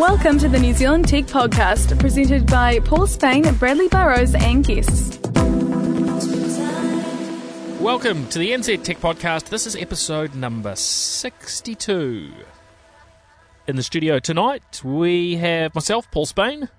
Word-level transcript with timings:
Welcome 0.00 0.38
to 0.38 0.48
the 0.48 0.58
New 0.58 0.72
Zealand 0.72 1.06
Tech 1.06 1.24
Podcast, 1.24 1.98
presented 1.98 2.46
by 2.46 2.78
Paul 2.78 3.06
Spain, 3.06 3.42
Bradley 3.56 3.86
Burrows, 3.86 4.34
and 4.34 4.64
guests. 4.64 5.18
Welcome 7.78 8.26
to 8.28 8.38
the 8.38 8.50
NZ 8.52 8.82
Tech 8.82 8.96
Podcast. 8.96 9.50
This 9.50 9.66
is 9.66 9.76
episode 9.76 10.34
number 10.34 10.74
62. 10.74 12.32
In 13.66 13.76
the 13.76 13.82
studio 13.82 14.18
tonight, 14.18 14.82
we 14.82 15.36
have 15.36 15.74
myself, 15.74 16.10
Paul 16.10 16.24
Spain. 16.24 16.70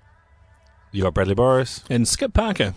You 0.90 1.04
got 1.04 1.14
Bradley 1.14 1.36
Burrows. 1.36 1.84
And 1.88 2.08
Skip 2.08 2.34
Parker. 2.34 2.74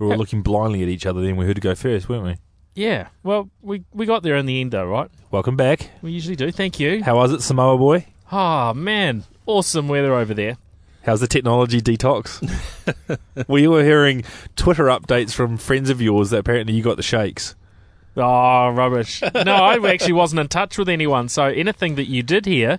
We 0.00 0.06
were 0.06 0.12
all 0.14 0.18
looking 0.18 0.40
blindly 0.40 0.82
at 0.82 0.88
each 0.88 1.04
other 1.04 1.20
then 1.20 1.36
we 1.36 1.44
heard 1.44 1.56
to 1.56 1.60
go 1.60 1.74
first, 1.74 2.08
weren't 2.08 2.24
we? 2.24 2.36
Yeah, 2.74 3.08
well, 3.22 3.50
we, 3.60 3.84
we 3.92 4.06
got 4.06 4.22
there 4.22 4.36
in 4.36 4.46
the 4.46 4.62
end, 4.62 4.70
though, 4.70 4.86
right? 4.86 5.10
Welcome 5.30 5.56
back. 5.56 5.90
We 6.00 6.12
usually 6.12 6.36
do. 6.36 6.50
Thank 6.50 6.80
you. 6.80 7.04
How 7.04 7.16
was 7.16 7.32
it, 7.32 7.42
Samoa 7.42 7.76
boy? 7.76 8.06
Oh, 8.32 8.72
man. 8.72 9.24
Awesome 9.48 9.88
weather 9.88 10.12
over 10.12 10.34
there. 10.34 10.58
How's 11.04 11.20
the 11.20 11.26
technology 11.26 11.80
detox? 11.80 12.38
we 13.48 13.66
were 13.66 13.82
hearing 13.82 14.24
Twitter 14.56 14.84
updates 14.84 15.32
from 15.32 15.56
friends 15.56 15.88
of 15.88 16.02
yours 16.02 16.28
that 16.30 16.40
apparently 16.40 16.74
you 16.74 16.82
got 16.82 16.98
the 16.98 17.02
shakes. 17.02 17.54
Oh, 18.14 18.68
rubbish. 18.68 19.22
no, 19.22 19.54
I 19.54 19.78
actually 19.90 20.12
wasn't 20.12 20.40
in 20.40 20.48
touch 20.48 20.76
with 20.76 20.90
anyone, 20.90 21.30
so 21.30 21.44
anything 21.44 21.94
that 21.94 22.08
you 22.10 22.22
did 22.22 22.44
hear 22.44 22.78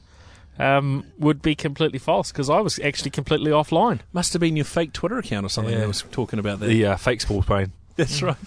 um, 0.59 1.05
would 1.17 1.41
be 1.41 1.55
completely 1.55 1.97
false 1.97 2.31
because 2.31 2.51
I 2.51 2.59
was 2.59 2.77
actually 2.81 3.09
completely 3.09 3.49
offline. 3.49 4.01
Must 4.13 4.31
have 4.33 4.39
been 4.39 4.55
your 4.55 4.65
fake 4.65 4.93
Twitter 4.93 5.17
account 5.17 5.47
or 5.47 5.49
something 5.49 5.73
Yeah. 5.73 5.79
that 5.79 5.87
was 5.87 6.03
talking 6.11 6.37
about 6.37 6.59
that. 6.59 6.67
The 6.67 6.85
uh, 6.85 6.97
fake 6.97 7.21
sports 7.21 7.47
pain. 7.47 7.71
That's 7.99 8.21
right. 8.21 8.37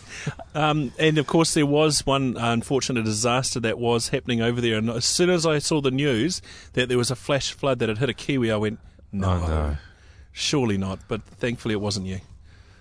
Um, 0.54 0.92
and 0.98 1.18
of 1.18 1.26
course, 1.26 1.52
there 1.52 1.66
was 1.66 2.06
one 2.06 2.36
unfortunate 2.38 3.04
disaster 3.04 3.60
that 3.60 3.78
was 3.78 4.08
happening 4.08 4.40
over 4.40 4.60
there. 4.62 4.78
And 4.78 4.88
as 4.88 5.04
soon 5.04 5.28
as 5.28 5.44
I 5.44 5.58
saw 5.58 5.80
the 5.82 5.90
news 5.90 6.40
that 6.72 6.88
there 6.88 6.96
was 6.96 7.10
a 7.10 7.16
flash 7.16 7.52
flood 7.52 7.78
that 7.80 7.88
had 7.90 7.98
hit 7.98 8.08
a 8.08 8.14
Kiwi, 8.14 8.50
I 8.50 8.56
went, 8.56 8.78
no, 9.12 9.28
Oh, 9.30 9.46
no. 9.46 9.76
surely 10.32 10.78
not. 10.78 11.00
But 11.06 11.22
thankfully, 11.24 11.74
it 11.74 11.80
wasn't 11.82 12.06
you. 12.06 12.20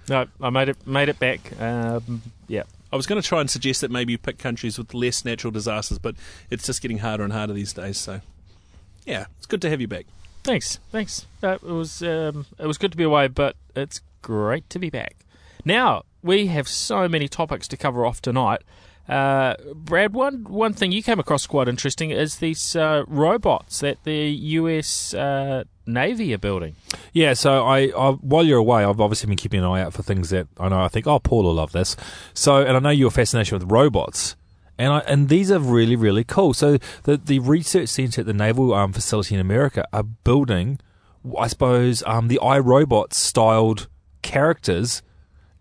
No, 0.07 0.25
I 0.41 0.49
made 0.49 0.69
it 0.69 0.87
made 0.87 1.09
it 1.09 1.19
back. 1.19 1.39
Um, 1.61 2.21
yeah. 2.47 2.63
I 2.91 2.95
was 2.95 3.05
going 3.05 3.21
to 3.21 3.27
try 3.27 3.39
and 3.41 3.49
suggest 3.49 3.81
that 3.81 3.91
maybe 3.91 4.11
you 4.13 4.17
pick 4.17 4.37
countries 4.37 4.77
with 4.77 4.93
less 4.93 5.23
natural 5.25 5.51
disasters, 5.51 5.99
but 5.99 6.15
it's 6.49 6.65
just 6.65 6.81
getting 6.81 6.97
harder 6.99 7.23
and 7.23 7.31
harder 7.33 7.53
these 7.53 7.71
days. 7.73 7.97
So, 7.97 8.21
yeah, 9.05 9.25
it's 9.37 9.45
good 9.45 9.61
to 9.61 9.69
have 9.69 9.79
you 9.81 9.87
back. 9.87 10.05
Thanks, 10.43 10.79
thanks. 10.91 11.25
Uh, 11.43 11.53
it 11.53 11.61
was 11.63 12.01
um, 12.01 12.45
it 12.57 12.65
was 12.65 12.77
good 12.77 12.91
to 12.91 12.97
be 12.97 13.03
away, 13.03 13.27
but 13.27 13.55
it's 13.75 14.01
great 14.21 14.69
to 14.71 14.79
be 14.79 14.89
back. 14.89 15.15
Now 15.65 16.03
we 16.23 16.47
have 16.47 16.67
so 16.67 17.07
many 17.07 17.27
topics 17.27 17.67
to 17.69 17.77
cover 17.77 18.05
off 18.05 18.21
tonight. 18.21 18.61
Uh, 19.09 19.55
Brad, 19.73 20.13
one 20.13 20.43
one 20.45 20.73
thing 20.73 20.91
you 20.91 21.03
came 21.03 21.19
across 21.19 21.45
quite 21.47 21.67
interesting 21.67 22.11
is 22.11 22.37
these 22.37 22.75
uh, 22.75 23.03
robots 23.07 23.79
that 23.79 24.03
the 24.03 24.29
U.S. 24.29 25.13
Uh, 25.13 25.63
Navy 25.85 26.33
are 26.33 26.37
building. 26.37 26.75
Yeah, 27.11 27.33
so 27.33 27.65
I, 27.65 27.91
I 27.97 28.11
while 28.11 28.45
you're 28.45 28.59
away, 28.59 28.83
I've 28.83 29.01
obviously 29.01 29.27
been 29.27 29.37
keeping 29.37 29.59
an 29.59 29.65
eye 29.65 29.81
out 29.81 29.93
for 29.93 30.03
things 30.03 30.29
that 30.29 30.47
I 30.57 30.69
know 30.69 30.81
I 30.81 30.87
think, 30.87 31.07
oh, 31.07 31.19
Paul 31.19 31.43
will 31.43 31.55
love 31.55 31.71
this. 31.71 31.97
So, 32.33 32.57
and 32.63 32.77
I 32.77 32.79
know 32.79 32.89
your 32.89 33.11
fascination 33.11 33.57
with 33.57 33.69
robots, 33.71 34.35
and 34.77 34.93
I 34.93 34.99
and 34.99 35.29
these 35.29 35.51
are 35.51 35.59
really 35.59 35.95
really 35.95 36.23
cool. 36.23 36.53
So 36.53 36.77
the 37.03 37.17
the 37.17 37.39
research 37.39 37.89
centre 37.89 38.21
at 38.21 38.27
the 38.27 38.33
Naval 38.33 38.73
um, 38.73 38.93
facility 38.93 39.35
in 39.35 39.41
America 39.41 39.85
are 39.91 40.03
building, 40.03 40.79
I 41.37 41.47
suppose, 41.47 42.03
um, 42.05 42.27
the 42.27 42.39
iRobot 42.41 43.13
styled 43.13 43.87
characters. 44.21 45.01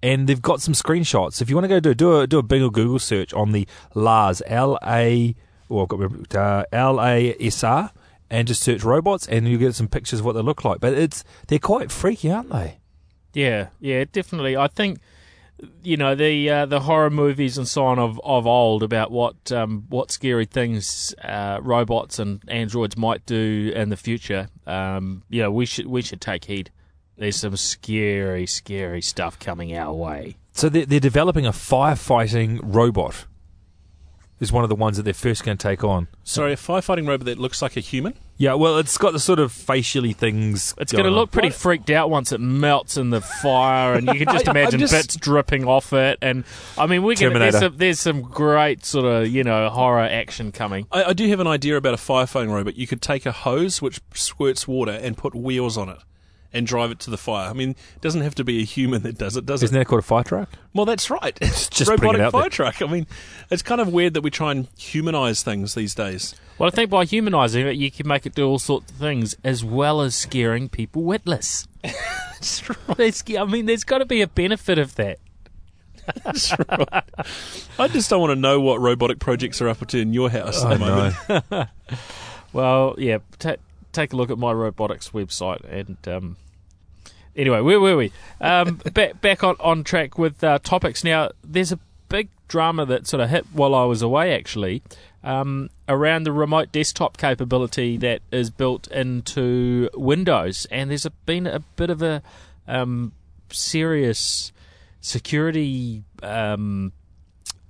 And 0.03 0.27
they've 0.27 0.41
got 0.41 0.63
some 0.63 0.73
screenshots. 0.73 1.43
If 1.43 1.51
you 1.51 1.57
want 1.57 1.65
to 1.65 1.69
go 1.69 1.81
do 1.81 1.95
do 1.95 2.21
a 2.21 2.27
do 2.27 2.39
a 2.39 2.43
Bing 2.43 2.63
or 2.63 2.71
Google 2.71 2.99
search 2.99 3.35
on 3.35 3.53
the 3.53 3.67
LARS 3.95 4.43
L 4.47 4.79
A 4.83 5.35
well 5.69 5.83
I've 5.83 5.89
got 5.89 6.35
uh, 6.35 6.65
L 6.73 7.01
A 7.01 7.37
S 7.39 7.63
R 7.63 7.91
and 8.31 8.49
just 8.49 8.63
search 8.63 8.83
robots 8.83 9.29
and 9.29 9.47
you 9.47 9.59
get 9.59 9.75
some 9.75 9.89
pictures 9.89 10.21
of 10.21 10.25
what 10.25 10.33
they 10.33 10.43
look 10.43 10.65
like. 10.65 10.81
But 10.81 10.95
it's 10.95 11.23
they're 11.49 11.59
quite 11.59 11.91
freaky, 11.91 12.31
aren't 12.31 12.51
they? 12.51 12.79
Yeah, 13.35 13.69
yeah, 13.79 14.05
definitely. 14.11 14.57
I 14.57 14.69
think 14.69 15.01
you 15.83 15.97
know 15.97 16.15
the 16.15 16.49
uh, 16.49 16.67
the 16.67 16.81
horror 16.81 17.11
movies 17.11 17.59
and 17.59 17.69
so 17.69 17.85
on 17.85 17.99
of, 17.99 18.19
of 18.25 18.47
old 18.47 18.83
about 18.83 19.11
what 19.11 19.53
um, 19.53 19.85
what 19.89 20.11
scary 20.11 20.47
things 20.47 21.15
uh, 21.23 21.59
robots 21.61 22.19
and 22.19 22.43
androids 22.49 22.97
might 22.97 23.27
do 23.27 23.71
in 23.75 23.91
the 23.91 23.97
future. 23.97 24.49
Um, 24.67 25.25
know, 25.43 25.51
we 25.51 25.67
should 25.67 25.87
we 25.87 26.03
should 26.03 26.21
take 26.21 26.47
heed. 26.47 26.71
There's 27.21 27.37
some 27.37 27.55
scary, 27.59 28.47
scary 28.47 29.03
stuff 29.03 29.39
coming 29.39 29.77
our 29.77 29.93
way. 29.93 30.37
So 30.53 30.71
they're, 30.71 30.87
they're 30.87 31.01
developing 31.01 31.45
a 31.45 31.53
firefighting 31.53 32.61
robot. 32.63 33.27
Is 34.41 34.51
one 34.51 34.65
of 34.65 34.71
the 34.71 34.75
ones 34.75 34.97
that 34.97 35.03
they're 35.03 35.13
first 35.13 35.45
going 35.45 35.59
to 35.59 35.63
take 35.63 35.85
on. 35.85 36.09
Sorry, 36.25 36.55
a 36.55 36.57
firefighting 36.57 37.07
robot 37.07 37.27
that 37.27 37.37
looks 37.39 37.61
like 37.61 37.77
a 37.77 37.81
human. 37.81 38.15
Yeah, 38.39 38.55
well, 38.55 38.79
it's 38.79 38.97
got 38.97 39.13
the 39.13 39.21
sort 39.21 39.39
of 39.39 39.53
facially 39.53 40.15
things. 40.15 40.73
It's 40.79 40.93
going 40.93 41.05
to 41.05 41.11
on. 41.11 41.15
look 41.15 41.31
pretty 41.31 41.51
freaked 41.51 41.91
out 41.91 42.09
once 42.09 42.33
it 42.33 42.41
melts 42.41 42.97
in 42.97 43.11
the 43.11 43.21
fire, 43.21 43.93
and 43.93 44.07
you 44.07 44.15
can 44.15 44.25
just 44.33 44.49
I- 44.49 44.53
I'm 44.53 44.57
imagine 44.57 44.81
just- 44.81 44.95
bits 44.95 45.17
dripping 45.17 45.67
off 45.67 45.93
it. 45.93 46.19
And 46.23 46.45
I 46.79 46.87
mean, 46.87 47.03
we're 47.03 47.17
going 47.17 47.35
there's 47.39 47.53
Terminator. 47.53 47.59
some, 47.59 47.77
there's 47.77 48.01
some 48.01 48.23
great 48.23 48.87
sort 48.87 49.05
of 49.05 49.29
you 49.29 49.45
know 49.45 49.69
horror 49.69 50.01
action 50.01 50.53
coming. 50.53 50.87
I, 50.91 51.05
I 51.05 51.13
do 51.13 51.29
have 51.29 51.41
an 51.41 51.47
idea 51.47 51.77
about 51.77 51.93
a 51.93 51.99
firefighting 51.99 52.51
robot. 52.51 52.77
You 52.77 52.87
could 52.87 53.03
take 53.03 53.27
a 53.27 53.33
hose 53.33 53.83
which 53.83 54.01
squirts 54.15 54.67
water 54.67 54.93
and 54.93 55.19
put 55.19 55.35
wheels 55.35 55.77
on 55.77 55.91
it 55.91 55.99
and 56.53 56.67
drive 56.67 56.91
it 56.91 56.99
to 57.01 57.11
the 57.11 57.17
fire. 57.17 57.49
I 57.49 57.53
mean, 57.53 57.71
it 57.71 58.01
doesn't 58.01 58.23
have 58.23 58.35
to 58.37 58.45
be 58.45 58.61
a 58.61 58.65
human 58.65 59.03
that 59.03 59.17
does 59.19 59.37
it, 59.37 59.47
does 59.47 59.63
Isn't 59.63 59.77
it? 59.77 59.81
that 59.81 59.85
called 59.87 60.01
a 60.01 60.03
fire 60.03 60.25
truck? 60.25 60.49
Well, 60.75 60.85
that's 60.87 61.11
right. 61.11 61.39
It's 61.43 61.69
just 61.69 61.91
putting 61.91 62.03
robotic 62.05 62.21
it 62.21 62.25
out 62.25 62.33
fire 62.33 62.43
there. 62.43 62.51
truck. 62.51 62.83
I 62.83 62.87
mean, 62.87 63.07
it's 63.51 63.63
kind 63.63 63.81
of 63.81 63.89
weird 63.93 64.15
that 64.15 64.23
we 64.23 64.31
try 64.31 64.51
and 64.53 64.69
humanize 64.77 65.43
things 65.43 65.75
these 65.75 65.95
days. 65.95 66.35
Well, 66.59 66.67
I 66.69 66.71
think 66.71 66.91
by 66.91 67.05
humanising 67.05 67.67
it, 67.67 67.77
you 67.77 67.91
can 67.91 68.07
make 68.09 68.27
it 68.27 68.35
do 68.35 68.47
all 68.49 68.59
sorts 68.59 68.91
of 68.91 68.99
things, 68.99 69.37
as 69.45 69.65
well 69.65 70.01
as 70.01 70.15
scaring 70.15 70.69
people 70.69 71.03
witless. 71.03 71.67
That's 71.83 72.63
There's, 72.97 73.23
I 73.39 73.45
mean, 73.45 73.67
there's 73.67 73.85
got 73.85 73.99
to 73.99 74.07
be 74.07 74.21
a 74.23 74.27
benefit 74.27 74.79
of 74.79 74.95
that. 74.97 75.19
That's 76.25 76.53
right. 76.59 77.05
I 77.79 77.89
just 77.89 78.11
don't 78.11 78.21
want 78.21 78.33
to 78.33 78.37
know 78.41 78.61
what 78.61 78.81
robotic 78.81 79.21
projects 79.21 79.61
are 79.61 79.69
up 79.69 79.87
to 79.87 79.99
in 79.99 80.13
your 80.13 80.29
house 80.31 80.65
at 80.65 80.79
the 80.79 81.15
moment. 81.39 81.69
Well, 82.53 82.97
yeah, 82.99 83.19
ta 83.39 83.55
take 83.93 84.13
a 84.13 84.17
look 84.17 84.31
at 84.31 84.39
my 84.39 84.53
robotics 84.53 85.11
website. 85.11 85.65
And 85.65 85.97
um, 86.09 86.37
anyway, 87.37 87.61
where 87.61 87.81
were 87.81 87.97
we? 87.97 88.13
Um, 88.41 88.75
back 88.93 89.21
back 89.21 89.45
on, 89.45 89.57
on 89.61 89.85
track 89.85 90.19
with 90.19 90.43
uh, 90.43 90.59
topics. 90.63 91.05
Now, 91.05 91.31
there's 91.43 91.73
a 91.73 91.79
big 92.09 92.29
drama 92.49 92.85
that 92.87 93.07
sort 93.07 93.21
of 93.21 93.31
hit 93.31 93.47
while 93.53 93.75
I 93.75 93.85
was 93.85 94.03
away, 94.03 94.35
actually, 94.35 94.83
um, 95.23 95.71
around 95.89 96.25
the 96.25 96.33
remote 96.33 96.73
desktop 96.73 97.17
capability 97.17 97.97
that 97.99 98.23
is 98.31 98.51
built 98.51 98.89
into 98.89 99.89
Windows. 99.95 100.67
And 100.71 100.91
there's 100.91 101.07
a, 101.07 101.11
been 101.11 101.47
a 101.47 101.61
bit 101.61 101.91
of 101.91 102.03
a 102.03 102.23
um, 102.67 103.13
serious 103.51 104.53
security 105.01 106.05
um, 106.23 106.93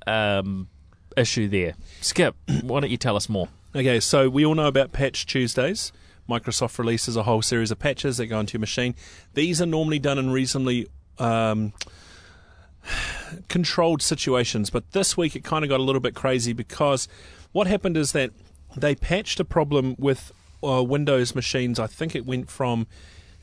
um, 0.06 0.68
issue 1.16 1.48
there. 1.48 1.74
Skip, 2.00 2.34
why 2.62 2.80
don't 2.80 2.90
you 2.90 2.96
tell 2.96 3.16
us 3.16 3.28
more? 3.28 3.48
Okay, 3.74 4.00
so 4.00 4.28
we 4.28 4.44
all 4.44 4.54
know 4.54 4.66
about 4.66 4.92
Patch 4.92 5.26
Tuesdays. 5.26 5.92
Microsoft 6.30 6.78
releases 6.78 7.16
a 7.16 7.24
whole 7.24 7.42
series 7.42 7.70
of 7.70 7.78
patches 7.78 8.18
that 8.18 8.26
go 8.26 8.38
into 8.40 8.54
your 8.54 8.60
machine. 8.60 8.94
These 9.34 9.60
are 9.60 9.66
normally 9.66 9.98
done 9.98 10.18
in 10.18 10.30
reasonably 10.30 10.88
um, 11.18 11.72
controlled 13.48 14.02
situations, 14.02 14.70
but 14.70 14.92
this 14.92 15.16
week 15.16 15.34
it 15.34 15.44
kind 15.44 15.64
of 15.64 15.68
got 15.68 15.80
a 15.80 15.82
little 15.82 16.00
bit 16.00 16.14
crazy 16.14 16.52
because 16.52 17.08
what 17.52 17.66
happened 17.66 17.96
is 17.96 18.12
that 18.12 18.30
they 18.76 18.94
patched 18.94 19.40
a 19.40 19.44
problem 19.44 19.96
with 19.98 20.32
uh, 20.62 20.82
Windows 20.82 21.34
machines. 21.34 21.78
I 21.78 21.86
think 21.86 22.14
it 22.14 22.24
went 22.24 22.50
from 22.50 22.86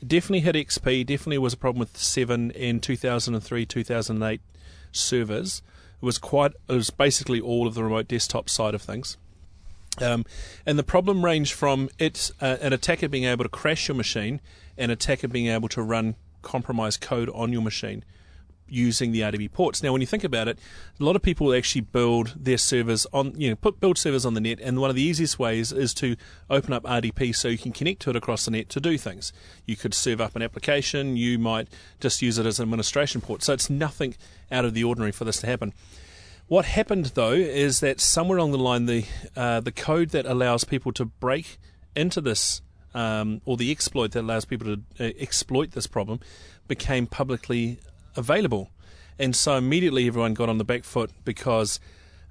definitely 0.06 0.40
hit 0.40 0.54
XP, 0.54 1.06
definitely 1.06 1.38
was 1.38 1.52
a 1.52 1.56
problem 1.56 1.80
with 1.80 1.96
7 1.96 2.52
and 2.52 2.82
2003, 2.82 3.66
2008 3.66 4.40
servers. 4.92 5.62
It 6.00 6.04
was 6.04 6.18
quite, 6.18 6.52
it 6.68 6.72
was 6.72 6.90
basically 6.90 7.40
all 7.40 7.66
of 7.66 7.74
the 7.74 7.82
remote 7.82 8.08
desktop 8.08 8.48
side 8.48 8.74
of 8.74 8.82
things. 8.82 9.16
Um, 10.02 10.24
and 10.66 10.78
the 10.78 10.82
problem 10.82 11.24
ranged 11.24 11.52
from 11.52 11.88
it, 11.98 12.30
uh, 12.40 12.56
an 12.60 12.72
attacker 12.72 13.08
being 13.08 13.24
able 13.24 13.44
to 13.44 13.48
crash 13.48 13.88
your 13.88 13.96
machine, 13.96 14.40
an 14.76 14.90
attacker 14.90 15.28
being 15.28 15.46
able 15.46 15.68
to 15.70 15.82
run 15.82 16.16
compromised 16.42 17.00
code 17.00 17.30
on 17.30 17.52
your 17.52 17.62
machine 17.62 18.04
using 18.70 19.12
the 19.12 19.20
RDP 19.20 19.50
ports. 19.50 19.82
Now, 19.82 19.92
when 19.92 20.00
you 20.00 20.06
think 20.06 20.24
about 20.24 20.48
it, 20.48 20.58
a 21.00 21.04
lot 21.04 21.16
of 21.16 21.22
people 21.22 21.54
actually 21.54 21.80
build 21.82 22.34
their 22.36 22.58
servers 22.58 23.06
on, 23.12 23.32
you 23.36 23.50
know, 23.50 23.56
put 23.56 23.80
build 23.80 23.98
servers 23.98 24.24
on 24.26 24.34
the 24.34 24.40
net, 24.40 24.60
and 24.60 24.80
one 24.80 24.90
of 24.90 24.96
the 24.96 25.02
easiest 25.02 25.38
ways 25.38 25.72
is 25.72 25.94
to 25.94 26.16
open 26.50 26.72
up 26.72 26.84
RDP 26.84 27.34
so 27.34 27.48
you 27.48 27.58
can 27.58 27.72
connect 27.72 28.00
to 28.02 28.10
it 28.10 28.16
across 28.16 28.44
the 28.44 28.50
net 28.50 28.68
to 28.70 28.80
do 28.80 28.98
things. 28.98 29.32
You 29.66 29.76
could 29.76 29.94
serve 29.94 30.20
up 30.20 30.36
an 30.36 30.42
application, 30.42 31.16
you 31.16 31.38
might 31.38 31.68
just 32.00 32.22
use 32.22 32.38
it 32.38 32.46
as 32.46 32.58
an 32.58 32.64
administration 32.64 33.20
port. 33.20 33.42
So 33.42 33.52
it's 33.52 33.70
nothing 33.70 34.14
out 34.50 34.64
of 34.64 34.74
the 34.74 34.84
ordinary 34.84 35.12
for 35.12 35.24
this 35.24 35.40
to 35.40 35.46
happen. 35.46 35.72
What 36.48 36.64
happened 36.64 37.12
though 37.14 37.32
is 37.32 37.80
that 37.80 38.00
somewhere 38.00 38.38
along 38.38 38.52
the 38.52 38.58
line, 38.58 38.86
the 38.86 39.04
uh, 39.36 39.60
the 39.60 39.70
code 39.70 40.10
that 40.10 40.24
allows 40.24 40.64
people 40.64 40.92
to 40.92 41.04
break 41.04 41.58
into 41.94 42.22
this, 42.22 42.62
um, 42.94 43.42
or 43.44 43.58
the 43.58 43.70
exploit 43.70 44.12
that 44.12 44.20
allows 44.20 44.46
people 44.46 44.76
to 44.76 44.82
uh, 44.98 45.12
exploit 45.18 45.72
this 45.72 45.86
problem, 45.86 46.20
became 46.66 47.06
publicly 47.06 47.80
available, 48.16 48.70
and 49.18 49.36
so 49.36 49.56
immediately 49.56 50.06
everyone 50.06 50.32
got 50.32 50.48
on 50.48 50.56
the 50.56 50.64
back 50.64 50.84
foot 50.84 51.10
because 51.22 51.80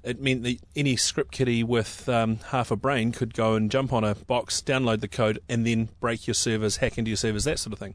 it 0.02 0.20
meant 0.20 0.42
that 0.42 0.58
any 0.74 0.96
script 0.96 1.30
kiddie 1.30 1.62
with 1.62 2.08
um, 2.08 2.38
half 2.48 2.72
a 2.72 2.76
brain 2.76 3.12
could 3.12 3.34
go 3.34 3.54
and 3.54 3.70
jump 3.70 3.92
on 3.92 4.02
a 4.02 4.16
box, 4.16 4.60
download 4.60 5.00
the 5.00 5.06
code, 5.06 5.38
and 5.48 5.64
then 5.64 5.90
break 6.00 6.26
your 6.26 6.34
servers, 6.34 6.78
hack 6.78 6.98
into 6.98 7.10
your 7.10 7.16
servers, 7.16 7.44
that 7.44 7.60
sort 7.60 7.72
of 7.72 7.78
thing. 7.78 7.94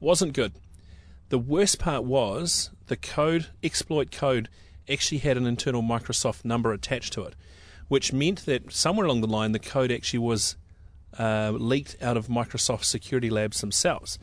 Wasn't 0.00 0.32
good. 0.32 0.52
The 1.28 1.38
worst 1.38 1.78
part 1.78 2.04
was 2.04 2.70
the 2.86 2.96
code, 2.96 3.48
exploit 3.62 4.10
code, 4.10 4.48
actually 4.88 5.18
had 5.18 5.36
an 5.36 5.46
internal 5.46 5.82
Microsoft 5.82 6.44
number 6.44 6.72
attached 6.72 7.12
to 7.14 7.22
it, 7.24 7.34
which 7.88 8.12
meant 8.12 8.44
that 8.46 8.72
somewhere 8.72 9.06
along 9.06 9.20
the 9.20 9.26
line 9.26 9.52
the 9.52 9.58
code 9.58 9.90
actually 9.90 10.20
was 10.20 10.56
uh, 11.18 11.52
leaked 11.54 11.96
out 12.02 12.16
of 12.16 12.28
Microsoft 12.28 12.84
security 12.84 13.30
labs 13.30 13.60
themselves. 13.60 14.18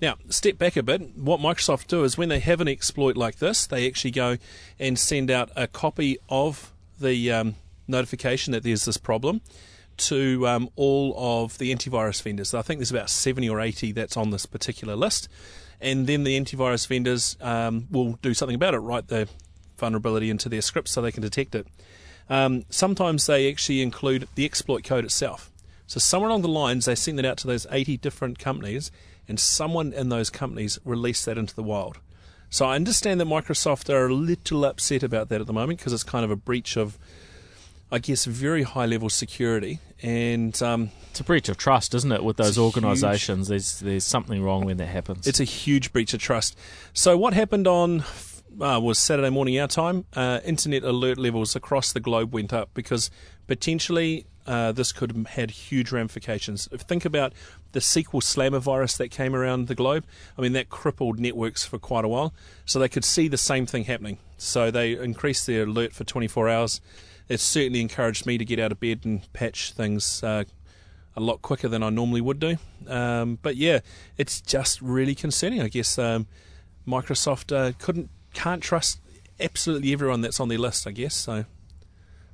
Now, 0.00 0.16
step 0.28 0.58
back 0.58 0.76
a 0.76 0.82
bit. 0.82 1.16
What 1.16 1.40
Microsoft 1.40 1.88
do 1.88 2.04
is 2.04 2.16
when 2.16 2.28
they 2.28 2.38
have 2.38 2.60
an 2.60 2.68
exploit 2.68 3.16
like 3.16 3.38
this, 3.38 3.66
they 3.66 3.86
actually 3.86 4.12
go 4.12 4.36
and 4.78 4.98
send 4.98 5.30
out 5.30 5.50
a 5.56 5.66
copy 5.66 6.18
of 6.28 6.72
the 7.00 7.32
um, 7.32 7.56
notification 7.88 8.52
that 8.52 8.62
there's 8.62 8.84
this 8.84 8.96
problem 8.96 9.40
to 9.96 10.46
um, 10.46 10.68
all 10.76 11.14
of 11.16 11.58
the 11.58 11.74
antivirus 11.74 12.22
vendors. 12.22 12.54
I 12.54 12.62
think 12.62 12.78
there's 12.78 12.92
about 12.92 13.10
70 13.10 13.48
or 13.50 13.60
80 13.60 13.92
that's 13.92 14.16
on 14.16 14.30
this 14.30 14.46
particular 14.46 14.94
list. 14.94 15.28
And 15.80 16.06
then 16.06 16.24
the 16.24 16.38
antivirus 16.38 16.86
vendors 16.86 17.36
um, 17.40 17.88
will 17.90 18.12
do 18.22 18.34
something 18.34 18.54
about 18.54 18.74
it, 18.74 18.78
write 18.78 19.08
the 19.08 19.28
vulnerability 19.78 20.30
into 20.30 20.48
their 20.48 20.62
scripts 20.62 20.90
so 20.92 21.00
they 21.00 21.12
can 21.12 21.22
detect 21.22 21.54
it. 21.54 21.66
Um, 22.28 22.64
sometimes 22.68 23.26
they 23.26 23.50
actually 23.50 23.80
include 23.80 24.28
the 24.34 24.44
exploit 24.44 24.84
code 24.84 25.04
itself. 25.04 25.50
So 25.86 25.98
somewhere 25.98 26.28
along 26.28 26.42
the 26.42 26.48
lines, 26.48 26.84
they 26.84 26.94
send 26.94 27.18
that 27.18 27.24
out 27.24 27.38
to 27.38 27.46
those 27.46 27.66
80 27.70 27.96
different 27.96 28.38
companies, 28.38 28.90
and 29.26 29.40
someone 29.40 29.92
in 29.94 30.10
those 30.10 30.28
companies 30.28 30.78
released 30.84 31.24
that 31.24 31.38
into 31.38 31.54
the 31.54 31.62
wild. 31.62 31.98
So 32.50 32.66
I 32.66 32.76
understand 32.76 33.20
that 33.20 33.26
Microsoft 33.26 33.88
are 33.92 34.06
a 34.06 34.12
little 34.14 34.64
upset 34.64 35.02
about 35.02 35.28
that 35.30 35.40
at 35.40 35.46
the 35.46 35.52
moment 35.52 35.78
because 35.78 35.92
it's 35.92 36.02
kind 36.02 36.24
of 36.24 36.30
a 36.30 36.36
breach 36.36 36.76
of, 36.76 36.98
I 37.90 37.98
guess, 37.98 38.24
very 38.26 38.62
high 38.62 38.86
level 38.86 39.08
security. 39.10 39.80
And 40.02 40.60
um, 40.62 40.90
It's 41.10 41.20
a 41.20 41.24
breach 41.24 41.48
of 41.48 41.56
trust, 41.56 41.94
isn't 41.94 42.12
it, 42.12 42.22
with 42.24 42.36
those 42.36 42.56
organisations? 42.58 43.48
There's 43.48 43.80
there's 43.80 44.04
something 44.04 44.42
wrong 44.42 44.64
when 44.64 44.76
that 44.78 44.86
happens. 44.86 45.26
it's 45.26 45.40
a 45.40 45.44
huge 45.44 45.92
breach 45.92 46.14
of 46.14 46.20
trust. 46.20 46.56
So 46.92 47.16
what 47.18 47.32
happened 47.34 47.66
on 47.66 48.00
uh, 48.60 48.80
was 48.80 48.98
Saturday 48.98 49.30
morning 49.30 49.58
our 49.58 49.68
time? 49.68 50.04
Uh, 50.14 50.40
internet 50.44 50.82
alert 50.82 51.18
levels 51.18 51.54
across 51.54 51.92
the 51.92 52.00
globe 52.00 52.32
went 52.32 52.52
up 52.52 52.70
because 52.74 53.10
potentially 53.46 54.26
uh, 54.46 54.72
this 54.72 54.92
could 54.92 55.12
have 55.12 55.26
had 55.28 55.50
huge 55.50 55.92
ramifications. 55.92 56.68
If 56.72 56.80
think 56.82 57.04
about 57.04 57.32
the 57.72 57.80
SQL 57.80 58.22
Slammer 58.22 58.58
virus 58.58 58.96
that 58.96 59.10
came 59.10 59.34
around 59.34 59.68
the 59.68 59.74
globe, 59.74 60.04
I 60.36 60.42
mean 60.42 60.52
that 60.54 60.70
crippled 60.70 61.20
networks 61.20 61.64
for 61.64 61.78
quite 61.78 62.04
a 62.04 62.08
while. 62.08 62.32
So 62.64 62.78
they 62.78 62.88
could 62.88 63.04
see 63.04 63.28
the 63.28 63.36
same 63.36 63.66
thing 63.66 63.84
happening. 63.84 64.18
So 64.38 64.70
they 64.70 64.92
increased 64.92 65.46
their 65.46 65.64
alert 65.64 65.92
for 65.92 66.04
24 66.04 66.48
hours. 66.48 66.80
It 67.28 67.40
certainly 67.40 67.80
encouraged 67.80 68.26
me 68.26 68.38
to 68.38 68.44
get 68.44 68.58
out 68.58 68.72
of 68.72 68.80
bed 68.80 69.00
and 69.04 69.30
patch 69.32 69.72
things 69.72 70.22
uh, 70.22 70.44
a 71.14 71.20
lot 71.20 71.42
quicker 71.42 71.68
than 71.68 71.82
I 71.82 71.90
normally 71.90 72.22
would 72.22 72.40
do. 72.40 72.56
Um, 72.86 73.38
but 73.42 73.56
yeah, 73.56 73.80
it's 74.16 74.40
just 74.40 74.80
really 74.80 75.14
concerning. 75.14 75.60
I 75.60 75.68
guess 75.68 75.98
um, 75.98 76.26
Microsoft 76.86 77.54
uh, 77.54 77.72
couldn't 77.78 78.08
can't 78.38 78.62
trust 78.62 79.00
absolutely 79.40 79.92
everyone 79.92 80.20
that's 80.20 80.40
on 80.40 80.48
their 80.48 80.58
list. 80.58 80.86
I 80.86 80.90
guess 80.92 81.14
so. 81.14 81.44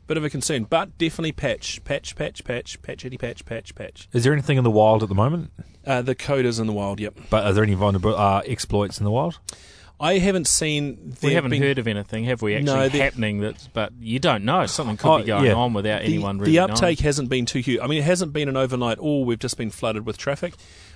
Bit 0.07 0.19
of 0.19 0.25
a 0.25 0.29
concern, 0.31 0.65
but 0.65 0.99
definitely 0.99 1.33
patch, 1.33 1.83
patch, 1.85 2.15
patch, 2.15 2.45
patch, 2.45 2.81
patchity, 2.83 3.17
patch, 3.19 3.47
patch, 3.47 3.75
patch. 3.75 4.07
Is 4.13 4.23
there 4.25 4.35
anything 4.35 4.59
in 4.59 4.65
the 4.65 4.71
wild 4.71 5.03
at 5.03 5.09
the 5.09 5.15
moment? 5.15 5.51
Uh, 5.87 6.03
the 6.03 6.15
code 6.15 6.45
is 6.45 6.59
in 6.59 6.67
the 6.67 6.75
wild. 6.75 7.01
Yep, 7.01 7.15
But 7.31 7.45
are 7.47 7.53
there 7.55 7.65
any 7.65 7.73
vulnerable 7.73 8.15
uh, 8.15 8.43
exploits 8.45 8.99
in 8.99 9.05
the 9.05 9.11
wild? 9.11 9.39
I 9.99 10.19
haven't 10.19 10.47
seen. 10.47 11.15
we 11.23 11.33
haven't 11.33 11.53
been- 11.53 11.63
heard 11.63 11.79
of 11.79 11.87
anything, 11.87 12.25
have 12.25 12.43
we? 12.43 12.55
Actually 12.55 12.67
No, 12.67 12.89
there- 12.91 13.03
happening 13.03 13.41
that, 13.41 13.69
but 13.73 13.93
you 13.99 14.19
don't 14.19 14.45
know. 14.45 14.67
Something 14.67 14.99
could 14.99 15.09
Oh, 15.11 15.19
be 15.21 15.25
going 15.25 15.45
yeah. 15.47 15.55
on 15.55 15.73
without 15.73 16.01
the, 16.03 16.07
anyone 16.09 16.37
really 16.39 16.53
the 16.53 16.59
knowing. 16.59 16.71
uptake 16.73 17.01
hasn't 17.01 17.31
been 17.31 17.47
too 17.47 17.61
huge. 17.61 17.81
I 17.81 17.87
mean, 17.87 18.01
it 18.01 18.05
hasn't 18.05 18.35
been 18.35 18.51
an 18.51 18.57
overnight. 18.59 18.99
Oh, 19.01 19.21
we've 19.23 19.39
just 19.39 19.57
been 19.57 19.71
flooded 19.71 20.05
with 20.05 20.19
traffic. 20.19 20.53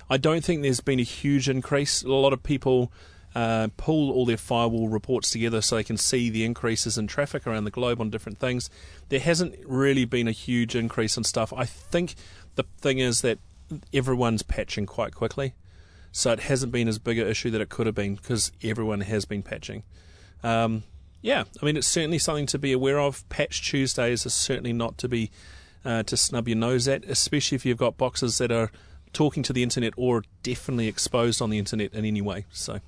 I 0.07 0.17
don't 0.17 0.43
think 0.43 0.61
there's 0.61 0.81
been 0.81 0.99
a 0.99 1.03
huge 1.03 1.49
increase. 1.49 2.03
A 2.03 2.09
lot 2.09 2.31
of 2.33 2.43
people 2.43 2.91
uh, 3.35 3.67
pull 3.77 4.11
all 4.11 4.25
their 4.25 4.37
firewall 4.37 4.89
reports 4.89 5.31
together 5.31 5.61
so 5.61 5.75
they 5.75 5.83
can 5.83 5.97
see 5.97 6.29
the 6.29 6.43
increases 6.43 6.97
in 6.97 7.07
traffic 7.07 7.45
around 7.45 7.63
the 7.63 7.71
globe 7.71 8.01
on 8.01 8.09
different 8.09 8.39
things. 8.39 8.69
There 9.09 9.19
hasn't 9.19 9.55
really 9.65 10.05
been 10.05 10.27
a 10.27 10.31
huge 10.31 10.75
increase 10.75 11.17
in 11.17 11.23
stuff. 11.23 11.53
I 11.53 11.65
think 11.65 12.15
the 12.55 12.63
thing 12.79 12.99
is 12.99 13.21
that 13.21 13.39
everyone's 13.93 14.41
patching 14.41 14.85
quite 14.85 15.13
quickly. 15.13 15.53
So 16.11 16.31
it 16.31 16.41
hasn't 16.41 16.71
been 16.71 16.87
as 16.87 16.97
big 16.97 17.19
an 17.19 17.27
issue 17.27 17.51
that 17.51 17.61
it 17.61 17.69
could 17.69 17.85
have 17.85 17.95
been 17.95 18.15
because 18.15 18.51
everyone 18.63 19.01
has 19.01 19.25
been 19.25 19.43
patching. 19.43 19.83
Um, 20.43 20.83
yeah, 21.21 21.43
I 21.61 21.65
mean 21.65 21.77
it's 21.77 21.87
certainly 21.87 22.17
something 22.17 22.47
to 22.47 22.57
be 22.57 22.71
aware 22.71 22.99
of. 22.99 23.27
Patch 23.29 23.61
Tuesdays 23.61 24.25
are 24.25 24.31
certainly 24.31 24.73
not 24.73 24.97
to 24.99 25.07
be 25.07 25.31
uh, 25.85 26.03
to 26.03 26.17
snub 26.17 26.47
your 26.47 26.57
nose 26.57 26.87
at, 26.87 27.05
especially 27.05 27.55
if 27.55 27.65
you've 27.65 27.77
got 27.77 27.97
boxes 27.97 28.37
that 28.39 28.51
are 28.51 28.71
talking 29.13 29.43
to 29.43 29.53
the 29.53 29.63
internet 29.63 29.93
or 29.97 30.23
definitely 30.43 30.87
exposed 30.87 31.41
on 31.41 31.49
the 31.49 31.57
internet 31.57 31.93
in 31.93 32.05
any 32.05 32.21
way. 32.21 32.45
So 32.51 32.79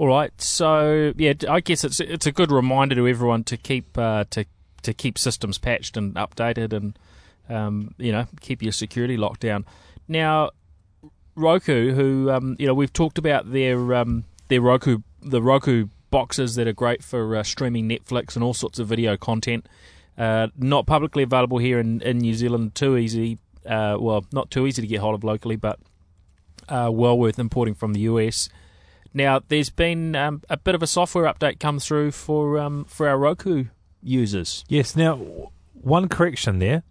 All 0.00 0.06
right, 0.06 0.32
so 0.40 1.12
yeah, 1.18 1.34
I 1.46 1.60
guess 1.60 1.84
it's 1.84 2.00
it's 2.00 2.24
a 2.24 2.32
good 2.32 2.50
reminder 2.50 2.94
to 2.94 3.06
everyone 3.06 3.44
to 3.44 3.58
keep 3.58 3.98
uh, 3.98 4.24
to 4.30 4.46
to 4.82 4.94
keep 4.94 5.18
systems 5.18 5.58
patched 5.58 5.94
and 5.94 6.14
updated, 6.14 6.72
and 6.72 6.98
um, 7.50 7.94
you 7.98 8.10
know 8.10 8.24
keep 8.40 8.62
your 8.62 8.72
security 8.72 9.18
locked 9.18 9.40
down. 9.40 9.66
Now, 10.08 10.52
Roku, 11.34 11.92
who 11.92 12.30
um, 12.30 12.56
you 12.58 12.66
know 12.66 12.72
we've 12.72 12.94
talked 12.94 13.18
about 13.18 13.52
their 13.52 13.92
um, 13.92 14.24
their 14.48 14.62
Roku 14.62 15.00
the 15.20 15.42
Roku 15.42 15.88
boxes 16.10 16.54
that 16.54 16.66
are 16.66 16.72
great 16.72 17.04
for 17.04 17.36
uh, 17.36 17.42
streaming 17.42 17.86
Netflix 17.86 18.36
and 18.36 18.42
all 18.42 18.54
sorts 18.54 18.78
of 18.78 18.88
video 18.88 19.18
content. 19.18 19.68
Uh, 20.16 20.46
not 20.56 20.86
publicly 20.86 21.24
available 21.24 21.58
here 21.58 21.78
in, 21.78 22.00
in 22.00 22.20
New 22.20 22.32
Zealand. 22.32 22.74
Too 22.74 22.96
easy, 22.96 23.36
uh, 23.66 23.98
well, 24.00 24.24
not 24.32 24.50
too 24.50 24.66
easy 24.66 24.80
to 24.80 24.88
get 24.88 25.00
hold 25.00 25.14
of 25.14 25.24
locally, 25.24 25.56
but 25.56 25.78
uh, 26.70 26.88
well 26.90 27.18
worth 27.18 27.38
importing 27.38 27.74
from 27.74 27.92
the 27.92 28.00
US. 28.00 28.48
Now, 29.12 29.40
there's 29.48 29.70
been 29.70 30.14
um, 30.14 30.42
a 30.48 30.56
bit 30.56 30.74
of 30.74 30.82
a 30.82 30.86
software 30.86 31.24
update 31.24 31.58
come 31.58 31.78
through 31.78 32.12
for 32.12 32.58
um, 32.58 32.84
for 32.84 33.08
our 33.08 33.18
Roku 33.18 33.66
users. 34.02 34.64
Yes. 34.68 34.94
Now, 34.96 35.50
one 35.72 36.08
correction 36.08 36.58
there. 36.58 36.82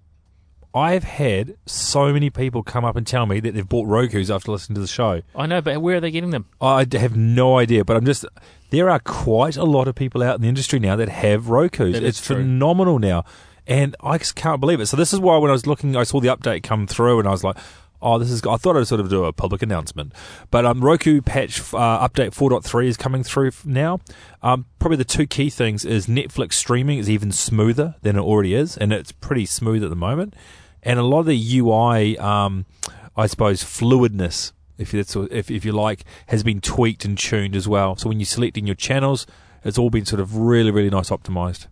I've 0.73 1.03
had 1.03 1.55
so 1.65 2.13
many 2.13 2.29
people 2.29 2.61
come 2.61 2.85
up 2.85 2.95
and 2.95 3.05
tell 3.05 3.25
me 3.25 3.39
that 3.39 3.55
they've 3.55 3.67
bought 3.67 3.87
Roku's 3.87 4.29
after 4.29 4.51
listening 4.51 4.75
to 4.75 4.81
the 4.81 4.87
show. 4.87 5.23
I 5.35 5.47
know, 5.47 5.61
but 5.61 5.81
where 5.81 5.97
are 5.97 5.99
they 5.99 6.11
getting 6.11 6.29
them? 6.29 6.45
I 6.61 6.85
have 6.91 7.17
no 7.17 7.57
idea, 7.57 7.83
but 7.83 7.97
I'm 7.97 8.05
just. 8.05 8.23
There 8.69 8.87
are 8.87 8.99
quite 8.99 9.57
a 9.57 9.63
lot 9.63 9.87
of 9.87 9.95
people 9.95 10.21
out 10.21 10.35
in 10.35 10.41
the 10.43 10.47
industry 10.47 10.77
now 10.77 10.95
that 10.97 11.09
have 11.09 11.49
Roku's. 11.49 11.93
That 11.93 12.03
it's 12.03 12.19
phenomenal 12.19 12.99
now, 12.99 13.25
and 13.65 13.95
I 14.01 14.19
just 14.19 14.35
can't 14.35 14.61
believe 14.61 14.79
it. 14.79 14.85
So 14.85 14.95
this 14.95 15.11
is 15.11 15.19
why 15.19 15.37
when 15.37 15.49
I 15.49 15.53
was 15.53 15.65
looking, 15.65 15.95
I 15.95 16.03
saw 16.03 16.19
the 16.19 16.27
update 16.27 16.61
come 16.61 16.85
through, 16.85 17.17
and 17.17 17.27
I 17.27 17.31
was 17.31 17.43
like, 17.43 17.57
"Oh, 18.01 18.17
this 18.17 18.31
is." 18.31 18.41
I 18.45 18.57
thought 18.57 18.77
I'd 18.77 18.87
sort 18.87 19.01
of 19.01 19.09
do 19.09 19.25
a 19.25 19.33
public 19.33 19.61
announcement, 19.61 20.13
but 20.51 20.65
um, 20.65 20.81
Roku 20.81 21.21
patch 21.21 21.59
uh, 21.73 22.07
update 22.07 22.31
4.3 22.31 22.87
is 22.87 22.97
coming 22.97 23.23
through 23.23 23.51
now. 23.65 23.99
Um, 24.41 24.65
probably 24.79 24.97
the 24.97 25.05
two 25.05 25.27
key 25.27 25.49
things 25.49 25.85
is 25.85 26.07
Netflix 26.07 26.53
streaming 26.53 26.99
is 26.99 27.09
even 27.09 27.31
smoother 27.31 27.95
than 28.01 28.15
it 28.15 28.21
already 28.21 28.53
is, 28.53 28.77
and 28.77 28.93
it's 28.93 29.11
pretty 29.11 29.45
smooth 29.45 29.83
at 29.83 29.89
the 29.89 29.95
moment. 29.95 30.33
And 30.81 30.97
a 30.97 31.03
lot 31.03 31.21
of 31.21 31.25
the 31.25 31.59
UI, 31.59 32.17
um, 32.17 32.65
I 33.17 33.27
suppose, 33.27 33.63
fluidness 33.63 34.53
if 34.79 34.91
that's 34.91 35.15
if 35.15 35.51
if 35.51 35.65
you 35.65 35.73
like, 35.73 36.05
has 36.27 36.41
been 36.41 36.61
tweaked 36.61 37.05
and 37.05 37.17
tuned 37.17 37.55
as 37.55 37.67
well. 37.67 37.95
So 37.97 38.09
when 38.09 38.19
you're 38.19 38.25
selecting 38.25 38.65
your 38.65 38.75
channels, 38.75 39.27
it's 39.63 39.77
all 39.77 39.89
been 39.89 40.05
sort 40.05 40.21
of 40.21 40.37
really 40.37 40.71
really 40.71 40.89
nice 40.89 41.09
optimized. 41.09 41.67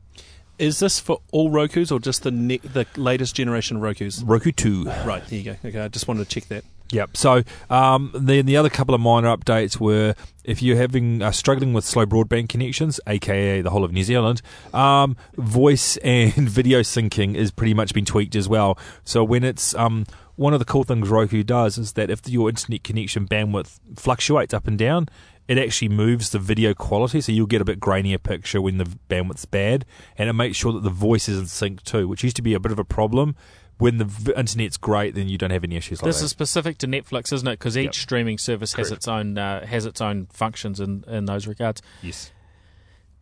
Is 0.60 0.80
this 0.80 1.00
for 1.00 1.22
all 1.32 1.50
Roku's 1.50 1.92
or 1.92 2.00
just 2.00 2.24
the 2.24 2.32
ne- 2.32 2.58
the 2.58 2.86
latest 2.96 3.36
generation 3.36 3.78
of 3.78 3.84
Roku's? 3.84 4.24
Roku 4.24 4.52
two. 4.52 4.86
Right, 5.06 5.26
there 5.28 5.40
you 5.40 5.46
go. 5.46 5.56
Okay, 5.64 5.80
I 5.80 5.88
just 5.88 6.08
wanted 6.08 6.28
to 6.28 6.30
check 6.30 6.50
that. 6.50 6.64
Yep. 6.92 7.18
So 7.18 7.44
um, 7.70 8.12
then 8.14 8.46
the 8.46 8.58
other 8.58 8.70
couple 8.70 8.96
of 8.96 9.02
minor 9.02 9.36
updates 9.36 9.80
were 9.80 10.16
if 10.44 10.62
you're 10.62 10.78
having 10.78 11.22
uh, 11.22 11.32
struggling 11.32 11.74
with 11.74 11.84
slow 11.84 12.06
broadband 12.06 12.50
connections, 12.50 13.00
aka 13.08 13.62
the 13.62 13.70
whole 13.70 13.84
of 13.84 13.92
New 13.92 14.04
Zealand, 14.04 14.42
um, 14.74 15.18
voice 15.36 15.98
and 16.04 16.50
video 16.50 16.80
syncing 16.80 17.36
is 17.36 17.52
pretty 17.52 17.74
much 17.74 17.94
been 17.94 18.06
tweaked 18.06 18.36
as 18.36 18.48
well. 18.48 18.78
So 19.04 19.24
when 19.24 19.44
it's 19.44 19.76
um, 19.76 20.06
one 20.36 20.54
of 20.54 20.60
the 20.60 20.66
cool 20.66 20.84
things 20.84 21.10
Roku 21.10 21.44
does 21.44 21.78
is 21.78 21.94
that 21.94 22.10
if 22.10 22.28
your 22.28 22.48
internet 22.50 22.84
connection 22.84 23.28
bandwidth 23.28 23.80
fluctuates 23.96 24.54
up 24.54 24.68
and 24.68 24.78
down, 24.78 25.10
it 25.48 25.58
actually 25.58 25.90
moves 25.90 26.30
the 26.32 26.40
video 26.40 26.74
quality, 26.74 27.22
so 27.22 27.32
you'll 27.32 27.46
get 27.48 27.62
a 27.62 27.66
bit 27.66 27.80
grainier 27.80 28.22
picture 28.22 28.62
when 28.62 28.78
the 28.78 28.86
bandwidth's 29.10 29.46
bad, 29.46 29.86
and 30.18 30.30
it 30.30 30.34
makes 30.34 30.58
sure 30.58 30.74
that 30.74 30.84
the 30.84 30.90
voice 30.90 31.30
is 31.30 31.40
in 31.40 31.46
sync 31.48 31.84
too, 31.84 32.08
which 32.08 32.24
used 32.24 32.36
to 32.36 32.42
be 32.42 32.54
a 32.54 32.60
bit 32.60 32.72
of 32.72 32.80
a 32.80 32.84
problem. 32.86 33.36
When 33.80 33.98
the 34.00 34.06
v- 34.06 34.34
internet's 34.36 34.76
great, 34.76 35.14
then 35.14 35.30
you 35.30 35.38
don't 35.38 35.52
have 35.52 35.64
any 35.64 35.76
issues 35.76 36.02
like 36.02 36.10
This 36.10 36.18
that. 36.20 36.26
is 36.26 36.32
specific 36.32 36.80
to 36.80 36.88
Netflix, 36.88 37.32
isn't 37.32 37.48
it? 37.48 37.60
Because 37.60 37.78
each 37.78 37.86
Yep. 37.86 37.94
streaming 37.96 38.38
service 38.40 38.74
has 38.74 38.92
its 38.92 39.08
own 39.08 39.38
uh, 39.38 39.68
has 39.68 39.86
its 39.86 40.02
own 40.02 40.26
functions 40.34 40.80
in, 40.80 41.04
in 41.08 41.26
those 41.26 41.46
regards. 41.46 41.82
yes. 42.02 42.32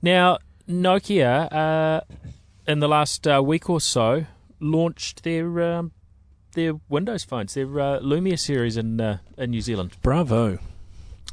Now, 0.02 0.38
Nokia, 0.70 1.52
uh, 1.52 2.02
in 2.68 2.80
the 2.80 2.88
last 2.88 3.28
uh, 3.28 3.42
week 3.44 3.70
or 3.70 3.82
so, 3.82 4.26
launched 4.62 5.24
their 5.24 5.62
um, 5.62 5.92
their 6.54 6.76
Windows 6.88 7.24
phones, 7.26 7.54
their 7.54 7.68
uh, 7.80 8.00
Lumia 8.00 8.40
series 8.40 8.78
in 8.78 9.02
uh, 9.02 9.18
in 9.38 9.52
New 9.52 9.62
Zealand. 9.62 9.92
Bravo. 10.02 10.60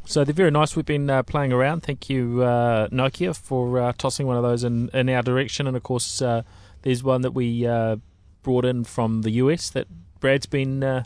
So 0.05 0.25
they're 0.25 0.35
very 0.35 0.51
nice. 0.51 0.75
We've 0.77 0.85
been 0.85 1.09
uh, 1.09 1.23
playing 1.23 1.53
around. 1.53 1.83
Thank 1.83 2.11
you, 2.11 2.43
uh, 2.43 2.89
Nokia, 2.89 3.37
for 3.37 3.81
uh, 3.81 3.93
tossing 3.97 4.27
one 4.27 4.37
of 4.37 4.43
those 4.43 4.65
in, 4.65 4.91
in 4.93 5.09
our 5.09 5.23
direction. 5.23 5.67
And 5.67 5.77
of 5.77 5.83
course, 5.83 6.21
uh, 6.21 6.43
there's 6.83 7.03
one 7.03 7.23
that 7.23 7.33
we 7.33 7.67
uh, 7.67 7.97
brought 8.43 8.65
in 8.65 8.85
from 8.85 9.23
the 9.23 9.31
US 9.33 9.71
that 9.71 9.87
Brad's 10.21 10.47
been 10.47 10.83
uh, 10.83 11.05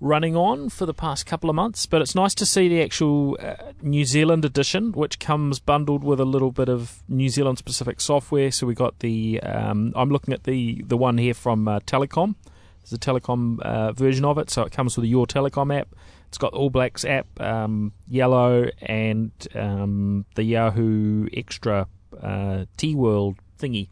running 0.00 0.34
on 0.34 0.70
for 0.70 0.86
the 0.86 0.94
past 0.94 1.26
couple 1.26 1.50
of 1.50 1.56
months. 1.56 1.84
But 1.84 2.00
it's 2.00 2.14
nice 2.14 2.34
to 2.36 2.46
see 2.46 2.66
the 2.66 2.82
actual 2.82 3.36
New 3.82 4.04
Zealand 4.04 4.44
edition, 4.44 4.92
which 4.92 5.18
comes 5.18 5.58
bundled 5.58 6.02
with 6.02 6.18
a 6.18 6.24
little 6.24 6.50
bit 6.50 6.68
of 6.70 7.02
New 7.08 7.28
Zealand 7.28 7.58
specific 7.58 8.00
software. 8.00 8.50
So 8.50 8.66
we 8.66 8.74
got 8.74 9.00
the. 9.00 9.40
Um, 9.42 9.92
I'm 9.94 10.08
looking 10.08 10.32
at 10.32 10.44
the 10.44 10.82
the 10.86 10.96
one 10.96 11.18
here 11.18 11.34
from 11.34 11.66
Telecom. 11.66 12.34
There's 12.82 12.92
a 12.94 12.98
Telecom 12.98 13.94
version 13.94 14.24
of 14.24 14.38
it, 14.38 14.50
so 14.50 14.62
it 14.62 14.72
comes 14.72 14.96
with 14.96 15.06
Your 15.06 15.26
Telecom 15.26 15.78
app. 15.78 15.88
It's 16.34 16.38
got 16.38 16.50
the 16.50 16.58
All 16.58 16.68
Blacks 16.68 17.04
app, 17.04 17.40
um, 17.40 17.92
yellow, 18.08 18.68
and 18.82 19.30
um, 19.54 20.26
the 20.34 20.42
Yahoo 20.42 21.28
Xtra 21.28 21.86
uh, 22.20 22.64
T 22.76 22.96
World 22.96 23.36
thingy 23.56 23.86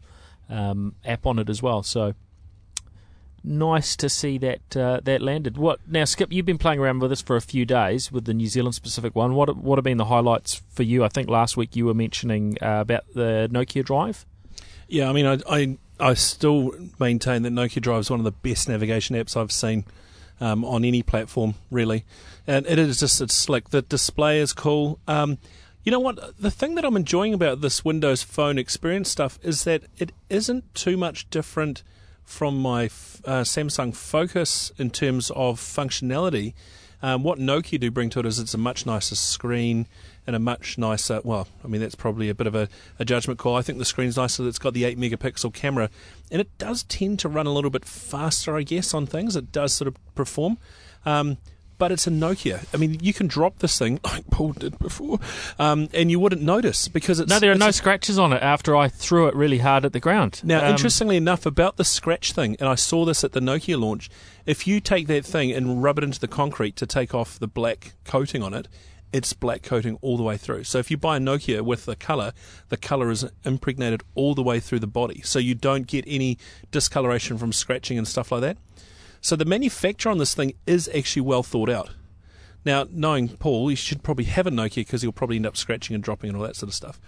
um, 0.51 0.97
app 1.05 1.25
on 1.25 1.39
it 1.39 1.49
as 1.49 1.63
well. 1.63 1.85
So 1.85 2.15
nice 3.45 3.95
to 3.95 4.09
see 4.09 4.39
that 4.39 4.77
uh, 4.77 4.99
that 5.05 5.23
landed. 5.23 5.57
What 5.57 5.79
now, 5.87 6.05
Skip? 6.05 6.33
You've 6.33 6.45
been 6.45 6.59
playing 6.59 6.81
around 6.81 6.99
with 6.99 7.11
this 7.11 7.23
for 7.23 7.37
a 7.37 7.41
few 7.41 7.65
days 7.65 8.11
with 8.11 8.25
the 8.25 8.35
New 8.35 8.49
Zealand 8.49 8.75
specific 8.75 9.15
one. 9.15 9.37
What 9.37 9.57
what 9.57 9.79
have 9.79 9.85
been 9.85 9.99
the 9.99 10.07
highlights 10.07 10.61
for 10.71 10.83
you? 10.83 11.05
I 11.05 11.09
think 11.09 11.29
last 11.29 11.57
week 11.57 11.77
you 11.77 11.87
were 11.87 11.95
mentioning 11.95 12.59
uh, 12.61 12.81
about 12.81 13.05
the 13.15 13.49
Nokia 13.53 13.85
Drive. 13.85 14.27
Yeah, 14.89 15.09
I 15.09 15.13
mean, 15.13 15.27
I, 15.27 15.39
I 15.49 15.79
I 16.01 16.15
still 16.15 16.73
maintain 16.99 17.43
that 17.43 17.53
Nokia 17.53 17.81
Drive 17.81 18.01
is 18.01 18.11
one 18.11 18.19
of 18.19 18.25
the 18.25 18.33
best 18.33 18.69
navigation 18.69 19.15
apps 19.15 19.37
I've 19.37 19.53
seen 19.53 19.85
um, 20.43 20.65
on 20.65 20.85
any 20.85 21.03
platform, 21.03 21.55
really. 21.71 22.05
And 22.47 22.67
it 22.67 22.79
is 22.79 22.99
just 22.99 23.21
it's 23.21 23.33
slick. 23.33 23.71
The 23.71 23.83
display 23.83 24.41
is 24.41 24.53
cool. 24.53 24.99
Um, 25.07 25.39
you 25.85 25.93
know 25.93 26.01
what? 26.01 26.37
The 26.39 26.51
thing 26.51 26.75
that 26.75 26.85
I'm 26.85 26.97
enjoying 26.97 27.33
about 27.33 27.61
this 27.61 27.85
Windows 27.85 28.23
Phone 28.23 28.59
experience 28.59 29.09
stuff 29.09 29.39
is 29.43 29.65
that 29.65 29.85
it 29.99 30.11
isn't 30.29 30.75
too 30.75 30.97
much 30.97 31.31
different 31.31 31.85
from 32.25 32.59
my 32.59 32.87
uh, 33.25 33.43
Samsung 33.43 33.95
Focus 33.95 34.73
in 34.79 34.91
terms 34.91 35.31
of 35.31 35.61
functionality. 35.61 36.55
Um, 37.03 37.23
what 37.23 37.39
Nokia 37.39 37.81
do 37.81 37.91
bring 37.91 38.11
to 38.11 38.21
it 38.21 38.27
is 38.27 38.39
it's 38.39 38.55
a 38.55 38.59
much 38.59 38.85
nicer 38.85 39.17
screen 39.17 39.87
and 40.26 40.37
a 40.37 40.38
much 40.38 40.79
nicer. 40.79 41.21
Well, 41.25 41.49
I 41.64 41.69
mean 41.69 41.81
that's 41.81 41.95
probably 41.95 42.29
a 42.29 42.35
bit 42.35 42.47
of 42.47 42.55
a, 42.55 42.69
a 42.99 43.05
judgment 43.05 43.38
call. 43.38 43.57
I 43.57 43.62
think 43.62 43.79
the 43.79 43.85
screen's 43.85 44.17
nicer. 44.17 44.47
It's 44.47 44.59
got 44.59 44.75
the 44.75 44.85
eight 44.85 44.99
megapixel 44.99 45.52
camera, 45.55 45.91
and 46.31 46.41
it 46.41 46.57
does 46.59 46.85
tend 46.85 47.19
to 47.21 47.29
run 47.29 47.47
a 47.47 47.52
little 47.52 47.71
bit 47.71 47.85
faster, 47.85 48.57
I 48.57 48.62
guess, 48.62 48.95
on 48.95 49.07
things. 49.07 49.37
It 49.37 49.52
does 49.52 49.73
sort 49.73 49.88
of 49.88 49.97
perform. 50.14 50.59
Um, 51.05 51.38
but 51.79 51.91
it's 51.91 52.07
a 52.07 52.11
Nokia. 52.11 52.64
I 52.73 52.76
mean, 52.76 53.00
you 53.02 53.12
can 53.12 53.26
drop 53.26 53.59
this 53.59 53.76
thing 53.76 53.99
like 54.05 54.25
Paul 54.31 54.52
did 54.52 54.79
before, 54.79 55.19
um, 55.59 55.88
and 55.93 56.12
you 56.12 56.21
wouldn't 56.21 56.43
notice 56.43 56.87
because 56.87 57.19
it's 57.19 57.29
No, 57.29 57.41
there 57.41 57.50
are 57.50 57.57
no 57.57 57.73
scratches 57.73 58.21
on 58.21 58.33
it 58.33 58.41
after 58.41 58.76
I 58.76 58.87
threw 58.87 59.26
it 59.26 59.35
really 59.35 59.59
hard 59.59 59.85
at 59.85 59.93
the 59.93 59.99
ground. 59.99 60.43
Now, 60.45 60.64
Um, 60.64 60.71
interestingly 60.71 61.17
enough, 61.17 61.45
about 61.45 61.79
the 61.79 61.85
scratch 61.85 62.35
thing, 62.35 62.57
and 62.61 62.69
I 62.69 62.76
saw 62.76 63.05
this 63.05 63.25
at 63.25 63.33
the 63.33 63.41
Nokia 63.41 63.81
launch. 63.81 64.11
If 64.47 64.64
you 64.64 64.79
take 64.79 65.09
that 65.09 65.25
thing 65.26 65.50
and 65.50 65.83
rub 65.83 65.99
it 65.99 66.05
into 66.05 66.21
the 66.21 66.29
concrete 66.29 66.76
to 66.76 66.87
take 66.87 67.14
off 67.17 67.37
the 67.37 67.49
black 67.49 67.95
coating 68.05 68.45
on 68.45 68.55
it, 68.55 68.69
it's 69.12 69.33
black 69.33 69.62
coating 69.62 69.99
all 70.00 70.16
the 70.16 70.23
way 70.23 70.37
through. 70.37 70.64
So 70.64 70.78
if 70.78 70.90
you 70.90 70.97
buy 70.97 71.16
a 71.16 71.21
Nokia 71.21 71.62
with 71.62 71.85
the 71.85 71.97
color, 71.97 72.33
the 72.69 72.76
color 72.76 73.11
is 73.11 73.25
impregnated 73.45 74.02
all 74.14 74.35
the 74.35 74.42
way 74.42 74.61
through 74.61 74.81
the 74.81 74.87
body, 74.87 75.21
so 75.23 75.38
you 75.38 75.54
don't 75.54 75.87
get 75.87 76.04
any 76.07 76.38
discoloration 76.71 77.38
from 77.38 77.52
scratching 77.52 77.99
and 77.99 78.09
stuff 78.09 78.33
like 78.33 78.40
that. 78.40 78.59
So 79.21 79.37
the 79.37 79.45
manufacture 79.45 80.09
on 80.09 80.19
this 80.19 80.35
thing 80.35 80.54
is 80.66 80.90
actually 80.95 81.23
well 81.23 81.42
thought 81.42 81.71
out. 81.71 81.90
Now, 82.64 82.87
knowing 82.90 83.28
Paul, 83.28 83.69
he 83.69 83.75
should 83.75 84.02
probably 84.02 84.25
have 84.26 84.47
a 84.47 84.50
Nokia 84.50 84.76
because 84.76 85.02
he'll 85.02 85.12
probably 85.12 85.37
end 85.37 85.47
up 85.47 85.57
scratching 85.57 85.95
and 85.95 86.02
dropping 86.02 86.31
and 86.31 86.37
all 86.37 86.45
that 86.45 86.57
sort 86.57 86.69
of 86.69 86.75
stuff. 86.75 87.00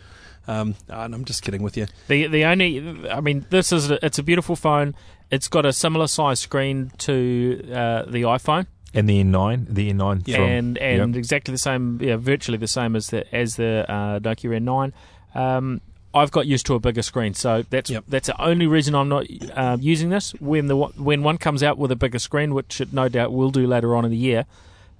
Um, 0.46 0.74
and 0.88 1.14
I'm 1.14 1.24
just 1.24 1.42
kidding 1.42 1.62
with 1.62 1.76
you. 1.76 1.86
The 2.08 2.26
the 2.26 2.44
only 2.44 3.08
I 3.08 3.20
mean 3.20 3.46
this 3.50 3.72
is 3.72 3.90
it's 3.90 4.18
a 4.18 4.22
beautiful 4.22 4.56
phone. 4.56 4.94
It's 5.30 5.48
got 5.48 5.64
a 5.64 5.72
similar 5.72 6.06
size 6.06 6.40
screen 6.40 6.92
to 6.98 7.60
uh, 7.72 8.02
the 8.02 8.22
iPhone 8.22 8.66
And 8.94 9.08
the 9.08 9.22
N9, 9.24 9.66
the 9.68 9.92
N9 9.92 10.22
Yeah. 10.26 10.36
from, 10.36 10.44
and 10.44 10.78
and 10.78 11.14
Yep. 11.14 11.18
exactly 11.18 11.52
the 11.52 11.58
same 11.58 11.98
yeah 12.00 12.16
virtually 12.16 12.58
the 12.58 12.68
same 12.68 12.94
as 12.96 13.08
the 13.08 13.32
as 13.34 13.56
the 13.56 13.84
uh, 13.90 14.18
Nokia 14.20 14.60
N9. 14.60 14.92
Um, 15.34 15.80
I've 16.14 16.30
got 16.30 16.46
used 16.46 16.64
to 16.66 16.74
a 16.74 16.78
bigger 16.78 17.02
screen, 17.02 17.34
so 17.34 17.64
that's 17.70 17.90
Yep. 17.90 18.04
that's 18.06 18.28
the 18.28 18.40
only 18.40 18.68
reason 18.68 18.94
I'm 18.94 19.08
not 19.08 19.26
uh, 19.54 19.76
using 19.80 20.10
this. 20.10 20.32
When 20.38 20.68
the 20.68 20.76
when 20.76 21.22
one 21.24 21.38
comes 21.38 21.62
out 21.64 21.76
with 21.76 21.90
a 21.90 21.96
bigger 21.96 22.20
screen, 22.20 22.54
which 22.54 22.80
it 22.80 22.92
no 22.92 23.08
doubt 23.08 23.32
will 23.32 23.50
do 23.50 23.66
later 23.66 23.96
on 23.96 24.04
in 24.04 24.12
the 24.12 24.16
year, 24.16 24.46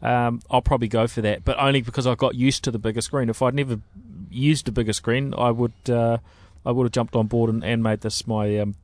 um, 0.02 0.40
I'll 0.50 0.60
probably 0.62 0.88
go 0.88 1.06
for 1.06 1.20
that. 1.22 1.44
But 1.44 1.56
only 1.60 1.80
because 1.82 2.04
I 2.06 2.16
got 2.16 2.34
used 2.34 2.64
to 2.64 2.72
the 2.72 2.80
bigger 2.80 3.00
screen. 3.00 3.28
If 3.28 3.42
I'd 3.42 3.54
never 3.54 3.78
used 4.28 4.66
a 4.66 4.72
bigger 4.72 4.92
screen, 4.92 5.34
I 5.38 5.52
would 5.52 5.72
uh, 5.88 6.18
I 6.66 6.72
would 6.72 6.82
have 6.84 6.92
jumped 6.92 7.14
on 7.14 7.28
board 7.28 7.48
and, 7.48 7.62
and 7.62 7.80
made 7.80 8.00
this 8.00 8.26
my 8.26 8.58
um, 8.58 8.74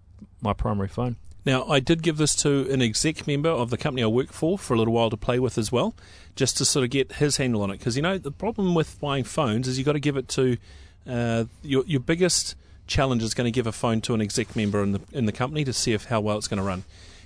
my 0.40 0.52
primary 0.52 0.86
phone. 0.88 1.16
Now, 1.46 1.64
I 1.64 1.80
did 1.80 2.02
give 2.02 2.18
this 2.18 2.34
to 2.36 2.70
an 2.70 2.82
exec 2.82 3.26
member 3.26 3.48
of 3.48 3.70
the 3.70 3.78
company 3.78 4.02
I 4.02 4.06
work 4.06 4.32
for 4.32 4.58
for 4.58 4.74
a 4.74 4.78
little 4.78 4.92
while 4.92 5.10
to 5.10 5.16
play 5.16 5.38
with 5.38 5.56
as 5.56 5.72
well, 5.72 5.94
just 6.36 6.58
to 6.58 6.64
sort 6.64 6.84
of 6.84 6.90
get 6.90 7.12
his 7.12 7.38
handle 7.38 7.62
on 7.62 7.70
it. 7.70 7.78
Because, 7.78 7.96
you 7.96 8.02
know, 8.02 8.18
the 8.18 8.30
problem 8.30 8.74
with 8.74 9.00
buying 9.00 9.24
phones 9.24 9.66
is 9.66 9.78
you've 9.78 9.86
got 9.86 9.92
to 9.92 10.00
give 10.00 10.16
it 10.16 10.28
to 10.28 10.58
uh, 11.06 11.44
your, 11.62 11.84
your 11.86 12.00
biggest 12.00 12.56
challenge 12.86 13.22
is 13.22 13.34
going 13.34 13.46
to 13.46 13.50
give 13.50 13.66
a 13.66 13.72
phone 13.72 14.00
to 14.02 14.14
an 14.14 14.20
exec 14.20 14.54
member 14.54 14.82
in 14.82 14.92
the, 14.92 15.00
in 15.12 15.26
the 15.26 15.32
company 15.32 15.64
to 15.64 15.72
see 15.72 15.92
if 15.92 16.06
how 16.06 16.20
well 16.20 16.36
it's 16.36 16.48
going 16.48 16.58
to 16.58 16.64
run. 16.64 16.84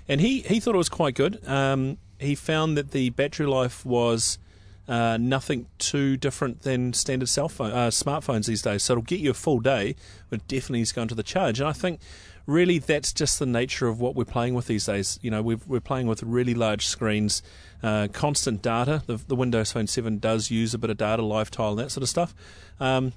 And 0.09 0.21
he, 0.21 0.41
he 0.41 0.61
thought 0.61 0.75
it 0.75 0.79
was 0.79 0.89
quite 0.89 1.15
good. 1.15 1.47
Um, 1.49 1.97
he 2.19 2.35
found 2.35 2.77
that 2.77 2.93
the 2.93 3.11
battery 3.11 3.47
life 3.47 3.85
was 3.85 4.39
uh, 4.87 5.17
nothing 5.19 5.67
too 5.79 6.17
different 6.17 6.63
than 6.63 6.93
standard 6.93 7.29
cell 7.29 7.49
phone, 7.49 7.73
uh, 7.73 7.89
smartphones 7.89 8.47
these 8.47 8.63
days. 8.63 8.83
So 8.83 8.93
it'll 8.93 9.03
get 9.03 9.21
you 9.21 9.31
a 9.31 9.35
full 9.35 9.61
day, 9.61 9.97
but 10.29 10.47
definitely 10.47 10.83
is 10.83 10.93
going 10.93 11.09
to 11.09 11.15
the 11.15 11.23
charge. 11.23 11.59
And 11.59 11.69
I 11.69 11.73
think 11.73 12.01
really 12.47 12.79
that's 12.79 13.13
just 13.13 13.39
the 13.39 13.47
nature 13.47 13.89
of 13.89 14.01
what 14.01 14.15
we're 14.15 14.25
playing 14.25 14.55
with 14.55 14.67
these 14.67 14.87
days. 14.87 15.19
You 15.23 15.31
know, 15.31 15.43
we're, 15.43 15.61
we're 15.67 15.81
playing 15.81 16.07
with 16.07 16.23
really 16.23 16.55
large 16.55 16.87
screens, 16.87 17.43
uh, 17.83 18.09
constant 18.13 18.63
data. 18.63 19.03
The, 19.07 19.17
the 19.17 19.37
Windows 19.37 19.73
Phone 19.73 19.87
7 19.87 20.19
does 20.19 20.51
use 20.51 20.75
a 20.75 20.79
bit 20.79 20.91
of 20.91 20.97
data, 20.97 21.23
live 21.23 21.51
tile, 21.51 21.71
and 21.71 21.79
that 21.79 21.91
sort 21.91 22.03
of 22.03 22.09
stuff. 22.09 22.35
Um, 22.81 23.13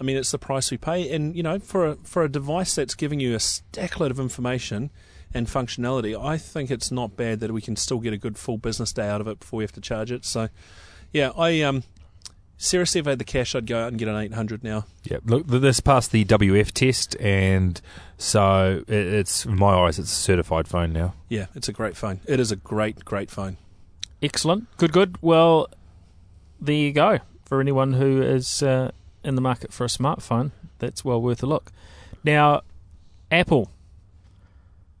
I 0.00 0.04
mean, 0.04 0.16
it's 0.16 0.30
the 0.30 0.38
price 0.38 0.70
we 0.70 0.76
pay, 0.76 1.12
and 1.12 1.34
you 1.34 1.42
know, 1.42 1.58
for 1.58 1.88
a, 1.88 1.96
for 2.04 2.22
a 2.22 2.28
device 2.28 2.74
that's 2.76 2.94
giving 2.94 3.18
you 3.18 3.34
a 3.34 3.40
stack 3.40 3.98
load 3.98 4.12
of 4.12 4.20
information 4.20 4.90
and 5.34 5.48
functionality, 5.48 6.18
I 6.18 6.38
think 6.38 6.70
it's 6.70 6.92
not 6.92 7.16
bad 7.16 7.40
that 7.40 7.52
we 7.52 7.60
can 7.60 7.74
still 7.74 7.98
get 7.98 8.12
a 8.12 8.16
good 8.16 8.38
full 8.38 8.58
business 8.58 8.92
day 8.92 9.08
out 9.08 9.20
of 9.20 9.26
it 9.26 9.40
before 9.40 9.58
we 9.58 9.64
have 9.64 9.72
to 9.72 9.80
charge 9.80 10.12
it. 10.12 10.24
So, 10.24 10.48
yeah, 11.12 11.32
I 11.36 11.62
um, 11.62 11.82
seriously, 12.58 12.98
if 13.00 13.06
I 13.06 13.10
had 13.10 13.18
the 13.18 13.24
cash, 13.24 13.54
I'd 13.54 13.66
go 13.66 13.82
out 13.82 13.88
and 13.88 13.98
get 13.98 14.08
an 14.08 14.16
800 14.16 14.62
now. 14.62 14.84
Yeah, 15.04 15.18
look, 15.24 15.46
this 15.46 15.80
passed 15.80 16.12
the 16.12 16.24
WF 16.26 16.72
test, 16.72 17.16
and 17.20 17.80
so 18.18 18.84
it's 18.86 19.46
in 19.46 19.56
my 19.56 19.74
eyes, 19.74 19.98
it's 19.98 20.12
a 20.12 20.14
certified 20.14 20.68
phone 20.68 20.92
now. 20.92 21.14
Yeah, 21.28 21.46
it's 21.54 21.68
a 21.68 21.72
great 21.72 21.96
phone. 21.96 22.20
It 22.26 22.38
is 22.38 22.52
a 22.52 22.56
great, 22.56 23.04
great 23.04 23.30
phone. 23.30 23.56
Excellent. 24.20 24.66
Good, 24.76 24.92
good. 24.92 25.16
Well, 25.22 25.68
there 26.60 26.74
you 26.74 26.92
go. 26.92 27.20
For 27.44 27.60
anyone 27.60 27.94
who 27.94 28.20
is 28.20 28.62
uh, 28.62 28.90
in 29.24 29.36
the 29.36 29.40
market 29.40 29.72
for 29.72 29.84
a 29.84 29.88
smartphone, 29.88 30.50
that's 30.80 31.04
well 31.04 31.22
worth 31.22 31.42
a 31.42 31.46
look. 31.46 31.72
Now, 32.24 32.62
Apple. 33.30 33.70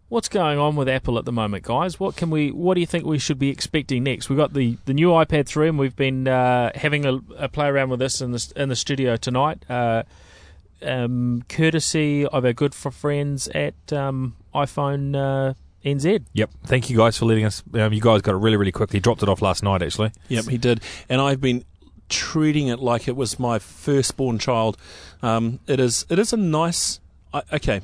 What's 0.08 0.30
going 0.30 0.58
on 0.58 0.74
with 0.74 0.88
Apple 0.88 1.18
at 1.18 1.26
the 1.26 1.32
moment, 1.32 1.64
guys? 1.64 2.00
What 2.00 2.16
can 2.16 2.30
we? 2.30 2.50
What 2.50 2.74
do 2.74 2.80
you 2.80 2.86
think 2.86 3.04
we 3.04 3.18
should 3.18 3.38
be 3.38 3.50
expecting 3.50 4.04
next? 4.04 4.30
We've 4.30 4.38
got 4.38 4.54
the, 4.54 4.78
the 4.86 4.94
new 4.94 5.08
iPad 5.10 5.46
3, 5.46 5.68
and 5.68 5.78
we've 5.78 5.94
been 5.94 6.26
uh, 6.26 6.70
having 6.74 7.04
a, 7.04 7.20
a 7.36 7.48
play 7.50 7.66
around 7.66 7.90
with 7.90 7.98
this 7.98 8.22
in 8.22 8.32
the 8.32 8.52
in 8.56 8.70
the 8.70 8.76
studio 8.76 9.16
tonight, 9.16 9.66
uh, 9.68 10.04
um, 10.80 11.44
courtesy 11.50 12.24
of 12.24 12.46
our 12.46 12.54
good 12.54 12.74
friends 12.74 13.48
at 13.48 13.92
um, 13.92 14.34
iPhone 14.54 15.14
uh, 15.14 15.52
NZ. 15.84 16.24
Yep. 16.32 16.50
Thank 16.64 16.88
you 16.88 16.96
guys 16.96 17.18
for 17.18 17.26
letting 17.26 17.44
us. 17.44 17.62
Um, 17.74 17.92
you 17.92 18.00
guys 18.00 18.22
got 18.22 18.34
it 18.34 18.38
really, 18.38 18.56
really 18.56 18.72
quickly. 18.72 19.00
Dropped 19.00 19.22
it 19.22 19.28
off 19.28 19.42
last 19.42 19.62
night, 19.62 19.82
actually. 19.82 20.12
Yep, 20.28 20.46
he 20.46 20.56
did. 20.56 20.80
And 21.10 21.20
I've 21.20 21.42
been 21.42 21.66
treating 22.08 22.68
it 22.68 22.78
like 22.78 23.08
it 23.08 23.16
was 23.16 23.38
my 23.38 23.58
firstborn 23.58 24.38
child. 24.38 24.78
Um, 25.20 25.60
it 25.66 25.78
is. 25.80 26.06
It 26.08 26.18
is 26.18 26.32
a 26.32 26.38
nice. 26.38 27.00
I, 27.34 27.42
okay, 27.52 27.82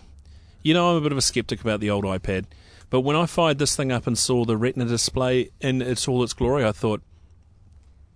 you 0.64 0.74
know 0.74 0.90
I'm 0.90 0.96
a 0.96 1.00
bit 1.00 1.12
of 1.12 1.18
a 1.18 1.22
skeptic 1.22 1.60
about 1.60 1.78
the 1.78 1.90
old 1.90 2.04
iPad, 2.04 2.46
but 2.90 3.00
when 3.02 3.14
I 3.14 3.26
fired 3.26 3.58
this 3.58 3.76
thing 3.76 3.92
up 3.92 4.06
and 4.08 4.18
saw 4.18 4.44
the 4.44 4.56
Retina 4.56 4.86
display 4.86 5.50
in 5.60 5.80
its 5.82 6.08
all 6.08 6.22
its 6.24 6.32
glory, 6.32 6.64
I 6.64 6.72
thought 6.72 7.02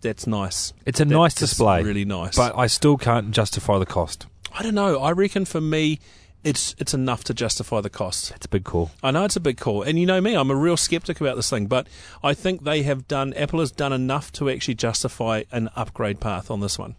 that's 0.00 0.26
nice. 0.26 0.72
It's 0.86 1.00
a 1.00 1.04
That 1.04 1.14
nice 1.14 1.34
display, 1.34 1.82
really 1.82 2.04
nice. 2.04 2.36
but 2.36 2.56
I 2.56 2.66
still 2.66 2.96
can't 2.96 3.30
justify 3.32 3.78
the 3.78 3.86
cost. 3.86 4.26
I 4.56 4.62
don't 4.62 4.74
know. 4.74 4.98
I 5.00 5.10
reckon 5.12 5.44
for 5.44 5.60
me, 5.60 5.98
it's 6.44 6.74
it's 6.78 6.94
enough 6.94 7.24
to 7.24 7.34
justify 7.34 7.80
the 7.80 7.90
cost. 7.90 8.30
It's 8.36 8.46
a 8.46 8.48
big 8.48 8.62
call. 8.64 8.92
I 9.02 9.10
know 9.10 9.24
it's 9.24 9.34
a 9.36 9.40
big 9.40 9.58
call, 9.58 9.82
and 9.82 9.98
you 9.98 10.06
know 10.06 10.20
me, 10.20 10.34
I'm 10.34 10.50
a 10.50 10.56
real 10.56 10.76
skeptic 10.76 11.20
about 11.20 11.34
this 11.36 11.50
thing, 11.50 11.66
but 11.66 11.88
I 12.22 12.32
think 12.32 12.62
they 12.62 12.82
have 12.84 13.08
done, 13.08 13.34
Apple 13.34 13.58
has 13.60 13.72
done 13.72 13.92
enough 13.92 14.30
to 14.34 14.48
actually 14.48 14.74
justify 14.76 15.42
an 15.50 15.68
upgrade 15.74 16.20
path 16.20 16.48
on 16.50 16.60
this 16.60 16.78
one. 16.78 16.94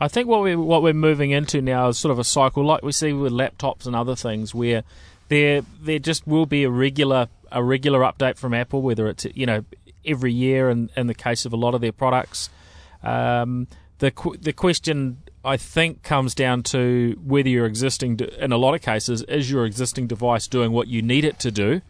I 0.00 0.08
think 0.08 0.28
what 0.28 0.42
we 0.42 0.56
what 0.56 0.82
we're 0.82 0.94
moving 0.94 1.30
into 1.30 1.60
now 1.60 1.88
is 1.88 1.98
sort 1.98 2.12
of 2.12 2.18
a 2.18 2.24
cycle, 2.24 2.64
like 2.64 2.82
we 2.82 2.92
see 2.92 3.12
with 3.12 3.32
laptops 3.32 3.86
and 3.86 3.94
other 3.94 4.16
things, 4.16 4.54
where 4.54 4.84
there 5.28 5.62
there 5.80 5.98
just 5.98 6.26
will 6.26 6.46
be 6.46 6.64
a 6.64 6.70
regular 6.70 7.28
a 7.50 7.62
regular 7.62 8.00
update 8.00 8.36
from 8.36 8.54
Apple, 8.54 8.82
whether 8.82 9.08
it's 9.08 9.26
you 9.34 9.46
know 9.46 9.64
every 10.04 10.32
year 10.32 10.70
in, 10.70 10.90
in 10.96 11.06
the 11.06 11.14
case 11.14 11.44
of 11.44 11.52
a 11.52 11.56
lot 11.56 11.74
of 11.74 11.80
their 11.80 11.92
products. 11.92 12.50
Um, 13.02 13.68
the 13.98 14.12
the 14.40 14.52
question 14.52 15.22
I 15.44 15.56
think 15.56 16.02
comes 16.02 16.34
down 16.34 16.62
to 16.64 17.18
whether 17.22 17.48
your 17.48 17.66
existing, 17.66 18.20
in 18.20 18.52
a 18.52 18.56
lot 18.56 18.74
of 18.74 18.82
cases, 18.82 19.22
is 19.22 19.50
your 19.50 19.64
existing 19.66 20.06
device 20.06 20.46
doing 20.46 20.72
what 20.72 20.88
you 20.88 21.02
need 21.02 21.24
it 21.24 21.38
to 21.40 21.50
do, 21.50 21.82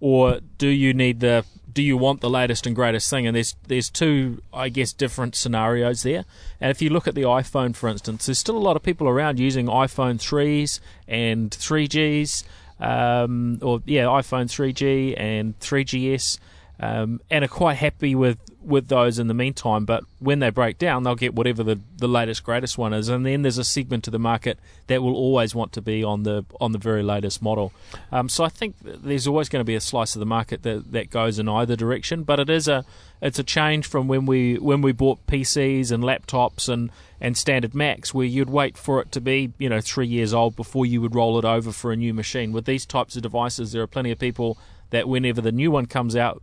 or 0.00 0.40
do 0.58 0.68
you 0.68 0.92
need 0.92 1.20
the 1.20 1.44
do 1.72 1.82
you 1.82 1.96
want 1.96 2.20
the 2.20 2.30
latest 2.30 2.66
and 2.66 2.74
greatest 2.74 3.10
thing? 3.10 3.26
And 3.26 3.36
there's 3.36 3.54
there's 3.66 3.90
two, 3.90 4.42
I 4.52 4.68
guess, 4.68 4.92
different 4.92 5.34
scenarios 5.34 6.02
there. 6.02 6.24
And 6.60 6.70
if 6.70 6.82
you 6.82 6.90
look 6.90 7.06
at 7.06 7.14
the 7.14 7.22
iPhone, 7.22 7.74
for 7.74 7.88
instance, 7.88 8.26
there's 8.26 8.38
still 8.38 8.56
a 8.56 8.58
lot 8.58 8.76
of 8.76 8.82
people 8.82 9.08
around 9.08 9.38
using 9.38 9.66
iPhone 9.66 10.20
threes 10.20 10.80
and 11.06 11.50
3Gs, 11.50 12.44
um, 12.80 13.58
or 13.62 13.82
yeah, 13.84 14.04
iPhone 14.04 14.46
3G 14.46 15.14
and 15.18 15.58
3GS, 15.60 16.38
um, 16.80 17.20
and 17.30 17.44
are 17.44 17.48
quite 17.48 17.74
happy 17.74 18.14
with 18.14 18.38
with 18.62 18.88
those 18.88 19.18
in 19.18 19.26
the 19.26 19.34
meantime. 19.34 19.84
But 19.84 20.04
when 20.18 20.38
they 20.38 20.50
break 20.50 20.78
down, 20.78 21.02
they'll 21.02 21.14
get 21.14 21.34
whatever 21.34 21.62
the, 21.62 21.80
the 21.96 22.08
latest 22.08 22.42
greatest 22.42 22.78
one 22.78 22.92
is, 22.92 23.08
and 23.08 23.24
then 23.24 23.42
there's 23.42 23.58
a 23.58 23.64
segment 23.64 24.06
of 24.08 24.12
the 24.12 24.18
market 24.18 24.58
that 24.86 25.02
will 25.02 25.14
always 25.14 25.54
want 25.54 25.72
to 25.72 25.82
be 25.82 26.02
on 26.02 26.22
the 26.22 26.44
on 26.58 26.72
the 26.72 26.78
very 26.78 27.02
latest 27.02 27.42
model. 27.42 27.72
Um, 28.10 28.28
so 28.30 28.44
I 28.44 28.48
think 28.48 28.76
there's 28.82 29.26
always 29.26 29.50
going 29.50 29.60
to 29.60 29.66
be 29.66 29.74
a 29.74 29.80
slice 29.80 30.16
of 30.16 30.20
the 30.20 30.26
market 30.26 30.62
that, 30.62 30.92
that 30.92 31.10
goes 31.10 31.38
in 31.38 31.48
either 31.48 31.76
direction. 31.76 32.22
But 32.22 32.40
it 32.40 32.48
is 32.48 32.66
a 32.66 32.84
it's 33.20 33.38
a 33.38 33.44
change 33.44 33.86
from 33.86 34.08
when 34.08 34.24
we 34.24 34.56
when 34.56 34.80
we 34.80 34.92
bought 34.92 35.26
PCs 35.26 35.92
and 35.92 36.02
laptops 36.02 36.68
and 36.68 36.90
and 37.20 37.36
standard 37.36 37.74
Macs, 37.74 38.14
where 38.14 38.26
you'd 38.26 38.48
wait 38.48 38.78
for 38.78 39.02
it 39.02 39.12
to 39.12 39.20
be 39.20 39.52
you 39.58 39.68
know 39.68 39.82
three 39.82 40.06
years 40.06 40.32
old 40.32 40.56
before 40.56 40.86
you 40.86 41.02
would 41.02 41.14
roll 41.14 41.38
it 41.38 41.44
over 41.44 41.72
for 41.72 41.92
a 41.92 41.96
new 41.96 42.14
machine. 42.14 42.52
With 42.52 42.64
these 42.64 42.86
types 42.86 43.16
of 43.16 43.22
devices, 43.22 43.72
there 43.72 43.82
are 43.82 43.86
plenty 43.86 44.10
of 44.10 44.18
people 44.18 44.56
that 44.90 45.08
whenever 45.08 45.40
the 45.40 45.52
new 45.52 45.70
one 45.70 45.86
comes 45.86 46.16
out, 46.16 46.42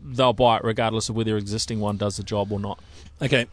they'll 0.00 0.32
buy 0.32 0.56
it 0.56 0.64
regardless 0.64 1.08
of 1.08 1.16
whether 1.16 1.30
their 1.30 1.38
existing 1.38 1.80
one 1.80 1.96
does 1.96 2.16
the 2.16 2.22
job 2.22 2.52
or 2.52 2.60
not. 2.60 2.78
Okay. 3.20 3.46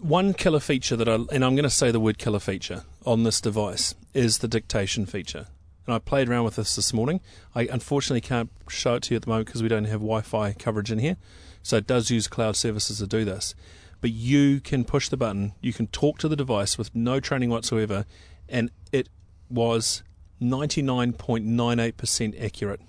One 0.00 0.34
killer 0.34 0.60
feature 0.60 0.96
that 0.96 1.08
I, 1.08 1.14
and 1.14 1.44
I'm 1.44 1.54
going 1.54 1.62
to 1.62 1.70
say 1.70 1.90
the 1.90 2.00
word 2.00 2.18
killer 2.18 2.40
feature 2.40 2.84
on 3.06 3.22
this 3.22 3.40
device 3.40 3.94
is 4.12 4.38
the 4.38 4.48
dictation 4.48 5.06
feature. 5.06 5.46
And 5.86 5.94
I 5.94 5.98
played 5.98 6.28
around 6.28 6.44
with 6.44 6.56
this 6.56 6.76
this 6.76 6.92
morning. 6.92 7.20
I 7.54 7.68
unfortunately 7.70 8.22
can't 8.22 8.50
show 8.68 8.94
it 8.94 9.04
to 9.04 9.14
you 9.14 9.16
at 9.16 9.22
the 9.22 9.28
moment 9.28 9.46
because 9.46 9.62
we 9.62 9.68
don't 9.68 9.84
have 9.84 10.00
Wi 10.00 10.22
Fi 10.22 10.52
coverage 10.52 10.90
in 10.90 10.98
here. 10.98 11.16
So 11.62 11.76
it 11.76 11.86
does 11.86 12.10
use 12.10 12.26
cloud 12.26 12.56
services 12.56 12.98
to 12.98 13.06
do 13.06 13.24
this. 13.24 13.54
But 14.00 14.10
you 14.10 14.60
can 14.60 14.84
push 14.84 15.08
the 15.08 15.16
button, 15.16 15.52
you 15.60 15.72
can 15.72 15.86
talk 15.86 16.18
to 16.18 16.28
the 16.28 16.36
device 16.36 16.76
with 16.76 16.94
no 16.94 17.20
training 17.20 17.50
whatsoever, 17.50 18.04
and 18.48 18.70
it 18.92 19.08
was 19.48 20.02
99.98% 20.42 22.42
accurate 22.42 22.80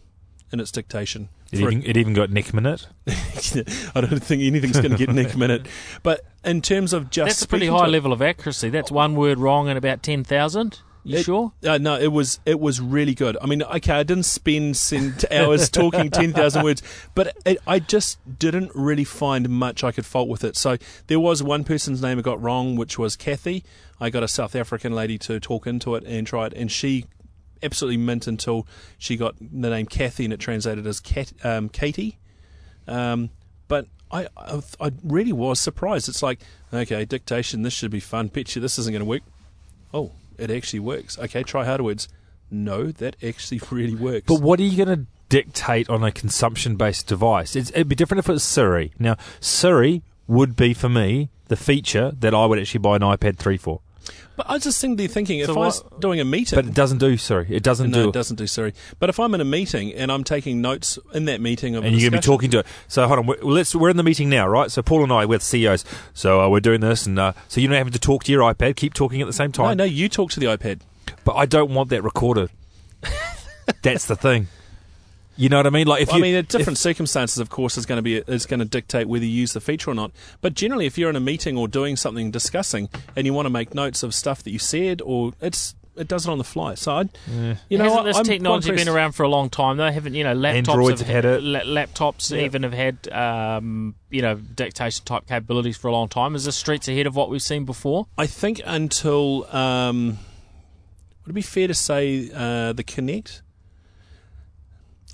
in 0.51 0.59
its 0.59 0.71
dictation. 0.71 1.29
It 1.51 1.59
For 1.59 1.67
a- 1.69 1.71
even, 1.71 1.83
it 1.85 1.97
even 1.97 2.13
got 2.13 2.29
Nick 2.29 2.53
Minute. 2.53 2.87
I 3.07 4.01
don't 4.01 4.19
think 4.23 4.41
anything's 4.43 4.79
going 4.79 4.91
to 4.91 4.97
get 4.97 5.09
Nick 5.09 5.35
Minute. 5.35 5.67
But 6.03 6.21
in 6.43 6.61
terms 6.61 6.93
of 6.93 7.09
just 7.09 7.27
That's 7.27 7.41
a 7.43 7.47
pretty 7.47 7.67
high 7.67 7.79
to 7.79 7.85
it- 7.85 7.89
level 7.89 8.13
of 8.13 8.21
accuracy. 8.21 8.69
That's 8.69 8.91
one 8.91 9.15
word 9.15 9.37
wrong 9.39 9.67
in 9.67 9.77
about 9.77 10.03
ten 10.03 10.23
thousand. 10.23 10.79
You 11.07 11.19
It- 11.19 11.23
sure? 11.23 11.51
Uh, 11.63 11.77
no, 11.77 11.99
it 11.99 12.07
was 12.11 12.39
it 12.47 12.59
was 12.59 12.81
really 12.81 13.13
good. 13.13 13.37
I 13.39 13.45
mean, 13.45 13.61
okay, 13.61 13.93
I 13.93 14.01
didn't 14.03 14.23
spend 14.25 14.75
cent- 14.75 15.23
hours 15.31 15.69
talking 15.81 16.09
ten 16.09 16.33
thousand 16.33 16.63
words, 16.63 16.81
but 17.13 17.35
it, 17.45 17.59
I 17.67 17.77
just 17.79 18.17
didn't 18.39 18.71
really 18.73 19.03
find 19.03 19.47
much 19.49 19.83
I 19.83 19.91
could 19.91 20.05
fault 20.05 20.27
with 20.29 20.43
it. 20.43 20.55
So 20.57 20.77
there 21.07 21.19
was 21.19 21.43
one 21.43 21.63
person's 21.63 22.01
name 22.01 22.17
I 22.17 22.21
got 22.23 22.41
wrong, 22.41 22.75
which 22.75 22.97
was 22.97 23.15
Kathy. 23.15 23.63
I 24.01 24.09
got 24.09 24.23
a 24.23 24.27
South 24.27 24.55
African 24.55 24.93
lady 24.93 25.17
to 25.19 25.39
talk 25.39 25.67
into 25.67 25.93
it 25.95 26.03
and 26.07 26.25
try 26.25 26.47
it, 26.47 26.53
and 26.53 26.71
she 26.71 27.05
absolutely 27.63 27.97
mint 27.97 28.27
until 28.27 28.67
she 28.97 29.17
got 29.17 29.35
the 29.39 29.69
name 29.69 29.85
Kathy 29.85 30.25
and 30.25 30.33
it 30.33 30.39
translated 30.39 30.85
as 30.87 30.99
Cat, 30.99 31.33
um, 31.43 31.69
Katie. 31.69 32.17
Um, 32.87 33.29
but 33.67 33.87
I, 34.11 34.27
I 34.37 34.61
I 34.79 34.91
really 35.03 35.33
was 35.33 35.59
surprised. 35.59 36.07
It's 36.09 36.21
like 36.21 36.39
okay, 36.73 37.05
dictation. 37.05 37.63
This 37.63 37.73
should 37.73 37.91
be 37.91 37.99
fun. 37.99 38.31
You 38.35 38.43
this 38.43 38.77
isn't 38.79 38.91
going 38.91 38.99
to 38.99 39.05
work. 39.05 39.23
Oh, 39.93 40.11
it 40.37 40.51
actually 40.51 40.81
works. 40.81 41.17
Okay, 41.17 41.43
try 41.43 41.65
harder 41.65 41.83
words. 41.83 42.07
No, 42.51 42.91
that 42.91 43.15
actually 43.23 43.61
really 43.71 43.95
works. 43.95 44.25
But 44.27 44.41
what 44.41 44.59
are 44.59 44.63
you 44.63 44.85
going 44.85 44.99
to 44.99 45.05
dictate 45.29 45.89
on 45.89 46.03
a 46.03 46.11
consumption 46.11 46.75
based 46.75 47.07
device? 47.07 47.55
It's, 47.55 47.71
it'd 47.71 47.89
be 47.89 47.95
different 47.95 48.19
if 48.19 48.29
it 48.29 48.33
was 48.33 48.43
Siri. 48.43 48.93
Now, 48.99 49.17
Siri 49.39 50.03
would 50.27 50.55
be, 50.55 50.73
for 50.73 50.89
me, 50.89 51.29
the 51.47 51.55
feature 51.55 52.11
that 52.19 52.33
I 52.33 52.45
would 52.45 52.59
actually 52.59 52.79
buy 52.79 52.95
an 52.95 53.01
iPad 53.01 53.37
3 53.37 53.57
for. 53.57 53.81
But 54.35 54.49
I 54.49 54.53
was 54.53 54.63
just 54.63 54.81
there 54.81 55.07
thinking, 55.07 55.39
if 55.39 55.45
So 55.47 55.53
I 55.53 55.57
was 55.59 55.83
what- 55.83 56.01
doing 56.01 56.19
a 56.19 56.25
meeting, 56.25 56.57
But 56.57 56.65
it 56.65 56.73
doesn't 56.73 56.97
do 56.97 57.15
Siri. 57.17 57.47
It 57.49 57.63
doesn't 57.63 57.91
no, 57.91 58.03
do 58.03 58.09
it 58.09 58.13
doesn't 58.13 58.35
do 58.35 58.47
Siri. 58.47 58.73
But 58.99 59.09
if 59.09 59.19
I'm 59.19 59.33
in 59.33 59.41
a 59.41 59.45
meeting 59.45 59.93
and 59.93 60.11
I'm 60.11 60.23
taking 60.23 60.61
notes 60.61 60.99
in 61.13 61.25
that 61.25 61.39
meeting 61.41 61.75
and 61.75 61.83
you're 61.85 62.09
going 62.11 62.21
to 62.21 62.27
be 62.27 62.31
talking 62.31 62.51
to 62.51 62.59
it. 62.59 62.67
So 62.87 63.07
hold 63.07 63.19
on, 63.19 63.25
we're, 63.27 63.37
let's, 63.41 63.73
we're 63.75 63.89
in 63.89 63.97
the 63.97 64.03
meeting 64.03 64.29
now, 64.29 64.47
right? 64.47 64.69
So 64.69 64.81
Paul 64.81 65.03
and 65.03 65.11
I, 65.13 65.25
we're 65.25 65.37
the 65.37 65.43
CEOs. 65.45 65.85
So 66.13 66.41
uh, 66.41 66.49
we're 66.49 66.59
doing 66.59 66.81
this, 66.81 67.05
and 67.05 67.17
uh, 67.17 67.33
so 67.47 67.61
you're 67.61 67.69
not 67.69 67.77
having 67.77 67.93
to 67.93 67.99
talk 67.99 68.23
to 68.25 68.31
your 68.31 68.41
iPad. 68.53 68.75
Keep 68.75 68.93
talking 68.93 69.21
at 69.21 69.27
the 69.27 69.33
same 69.33 69.51
No, 69.57 69.63
time. 69.65 69.77
no, 69.77 69.83
you 69.85 70.09
talk 70.09 70.31
to 70.31 70.39
the 70.39 70.47
iPad. 70.47 70.79
But 71.23 71.35
I 71.35 71.45
don't 71.45 71.71
want 71.73 71.89
that 71.89 72.03
recorded. 72.03 72.49
That's 73.81 74.05
the 74.05 74.15
thing. 74.15 74.47
You 75.37 75.49
know 75.49 75.57
what 75.57 75.67
I 75.67 75.69
mean? 75.69 75.85
Like 75.87 76.01
if 76.01 76.07
Well, 76.09 76.17
you, 76.19 76.23
I 76.23 76.27
mean, 76.27 76.35
at 76.35 76.47
different 76.47 76.77
circumstances, 76.77 77.39
of 77.39 77.49
course, 77.49 77.77
is 77.77 77.85
going 77.85 77.97
to 77.97 78.01
be 78.01 78.15
is 78.17 78.45
going 78.45 78.59
to 78.61 78.65
dictate 78.65 79.07
whether 79.07 79.25
you 79.25 79.31
use 79.31 79.53
the 79.53 79.59
feature 79.61 79.91
or 79.91 79.93
not. 79.95 80.11
But 80.41 80.53
generally, 80.53 80.85
if 80.85 80.97
you're 80.97 81.09
in 81.09 81.15
a 81.15 81.19
meeting 81.21 81.57
or 81.57 81.67
doing 81.67 81.95
something, 81.97 82.31
discussing, 82.31 82.89
and 83.15 83.25
you 83.25 83.33
want 83.33 83.45
to 83.45 83.49
make 83.49 83.73
notes 83.75 84.01
of 84.03 84.13
stuff 84.15 84.43
that 84.43 84.51
you 84.51 84.59
said, 84.59 85.01
or 85.01 85.33
it's 85.41 85.75
it 85.97 86.07
does 86.09 86.27
it 86.27 86.29
on 86.31 86.37
the 86.37 86.43
fly. 86.43 86.75
So, 86.75 86.93
I'd, 86.97 87.09
you 87.69 87.77
know, 87.77 87.85
Hasn't 87.85 88.05
this 88.05 88.17
I'm 88.17 88.23
technology 88.25 88.71
been 88.71 88.89
around 88.89 89.13
for 89.13 89.23
a 89.23 89.29
long 89.29 89.49
time? 89.49 89.77
They 89.77 89.91
haven't, 89.93 90.13
you 90.13 90.25
know, 90.25 90.35
laptops 90.35 90.55
Androids 90.69 90.99
have 91.01 91.07
have 91.07 91.23
had 91.23 91.25
it. 91.25 91.41
la- 91.43 91.61
laptops 91.61 92.31
Yeah. 92.31 92.43
even 92.43 92.63
have 92.63 92.73
had, 92.73 93.07
um, 93.13 93.95
you 94.09 94.21
know, 94.21 94.35
dictation 94.35 95.05
type 95.05 95.25
capabilities 95.25 95.77
for 95.77 95.87
a 95.87 95.93
long 95.93 96.09
time. 96.09 96.35
Is 96.35 96.43
this 96.43 96.57
streets 96.57 96.89
ahead 96.89 97.07
of 97.07 97.15
what 97.15 97.29
we've 97.29 97.41
seen 97.41 97.63
before? 97.63 98.07
I 98.17 98.27
think 98.27 98.59
until 98.65 99.45
um, 99.55 100.17
would 101.25 101.29
it 101.29 101.33
be 101.33 101.41
fair 101.41 101.67
to 101.69 101.73
say 101.73 102.29
uh, 102.33 102.73
the 102.73 102.83
Kinect? 102.83 103.41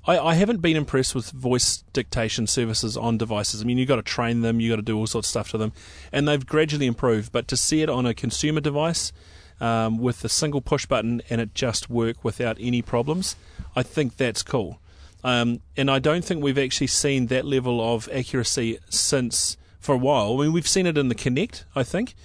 I, 0.05 0.17
I 0.17 0.33
haven't 0.33 0.61
been 0.61 0.77
impressed 0.77 1.13
with 1.13 1.29
voice 1.31 1.83
dictation 1.93 2.47
services 2.47 2.97
on 2.97 3.17
devices. 3.17 3.61
I 3.61 3.65
mean, 3.65 3.77
you've 3.77 3.87
got 3.87 3.97
to 3.97 4.01
train 4.01 4.41
them, 4.41 4.59
you've 4.59 4.71
got 4.71 4.77
to 4.77 4.81
do 4.81 4.97
all 4.97 5.07
sorts 5.07 5.27
of 5.27 5.29
stuff 5.29 5.51
to 5.51 5.57
them, 5.57 5.73
and 6.11 6.27
they've 6.27 6.45
gradually 6.45 6.87
improved. 6.87 7.31
But 7.31 7.47
to 7.49 7.57
see 7.57 7.81
it 7.81 7.89
on 7.89 8.05
a 8.05 8.13
consumer 8.13 8.61
device 8.61 9.11
um, 9.59 9.99
with 9.99 10.23
a 10.25 10.29
single 10.29 10.61
push 10.61 10.85
button 10.85 11.21
and 11.29 11.39
it 11.39 11.53
just 11.53 11.89
work 11.89 12.23
without 12.23 12.57
any 12.59 12.81
problems, 12.81 13.35
I 13.75 13.83
think 13.83 14.17
that's 14.17 14.41
cool. 14.41 14.79
Um, 15.23 15.61
and 15.77 15.91
I 15.91 15.99
don't 15.99 16.25
think 16.25 16.43
we've 16.43 16.57
actually 16.57 16.87
seen 16.87 17.27
that 17.27 17.45
level 17.45 17.79
of 17.79 18.09
accuracy 18.11 18.79
since 18.89 19.55
for 19.79 19.93
a 19.93 19.97
while. 19.97 20.33
I 20.33 20.43
mean, 20.43 20.53
we've 20.53 20.67
seen 20.67 20.87
it 20.87 20.97
in 20.97 21.09
the 21.09 21.15
Kinect, 21.15 21.63
I 21.75 21.83
think, 21.83 22.15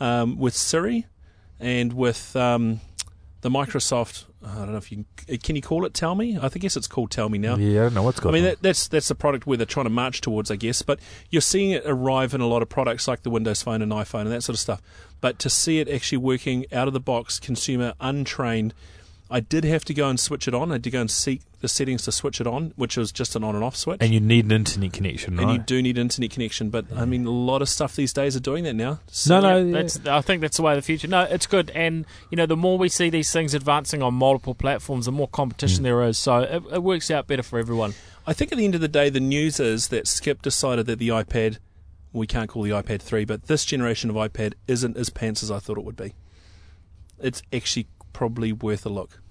um, 0.00 0.38
with 0.38 0.54
Siri 0.54 1.06
and 1.58 1.94
with 1.94 2.36
um, 2.36 2.80
the 3.42 3.50
Microsoft. 3.50 4.24
Uh, 4.44 4.48
I 4.48 4.54
don't 4.58 4.72
know 4.72 4.78
if 4.78 4.90
you 4.90 5.04
can 5.42 5.54
you 5.54 5.62
call 5.62 5.84
it 5.84 5.92
Tellme. 5.92 6.42
I 6.42 6.48
think 6.48 6.62
yes, 6.62 6.76
it's 6.76 6.88
called 6.88 7.10
Tellme 7.10 7.38
now. 7.38 7.56
yeah, 7.56 7.80
I 7.80 7.82
don't 7.84 7.94
know 7.94 8.02
what's 8.02 8.20
I 8.20 8.22
going 8.22 8.34
mean, 8.34 8.44
on. 8.44 8.50
that, 8.50 8.62
that's 8.62 8.88
that's 8.88 9.08
the 9.08 9.14
product 9.14 9.46
where 9.46 9.56
they're 9.56 9.66
trying 9.66 9.84
to 9.86 9.90
march 9.90 10.20
towards, 10.20 10.50
I 10.50 10.56
guess. 10.56 10.82
But 10.82 10.98
you're 11.30 11.42
seeing 11.42 11.70
it 11.70 11.82
arrive 11.84 12.34
in 12.34 12.40
a 12.40 12.46
lot 12.46 12.62
of 12.62 12.68
products 12.68 13.06
like 13.06 13.22
the 13.22 13.30
Windows 13.30 13.62
Phone 13.62 13.82
and 13.82 13.92
iPhone 13.92 14.22
and 14.22 14.32
that 14.32 14.42
sort 14.42 14.54
of 14.54 14.60
stuff. 14.60 14.80
But 15.20 15.38
to 15.40 15.50
see 15.50 15.78
it 15.78 15.88
actually 15.88 16.18
working 16.18 16.66
out 16.72 16.88
of 16.88 16.94
the 16.94 17.00
box, 17.00 17.38
consumer 17.38 17.94
untrained, 18.00 18.74
I 19.32 19.40
did 19.40 19.64
have 19.64 19.82
to 19.86 19.94
go 19.94 20.10
and 20.10 20.20
switch 20.20 20.46
it 20.46 20.52
on. 20.52 20.70
I 20.70 20.74
had 20.74 20.84
to 20.84 20.90
go 20.90 21.00
and 21.00 21.10
seek 21.10 21.40
the 21.60 21.68
settings 21.68 22.02
to 22.02 22.12
switch 22.12 22.38
it 22.38 22.46
on, 22.46 22.74
which 22.76 22.98
was 22.98 23.10
just 23.10 23.34
an 23.34 23.42
on 23.42 23.54
and 23.54 23.64
off 23.64 23.74
switch. 23.74 23.96
and 24.02 24.12
you 24.12 24.20
need 24.20 24.44
an 24.44 24.52
internet 24.52 24.92
connection, 24.92 25.36
right? 25.36 25.44
And 25.44 25.52
you 25.52 25.58
do 25.58 25.80
need 25.80 25.96
internet 25.96 26.30
connection, 26.30 26.68
but 26.68 26.84
I 26.94 27.06
mean, 27.06 27.24
a 27.24 27.30
lot 27.30 27.62
of 27.62 27.70
stuff 27.70 27.96
these 27.96 28.12
days 28.12 28.36
are 28.36 28.40
doing 28.40 28.64
that 28.64 28.74
now. 28.74 29.00
So 29.06 29.40
no, 29.40 29.62
no, 29.62 29.64
yeah. 29.64 29.82
That's, 29.82 30.06
I 30.06 30.20
think 30.20 30.42
that's 30.42 30.58
the 30.58 30.62
way 30.62 30.72
of 30.72 30.76
the 30.76 30.82
future. 30.82 31.08
No, 31.08 31.22
it's 31.22 31.46
good, 31.46 31.70
and 31.70 32.04
you 32.30 32.36
know, 32.36 32.44
the 32.44 32.58
more 32.58 32.76
we 32.76 32.90
see 32.90 33.08
these 33.08 33.32
things 33.32 33.54
advancing 33.54 34.02
on 34.02 34.12
multiple 34.12 34.54
platforms, 34.54 35.06
the 35.06 35.12
more 35.12 35.28
competition 35.28 35.80
mm. 35.80 35.84
there 35.84 36.02
is. 36.02 36.18
So 36.18 36.40
it, 36.40 36.62
it 36.70 36.82
works 36.82 37.10
out 37.10 37.26
better 37.26 37.42
for 37.42 37.58
everyone. 37.58 37.94
I 38.26 38.34
think 38.34 38.52
at 38.52 38.58
the 38.58 38.66
end 38.66 38.74
of 38.74 38.82
the 38.82 38.88
day, 38.88 39.08
the 39.08 39.18
news 39.18 39.58
is 39.58 39.88
that 39.88 40.06
Skip 40.06 40.42
decided 40.42 40.84
that 40.86 40.98
the 40.98 41.08
iPad, 41.08 41.56
we 42.12 42.26
can't 42.26 42.50
call 42.50 42.64
the 42.64 42.70
iPad 42.70 43.00
3, 43.00 43.24
but 43.24 43.44
this 43.44 43.64
generation 43.64 44.10
of 44.10 44.16
iPad 44.16 44.54
isn't 44.68 44.96
as 44.98 45.08
pants 45.08 45.42
as 45.42 45.50
I 45.50 45.58
thought 45.58 45.78
it 45.78 45.84
would 45.84 45.96
be. 45.96 46.12
It's 47.18 47.42
actually 47.50 47.86
probably 48.12 48.52
worth 48.52 48.84
a 48.84 48.90
look. 48.90 49.21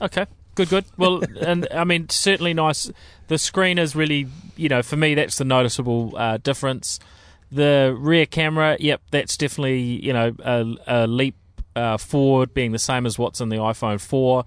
Okay, 0.00 0.26
good, 0.54 0.68
good. 0.68 0.84
Well, 0.96 1.22
and 1.40 1.66
I 1.72 1.84
mean, 1.84 2.08
certainly 2.08 2.54
nice. 2.54 2.90
The 3.28 3.38
screen 3.38 3.78
is 3.78 3.94
really, 3.94 4.26
you 4.56 4.68
know, 4.68 4.82
for 4.82 4.96
me, 4.96 5.14
that's 5.14 5.38
the 5.38 5.44
noticeable 5.44 6.14
uh, 6.16 6.38
difference. 6.38 6.98
The 7.50 7.94
rear 7.98 8.26
camera, 8.26 8.76
yep, 8.80 9.02
that's 9.10 9.36
definitely, 9.36 9.80
you 9.80 10.12
know, 10.12 10.34
a, 10.42 10.66
a 10.86 11.06
leap 11.06 11.36
uh, 11.76 11.98
forward, 11.98 12.54
being 12.54 12.72
the 12.72 12.78
same 12.78 13.04
as 13.04 13.18
what's 13.18 13.40
in 13.40 13.50
the 13.50 13.56
iPhone 13.56 14.00
4. 14.00 14.44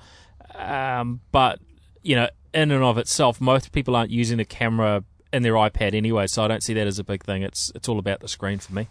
Um, 0.55 1.19
but, 1.31 1.59
you 2.01 2.15
know, 2.15 2.29
in 2.53 2.71
and 2.71 2.83
of 2.83 2.97
itself, 2.97 3.39
most 3.39 3.71
people 3.71 3.95
aren't 3.95 4.09
using 4.09 4.37
the 4.37 4.45
camera 4.45 5.03
in 5.35 5.43
their 5.43 5.53
iPad 5.53 5.93
anyway, 5.93 6.27
so 6.27 6.43
I 6.43 6.47
don't 6.47 6.63
see 6.63 6.73
that 6.73 6.87
as 6.87 6.97
a 6.97 7.03
big 7.03 7.23
thing. 7.23 7.43
It's 7.43 7.71
it's 7.75 7.89
all 7.89 7.99
about 7.99 8.21
the 8.21 8.27
screen 8.27 8.59
for 8.59 8.73
me. 8.73 8.87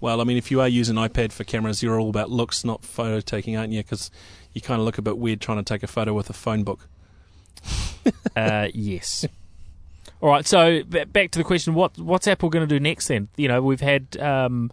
Well, 0.00 0.20
I 0.20 0.24
mean, 0.24 0.36
if 0.36 0.50
you 0.50 0.60
are 0.60 0.68
using 0.68 0.94
iPad 0.96 1.32
for 1.32 1.42
cameras, 1.42 1.82
you're 1.82 1.98
all 1.98 2.10
about 2.10 2.30
looks, 2.30 2.64
not 2.64 2.84
photo 2.84 3.20
taking, 3.20 3.56
aren't 3.56 3.72
you? 3.72 3.82
Because 3.82 4.10
you 4.56 4.62
kind 4.62 4.80
of 4.80 4.86
look 4.86 4.96
a 4.96 5.02
bit 5.02 5.18
weird 5.18 5.42
trying 5.42 5.58
to 5.58 5.62
take 5.62 5.82
a 5.82 5.86
photo 5.86 6.14
with 6.14 6.30
a 6.30 6.32
phone 6.32 6.64
book. 6.64 6.88
Uh, 8.36 8.68
yes. 8.72 9.26
All 10.20 10.28
right, 10.28 10.46
so 10.46 10.84
back 10.84 11.32
to 11.32 11.40
the 11.40 11.44
question: 11.44 11.74
what 11.74 11.98
what's 11.98 12.28
Apple 12.28 12.50
going 12.50 12.62
to 12.62 12.72
do 12.72 12.78
next? 12.78 13.08
Then 13.08 13.26
you 13.36 13.48
know 13.48 13.60
we've 13.60 13.80
had 13.80 14.16
um, 14.18 14.70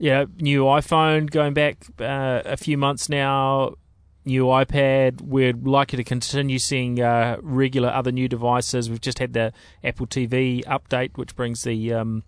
new 0.00 0.64
iPhone 0.64 1.30
going 1.30 1.52
back 1.52 1.84
uh, 2.00 2.40
a 2.46 2.56
few 2.56 2.78
months 2.78 3.10
now, 3.10 3.74
new 4.24 4.44
iPad. 4.44 5.20
We're 5.20 5.52
likely 5.52 5.98
to 5.98 6.04
continue 6.04 6.58
seeing 6.58 6.98
uh, 6.98 7.36
regular 7.42 7.90
other 7.90 8.10
new 8.10 8.26
devices. 8.26 8.88
We've 8.88 9.02
just 9.02 9.18
had 9.18 9.34
the 9.34 9.52
Apple 9.84 10.06
TV 10.06 10.64
update, 10.64 11.18
which 11.18 11.36
brings 11.36 11.64
the 11.64 11.92
um, 11.92 12.22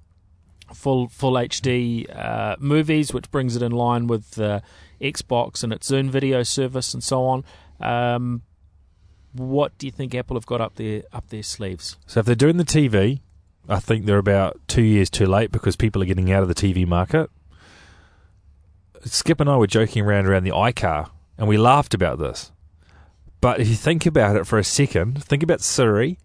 full 0.75 1.09
full 1.09 1.35
HD 1.35 2.15
uh, 2.15 2.57
movies, 2.59 3.15
which 3.15 3.31
brings 3.31 3.57
it 3.57 3.63
in 3.63 3.73
line 3.73 4.09
with 4.09 4.39
uh, 4.39 4.61
Xbox 5.01 5.63
and 5.63 5.73
its 5.73 5.91
Zune 5.91 6.11
video 6.11 6.43
service 6.43 6.95
and 6.95 7.03
so 7.03 7.25
on. 7.25 7.45
Um, 7.81 8.43
what 9.33 9.77
do 9.79 9.87
you 9.87 9.91
think 9.91 10.15
Apple 10.15 10.37
have 10.37 10.47
got 10.47 10.61
up 10.61 10.77
their 10.77 11.03
up 11.13 11.29
their 11.29 11.43
sleeves? 11.43 11.97
So 12.07 12.21
if 12.21 12.27
they're 12.27 12.35
doing 12.35 12.57
the 12.57 12.65
TV, 12.65 13.21
I 13.69 13.81
think 13.81 14.07
they're 14.07 14.19
about 14.19 14.61
two 14.69 14.83
years 14.83 15.11
too 15.11 15.27
late 15.27 15.51
because 15.51 15.77
people 15.77 16.03
are 16.03 16.07
getting 16.07 16.31
out 16.31 16.43
of 16.43 16.49
the 16.49 16.55
TV 16.55 16.87
market. 16.87 17.31
Skip 19.05 19.41
and 19.41 19.51
I 19.51 19.57
were 19.57 19.67
joking 19.67 20.05
around 20.05 20.27
around 20.27 20.45
the 20.45 20.51
iCar, 20.51 21.11
and 21.37 21.49
we 21.49 21.59
laughed 21.59 21.95
about 21.95 22.19
this. 22.19 22.53
But 23.41 23.61
if 23.61 23.69
you 23.69 23.75
think 23.75 24.07
about 24.07 24.37
it 24.37 24.47
for 24.47 24.59
a 24.59 24.65
second, 24.65 25.23
think 25.23 25.43
about 25.43 25.61
Siri, 25.61 26.19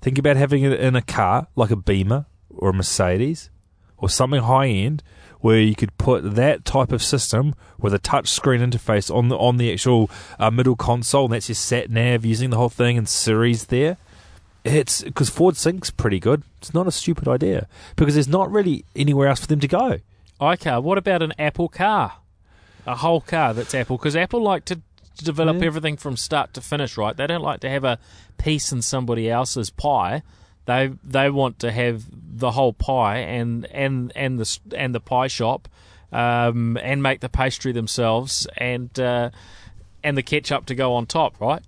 think 0.00 0.18
about 0.18 0.36
having 0.36 0.64
it 0.64 0.80
in 0.80 0.96
a 0.96 1.02
car 1.02 1.46
like 1.54 1.70
a 1.70 1.76
Beamer 1.76 2.26
or 2.48 2.70
a 2.70 2.72
Mercedes 2.72 3.50
or 3.98 4.08
something 4.08 4.42
high 4.42 4.66
end 4.66 5.02
where 5.40 5.60
you 5.60 5.74
could 5.74 5.96
put 5.98 6.34
that 6.34 6.64
type 6.64 6.92
of 6.92 7.02
system 7.02 7.54
with 7.78 7.92
a 7.94 7.98
touch 7.98 8.28
screen 8.28 8.60
interface 8.60 9.14
on 9.14 9.28
the 9.28 9.36
on 9.36 9.56
the 9.58 9.72
actual 9.72 10.10
uh, 10.38 10.50
middle 10.50 10.76
console, 10.76 11.24
and 11.26 11.34
that's 11.34 11.48
your 11.48 11.54
sat 11.56 11.90
nav 11.90 12.24
using 12.24 12.50
the 12.50 12.56
whole 12.56 12.68
thing, 12.68 12.96
and 12.98 13.08
Siri's 13.08 13.66
there. 13.66 13.96
It's 14.64 15.02
because 15.02 15.30
Ford 15.30 15.56
Sync's 15.56 15.90
pretty 15.90 16.18
good. 16.18 16.42
It's 16.58 16.74
not 16.74 16.88
a 16.88 16.90
stupid 16.92 17.28
idea 17.28 17.68
because 17.94 18.14
there's 18.14 18.26
not 18.28 18.50
really 18.50 18.84
anywhere 18.96 19.28
else 19.28 19.40
for 19.40 19.46
them 19.46 19.60
to 19.60 19.68
go. 19.68 19.98
iCar. 20.40 20.82
What 20.82 20.98
about 20.98 21.22
an 21.22 21.32
Apple 21.38 21.68
car? 21.68 22.14
A 22.84 22.96
whole 22.96 23.20
car 23.20 23.54
that's 23.54 23.74
Apple 23.74 23.96
because 23.96 24.16
Apple 24.16 24.42
like 24.42 24.64
to 24.66 24.80
to 25.18 25.24
develop 25.24 25.58
Yeah. 25.60 25.66
everything 25.66 25.96
from 25.96 26.16
start 26.16 26.52
to 26.54 26.60
finish. 26.60 26.96
Right? 26.96 27.16
They 27.16 27.26
don't 27.26 27.42
like 27.42 27.60
to 27.60 27.70
have 27.70 27.84
a 27.84 27.98
piece 28.38 28.72
in 28.72 28.82
somebody 28.82 29.30
else's 29.30 29.70
pie. 29.70 30.22
They 30.66 30.90
they 31.04 31.30
want 31.30 31.58
to 31.60 31.70
have 31.70 32.04
the 32.38 32.52
whole 32.52 32.72
pie 32.72 33.18
and 33.18 33.66
and 33.66 34.12
and 34.14 34.38
the 34.38 34.58
and 34.76 34.94
the 34.94 35.00
pie 35.00 35.28
shop, 35.28 35.68
um, 36.12 36.76
and 36.82 37.02
make 37.02 37.20
the 37.20 37.28
pastry 37.28 37.72
themselves 37.72 38.46
and 38.56 38.98
uh, 38.98 39.30
and 40.02 40.16
the 40.16 40.22
ketchup 40.22 40.66
to 40.66 40.74
go 40.74 40.94
on 40.94 41.06
top. 41.06 41.40
Right? 41.40 41.62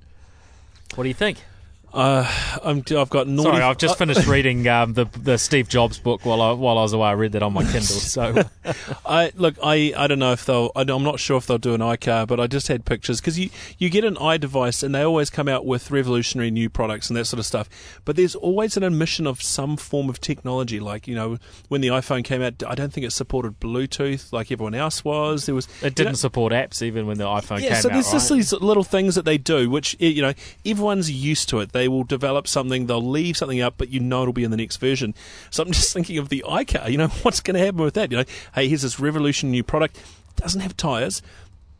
What 0.94 1.04
do 1.04 1.08
you 1.08 1.14
think? 1.14 1.44
Uh, 1.92 2.30
I'm, 2.62 2.84
I've 2.96 3.08
got 3.08 3.26
naughty. 3.26 3.50
Sorry, 3.50 3.62
I've 3.62 3.78
just 3.78 3.96
finished 3.96 4.26
reading 4.26 4.66
um, 4.68 4.92
the 4.92 5.06
the 5.06 5.38
Steve 5.38 5.68
Jobs 5.68 5.98
book 5.98 6.26
while 6.26 6.42
I 6.42 6.52
while 6.52 6.76
I 6.76 6.82
was 6.82 6.92
away. 6.92 7.08
I 7.08 7.12
read 7.12 7.32
that 7.32 7.42
on 7.42 7.54
my 7.54 7.62
Kindle. 7.62 7.80
So 7.80 8.42
I 9.06 9.32
look. 9.36 9.56
I, 9.62 9.94
I 9.96 10.06
don't 10.06 10.18
know 10.18 10.32
if 10.32 10.44
they'll. 10.44 10.70
I, 10.76 10.82
am 10.82 11.02
not 11.02 11.18
sure 11.18 11.38
if 11.38 11.46
they'll 11.46 11.56
do 11.56 11.72
an 11.72 11.80
iCar, 11.80 12.26
but 12.26 12.40
I 12.40 12.46
just 12.46 12.68
had 12.68 12.84
pictures 12.84 13.20
because 13.20 13.38
you 13.38 13.48
you 13.78 13.88
get 13.88 14.04
an 14.04 14.16
iDevice 14.16 14.82
and 14.82 14.94
they 14.94 15.02
always 15.02 15.30
come 15.30 15.48
out 15.48 15.64
with 15.64 15.90
revolutionary 15.90 16.50
new 16.50 16.68
products 16.68 17.08
and 17.08 17.16
that 17.16 17.24
sort 17.24 17.38
of 17.38 17.46
stuff. 17.46 17.68
But 18.04 18.16
there's 18.16 18.34
always 18.34 18.76
an 18.76 18.84
omission 18.84 19.26
of 19.26 19.42
some 19.42 19.78
form 19.78 20.10
of 20.10 20.20
technology. 20.20 20.80
Like 20.80 21.08
you 21.08 21.14
know, 21.14 21.38
when 21.68 21.80
the 21.80 21.88
iPhone 21.88 22.22
came 22.22 22.42
out, 22.42 22.62
I 22.66 22.74
don't 22.74 22.92
think 22.92 23.06
it 23.06 23.12
supported 23.12 23.60
Bluetooth 23.60 24.30
like 24.30 24.52
everyone 24.52 24.74
else 24.74 25.04
was. 25.04 25.46
There 25.46 25.54
was 25.54 25.68
it 25.82 25.94
didn't 25.94 26.16
support 26.16 26.52
apps 26.52 26.82
even 26.82 27.06
when 27.06 27.16
the 27.16 27.24
iPhone 27.24 27.60
yeah, 27.60 27.74
came 27.74 27.82
so 27.82 27.88
out. 27.90 27.94
Yeah, 27.96 28.02
so 28.02 28.10
there's 28.10 28.12
just 28.12 28.28
these 28.30 28.52
little 28.52 28.84
things 28.84 29.14
that 29.14 29.24
they 29.24 29.38
do, 29.38 29.70
which 29.70 29.96
eh, 30.00 30.08
you 30.08 30.20
know 30.20 30.34
everyone's 30.66 31.10
used 31.10 31.48
to 31.48 31.60
it. 31.60 31.72
They 31.72 31.77
will 31.86 32.02
develop 32.02 32.48
something, 32.48 32.86
they'll 32.86 33.00
leave 33.00 33.36
something 33.36 33.60
up, 33.60 33.74
but 33.78 33.90
you 33.90 34.00
know 34.00 34.22
it'll 34.22 34.32
be 34.32 34.42
in 34.42 34.50
the 34.50 34.56
next 34.56 34.78
version. 34.78 35.14
So 35.50 35.62
I'm 35.62 35.70
just 35.70 35.92
thinking 35.94 36.18
of 36.18 36.30
the 36.30 36.44
iCar. 36.48 36.90
You 36.90 36.98
know 36.98 37.08
what's 37.22 37.40
going 37.40 37.54
to 37.54 37.64
happen 37.64 37.82
with 37.82 37.94
that? 37.94 38.10
You 38.10 38.18
know, 38.18 38.24
hey, 38.54 38.68
here's 38.68 38.82
this 38.82 38.98
revolution 38.98 39.50
new 39.50 39.62
product. 39.62 40.02
Doesn't 40.34 40.60
have 40.60 40.76
tires, 40.76 41.22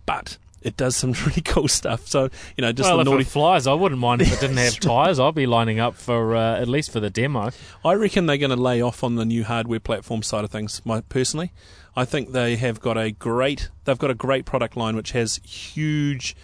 but 0.07 0.37
it 0.63 0.77
does 0.77 0.97
some 0.97 1.13
really 1.27 1.43
cool 1.43 1.69
stuff. 1.69 2.07
So 2.07 2.29
you 2.57 2.63
know, 2.63 2.73
just 2.73 2.89
well, 2.89 2.97
the 2.97 3.03
if 3.03 3.07
naughty. 3.07 3.23
it 3.23 3.29
flies, 3.29 3.67
I 3.67 3.75
wouldn't 3.75 4.01
mind 4.01 4.23
if 4.23 4.33
it 4.33 4.41
didn't 4.41 4.57
have 4.59 4.79
tyres. 4.81 5.19
I'll 5.19 5.33
be 5.33 5.47
lining 5.47 5.81
up 5.81 5.95
for 5.95 6.37
uh, 6.37 6.61
at 6.61 6.69
least 6.69 6.93
for 6.93 7.01
the 7.01 7.11
demo. 7.11 7.51
I 7.85 7.95
reckon 7.95 8.27
they're 8.27 8.37
going 8.37 8.51
to 8.51 8.57
lay 8.57 8.81
off 8.81 9.03
on 9.03 9.17
the 9.17 9.25
new 9.25 9.45
hardware 9.45 9.81
platform 9.81 10.23
side 10.23 10.45
of 10.45 10.51
things. 10.51 10.83
My 10.85 11.01
personally, 11.03 11.53
I 11.97 12.05
think 12.05 12.33
they 12.33 12.57
have 12.57 12.81
got 12.81 12.99
a 12.99 13.11
great. 13.11 13.71
They've 13.85 13.99
got 13.99 14.11
a 14.11 14.15
great 14.15 14.45
product 14.45 14.77
line 14.77 14.97
which 14.97 15.13
has 15.13 15.37
huge 15.45 16.37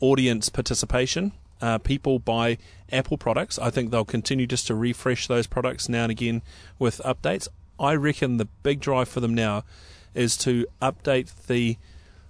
audience 0.00 0.48
participation. 0.48 1.32
Uh, 1.62 1.78
people 1.78 2.18
buy 2.18 2.58
Apple 2.90 3.16
products. 3.16 3.58
I 3.58 3.70
think 3.70 3.90
they'll 3.90 4.04
continue 4.04 4.46
just 4.46 4.66
to 4.66 4.74
refresh 4.74 5.28
those 5.28 5.46
products 5.46 5.88
now 5.88 6.02
and 6.02 6.10
again 6.10 6.42
with 6.78 7.00
updates. 7.04 7.46
I 7.78 7.94
reckon 7.94 8.36
the 8.36 8.46
big 8.64 8.80
drive 8.80 9.08
for 9.08 9.20
them 9.20 9.32
now 9.32 9.64
is 10.12 10.36
to 10.38 10.66
update 10.82 11.46
the 11.46 11.78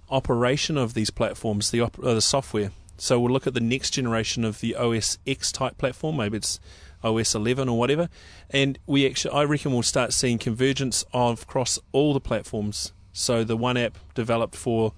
operation 0.09 0.77
of 0.77 0.93
these 0.93 1.09
platforms, 1.09 1.71
the 1.71 1.81
op- 1.81 1.99
uh, 2.03 2.13
the 2.13 2.21
software. 2.21 2.71
So 2.97 3.19
we'll 3.19 3.33
look 3.33 3.47
at 3.47 3.55
the 3.55 3.59
next 3.59 3.89
generation 3.89 4.45
of 4.45 4.61
the 4.61 4.75
OS 4.75 5.17
X 5.25 5.51
type 5.51 5.77
platform. 5.79 6.17
Maybe 6.17 6.37
it's 6.37 6.59
OS 7.03 7.35
11 7.35 7.67
or 7.67 7.77
whatever, 7.77 8.09
and 8.49 8.79
we 8.85 9.05
actually, 9.05 9.33
I 9.33 9.43
reckon, 9.43 9.73
we'll 9.73 9.83
start 9.83 10.13
seeing 10.13 10.37
convergence 10.37 11.03
of 11.11 11.41
across 11.41 11.79
all 11.91 12.13
the 12.13 12.21
platforms. 12.21 12.93
So 13.11 13.43
the 13.43 13.57
one 13.57 13.77
app 13.77 13.97
developed 14.13 14.55
for 14.55 14.93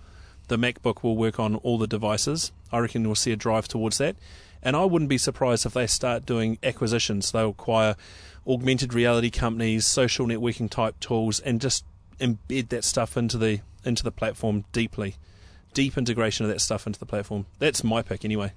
the 0.48 0.58
MacBook 0.58 1.04
will 1.04 1.16
work 1.16 1.40
on 1.40 1.56
all 1.58 1.78
the 1.78 1.88
devices. 1.88 2.52
I 2.72 2.80
reckon 2.80 3.04
we'll 3.04 3.16
see 3.16 3.32
a 3.32 3.36
drive 3.36 3.68
towards 3.68 3.98
that, 4.00 4.16
and 4.62 4.76
I 4.76 4.86
wouldn't 4.86 5.10
be 5.10 5.18
surprised 5.18 5.66
if 5.66 5.74
they 5.74 5.88
start 5.88 6.26
doing 6.26 6.58
acquisitions. 6.64 7.32
They'll 7.32 7.50
acquire 7.50 7.96
augmented 8.48 8.94
reality 8.94 9.30
companies, 9.30 9.86
social 9.86 10.28
networking 10.28 10.70
type 10.70 11.00
tools, 11.00 11.40
and 11.40 11.60
just 11.60 11.84
embed 12.20 12.70
that 12.70 12.84
stuff 12.84 13.18
into 13.18 13.38
the 13.38 13.62
into 13.84 14.04
the 14.04 14.12
platform 14.12 14.66
deeply. 14.72 15.16
Deep 15.74 15.98
integration 15.98 16.46
of 16.46 16.52
that 16.52 16.60
stuff 16.60 16.88
into 16.88 17.00
the 17.00 17.06
platform. 17.06 17.46
That's 17.60 17.84
my 17.84 18.02
pick 18.02 18.26
anyway. 18.26 18.54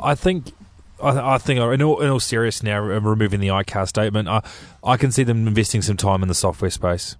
I- 0.00 0.14
think. 0.14 0.52
I, 1.00 1.38
think, 1.38 1.60
in 1.60 1.80
all, 1.80 2.00
in 2.00 2.10
all 2.10 2.18
seriousness, 2.18 2.64
now 2.64 2.80
removing 2.80 3.38
the 3.38 3.48
iCar 3.48 3.86
statement, 3.86 4.26
I, 4.26 4.42
I 4.82 4.96
can 4.96 5.12
see 5.12 5.22
them 5.22 5.46
investing 5.46 5.80
some 5.80 5.96
time 5.96 6.22
in 6.22 6.28
the 6.28 6.34
software 6.34 6.72
space. 6.72 7.14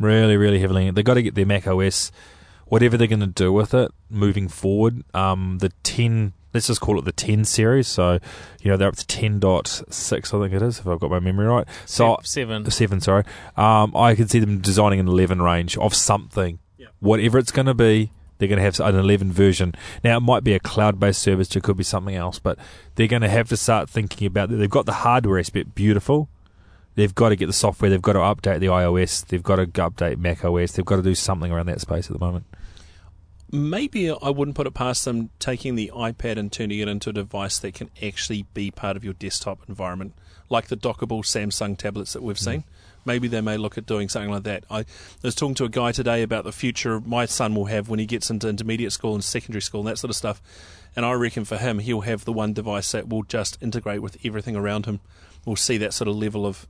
Really, 0.00 0.36
really 0.36 0.58
heavily. 0.58 0.90
They've 0.90 1.04
got 1.04 1.14
to 1.14 1.22
get 1.22 1.36
their 1.36 1.46
Mac 1.46 1.68
OS, 1.68 2.10
whatever 2.70 2.96
they're 2.96 3.06
going 3.06 3.20
to 3.20 3.26
do 3.26 3.52
with 3.52 3.74
it, 3.74 3.90
moving 4.08 4.48
forward. 4.48 5.02
Um, 5.12 5.58
the 5.58 5.70
10, 5.82 6.32
let's 6.54 6.68
just 6.68 6.80
call 6.80 6.98
it 6.98 7.04
the 7.04 7.12
10 7.12 7.44
series. 7.44 7.88
So, 7.88 8.20
you 8.62 8.70
know, 8.70 8.76
they're 8.76 8.88
up 8.88 8.96
to 8.96 9.04
10.6, 9.04 10.12
I 10.12 10.42
think 10.42 10.54
it 10.54 10.62
is, 10.62 10.78
if 10.78 10.86
I've 10.86 11.00
got 11.00 11.10
my 11.10 11.18
memory 11.18 11.46
right. 11.46 11.66
So, 11.84 12.18
seven. 12.22 12.70
seven, 12.70 13.00
sorry. 13.00 13.24
Um, 13.56 13.94
I 13.94 14.14
can 14.14 14.28
see 14.28 14.38
them 14.38 14.60
designing 14.60 15.00
an 15.00 15.08
11 15.08 15.42
range 15.42 15.76
of 15.78 15.94
something. 15.94 16.60
Yeah. 16.78 16.86
Whatever 17.00 17.38
it's 17.38 17.50
going 17.50 17.66
to 17.66 17.74
be, 17.74 18.12
they're 18.38 18.48
going 18.48 18.58
to 18.58 18.62
have 18.62 18.78
an 18.80 18.94
11 18.94 19.32
version. 19.32 19.74
Now, 20.04 20.16
it 20.16 20.20
might 20.20 20.44
be 20.44 20.54
a 20.54 20.60
cloud 20.60 21.00
based 21.00 21.22
service, 21.22 21.54
it 21.54 21.64
could 21.64 21.76
be 21.76 21.84
something 21.84 22.14
else, 22.14 22.38
but 22.38 22.56
they're 22.94 23.08
going 23.08 23.22
to 23.22 23.28
have 23.28 23.48
to 23.48 23.56
start 23.56 23.90
thinking 23.90 24.28
about 24.28 24.48
that. 24.48 24.56
They've 24.56 24.70
got 24.70 24.86
the 24.86 24.92
hardware 24.92 25.40
aspect 25.40 25.74
beautiful. 25.74 26.28
They've 26.94 27.14
got 27.14 27.30
to 27.30 27.36
get 27.36 27.46
the 27.46 27.52
software. 27.52 27.90
They've 27.90 28.02
got 28.02 28.12
to 28.14 28.18
update 28.20 28.60
the 28.60 28.66
iOS. 28.66 29.26
They've 29.26 29.42
got 29.42 29.56
to 29.56 29.66
update 29.66 30.18
Mac 30.18 30.44
OS. 30.44 30.72
They've 30.72 30.84
got 30.84 30.96
to 30.96 31.02
do 31.02 31.14
something 31.14 31.50
around 31.50 31.66
that 31.66 31.80
space 31.80 32.06
at 32.06 32.12
the 32.12 32.24
moment. 32.24 32.46
Maybe 33.52 34.10
I 34.10 34.30
wouldn't 34.30 34.56
put 34.56 34.68
it 34.68 34.74
past 34.74 35.04
them 35.04 35.30
taking 35.40 35.74
the 35.74 35.90
iPad 35.94 36.36
and 36.36 36.52
turning 36.52 36.78
it 36.78 36.88
into 36.88 37.10
a 37.10 37.12
device 37.12 37.58
that 37.58 37.74
can 37.74 37.90
actually 38.00 38.46
be 38.54 38.70
part 38.70 38.96
of 38.96 39.04
your 39.04 39.14
desktop 39.14 39.60
environment, 39.68 40.14
like 40.48 40.68
the 40.68 40.76
dockable 40.76 41.24
Samsung 41.24 41.76
tablets 41.76 42.12
that 42.12 42.22
we've 42.22 42.36
mm. 42.36 42.44
seen. 42.44 42.64
Maybe 43.04 43.28
they 43.28 43.40
may 43.40 43.56
look 43.56 43.76
at 43.78 43.86
doing 43.86 44.08
something 44.08 44.30
like 44.30 44.44
that. 44.44 44.64
I 44.70 44.84
was 45.22 45.34
talking 45.34 45.54
to 45.56 45.64
a 45.64 45.68
guy 45.68 45.90
today 45.90 46.22
about 46.22 46.44
the 46.44 46.52
future 46.52 47.00
my 47.00 47.24
son 47.24 47.54
will 47.54 47.64
have 47.64 47.88
when 47.88 47.98
he 47.98 48.06
gets 48.06 48.30
into 48.30 48.48
intermediate 48.48 48.92
school 48.92 49.14
and 49.14 49.24
secondary 49.24 49.62
school 49.62 49.80
and 49.80 49.88
that 49.88 49.98
sort 49.98 50.10
of 50.10 50.16
stuff. 50.16 50.40
And 50.94 51.04
I 51.04 51.12
reckon 51.12 51.44
for 51.44 51.56
him, 51.56 51.78
he'll 51.78 52.02
have 52.02 52.24
the 52.24 52.32
one 52.32 52.52
device 52.52 52.92
that 52.92 53.08
will 53.08 53.22
just 53.22 53.58
integrate 53.62 54.02
with 54.02 54.16
everything 54.24 54.54
around 54.54 54.86
him. 54.86 55.00
We'll 55.44 55.56
see 55.56 55.78
that 55.78 55.94
sort 55.94 56.08
of 56.08 56.16
level 56.16 56.46
of 56.46 56.66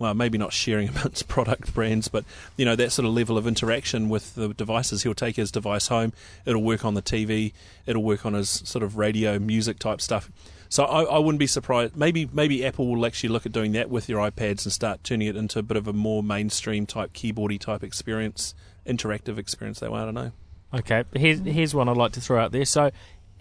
well, 0.00 0.14
maybe 0.14 0.38
not 0.38 0.52
sharing 0.52 0.88
amongst 0.96 1.28
product 1.28 1.72
brands, 1.72 2.08
but 2.08 2.24
you 2.56 2.64
know 2.64 2.74
that 2.74 2.90
sort 2.90 3.06
of 3.06 3.12
level 3.12 3.38
of 3.38 3.46
interaction 3.46 4.08
with 4.08 4.34
the 4.34 4.48
devices. 4.48 5.04
He'll 5.04 5.14
take 5.14 5.36
his 5.36 5.52
device 5.52 5.86
home. 5.86 6.12
It'll 6.44 6.62
work 6.62 6.84
on 6.84 6.94
the 6.94 7.02
TV. 7.02 7.52
It'll 7.86 8.02
work 8.02 8.26
on 8.26 8.32
his 8.32 8.48
sort 8.48 8.82
of 8.82 8.96
radio, 8.96 9.38
music 9.38 9.78
type 9.78 10.00
stuff. 10.00 10.32
So 10.70 10.84
I, 10.84 11.02
I 11.02 11.18
wouldn't 11.18 11.38
be 11.38 11.46
surprised. 11.46 11.96
Maybe 11.96 12.28
maybe 12.32 12.64
Apple 12.64 12.88
will 12.88 13.04
actually 13.04 13.28
look 13.28 13.44
at 13.44 13.52
doing 13.52 13.72
that 13.72 13.90
with 13.90 14.08
your 14.08 14.18
iPads 14.28 14.64
and 14.64 14.72
start 14.72 15.04
turning 15.04 15.28
it 15.28 15.36
into 15.36 15.58
a 15.58 15.62
bit 15.62 15.76
of 15.76 15.86
a 15.86 15.92
more 15.92 16.22
mainstream 16.22 16.86
type 16.86 17.12
keyboardy 17.12 17.60
type 17.60 17.84
experience, 17.84 18.54
interactive 18.86 19.36
experience. 19.36 19.80
That 19.80 19.92
way, 19.92 20.00
I 20.00 20.04
don't 20.06 20.14
know. 20.14 20.32
Okay, 20.72 21.04
here's 21.14 21.40
here's 21.40 21.74
one 21.74 21.88
I'd 21.88 21.96
like 21.96 22.12
to 22.12 22.20
throw 22.20 22.42
out 22.42 22.52
there. 22.52 22.64
So, 22.64 22.90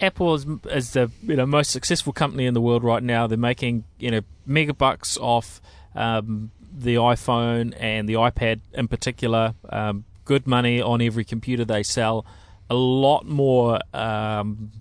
Apple 0.02 0.34
is, 0.34 0.46
is 0.72 0.92
the 0.92 1.12
you 1.22 1.36
know 1.36 1.46
most 1.46 1.72
successful 1.72 2.12
company 2.12 2.46
in 2.46 2.54
the 2.54 2.62
world 2.62 2.84
right 2.84 3.04
now. 3.04 3.28
They're 3.28 3.38
making 3.38 3.86
you 4.00 4.12
know 4.12 4.22
mega 4.46 4.74
bucks 4.74 5.18
off 5.22 5.62
um, 5.96 6.52
the 6.72 6.96
iPhone 6.96 7.76
and 7.80 8.08
the 8.08 8.14
iPad 8.14 8.62
in 8.74 8.88
particular. 8.88 9.54
Um, 9.70 10.06
good 10.26 10.46
money 10.46 10.82
on 10.82 11.02
every 11.02 11.26
computer 11.26 11.66
they 11.66 11.84
sell. 11.84 12.26
A 12.70 12.76
lot 12.76 13.26
more, 13.26 13.80
um, 13.94 14.72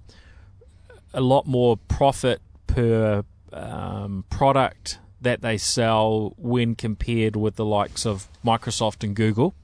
a 1.14 1.20
lot 1.20 1.46
more 1.46 1.76
profit 1.88 2.40
per 2.66 3.24
um, 3.52 4.24
product 4.30 4.98
that 5.20 5.40
they 5.40 5.58
sell 5.58 6.34
when 6.36 6.74
compared 6.74 7.34
with 7.34 7.56
the 7.56 7.64
likes 7.64 8.06
of 8.06 8.28
Microsoft 8.44 9.02
and 9.02 9.16
Google. 9.16 9.54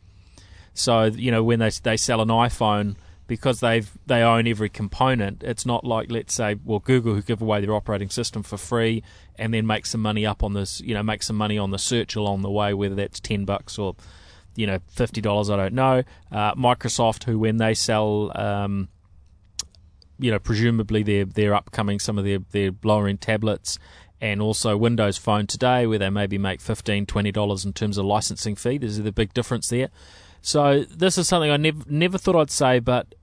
So 0.73 1.05
you 1.05 1.31
know 1.31 1.45
when 1.45 1.61
they 1.61 1.71
they 1.71 1.97
sell 1.97 2.21
an 2.21 2.29
iPhone 2.29 2.97
because 3.27 3.61
they've 3.61 3.91
they 4.07 4.23
own 4.23 4.47
every 4.47 4.69
component. 4.69 5.43
It's 5.43 5.65
not 5.65 5.85
like 5.85 6.11
let's 6.11 6.35
say 6.35 6.57
well 6.65 6.81
Google 6.81 7.15
who 7.15 7.23
give 7.23 7.41
away 7.41 7.61
their 7.61 7.75
operating 7.75 8.11
system 8.11 8.43
for 8.43 8.57
free 8.57 9.03
and 9.37 9.53
then 9.53 9.67
make 9.67 9.87
some 9.87 10.01
money 10.01 10.25
up 10.25 10.43
on 10.43 10.53
this 10.53 10.81
you 10.81 10.95
know 10.95 11.03
make 11.03 11.23
some 11.23 11.37
money 11.37 11.59
on 11.59 11.71
the 11.71 11.79
search 11.79 12.17
along 12.17 12.43
the 12.43 12.51
way 12.51 12.75
whether 12.75 12.95
that's 12.95 13.21
ten 13.21 13.45
bucks 13.45 13.79
or 13.79 13.95
you 14.57 14.67
know 14.67 14.79
fifty 14.89 15.21
dollars 15.21 15.51
I 15.51 15.57
don't 15.57 15.75
know. 15.75 16.03
Uh, 16.31 16.55
Microsoft 16.55 17.25
who 17.25 17.39
when 17.39 17.57
they 17.57 17.75
sell 17.75 18.33
um, 18.39 18.89
you 20.19 20.31
know 20.31 20.39
presumably 20.39 21.03
their 21.03 21.25
their 21.25 21.55
upcoming 21.55 21.99
some 21.99 22.19
of 22.19 22.25
their 22.25 22.39
their 22.53 22.71
lower 22.83 23.09
end 23.09 23.21
tablets 23.21 23.79
and 24.21 24.41
also 24.41 24.75
Windows 24.75 25.19
Phone 25.19 25.47
today, 25.47 25.87
where 25.87 25.99
they 25.99 26.09
maybe 26.09 26.39
make 26.39 26.61
$15, 26.61 27.05
$20 27.05 27.67
in 27.67 27.73
terms 27.75 27.99
of 27.99 28.07
licensing 28.07 28.57
fee. 28.57 28.79
There's 28.79 28.97
the 28.97 29.13
big 29.13 29.35
difference 29.35 29.69
there. 29.69 29.91
So 30.41 30.85
this 30.85 31.19
is 31.19 31.29
something 31.29 31.51
I 31.51 31.59
never 31.59 31.83
never 31.89 32.17
thought 32.17 32.37
I'd 32.37 32.51
say, 32.51 32.79
but 32.79 33.15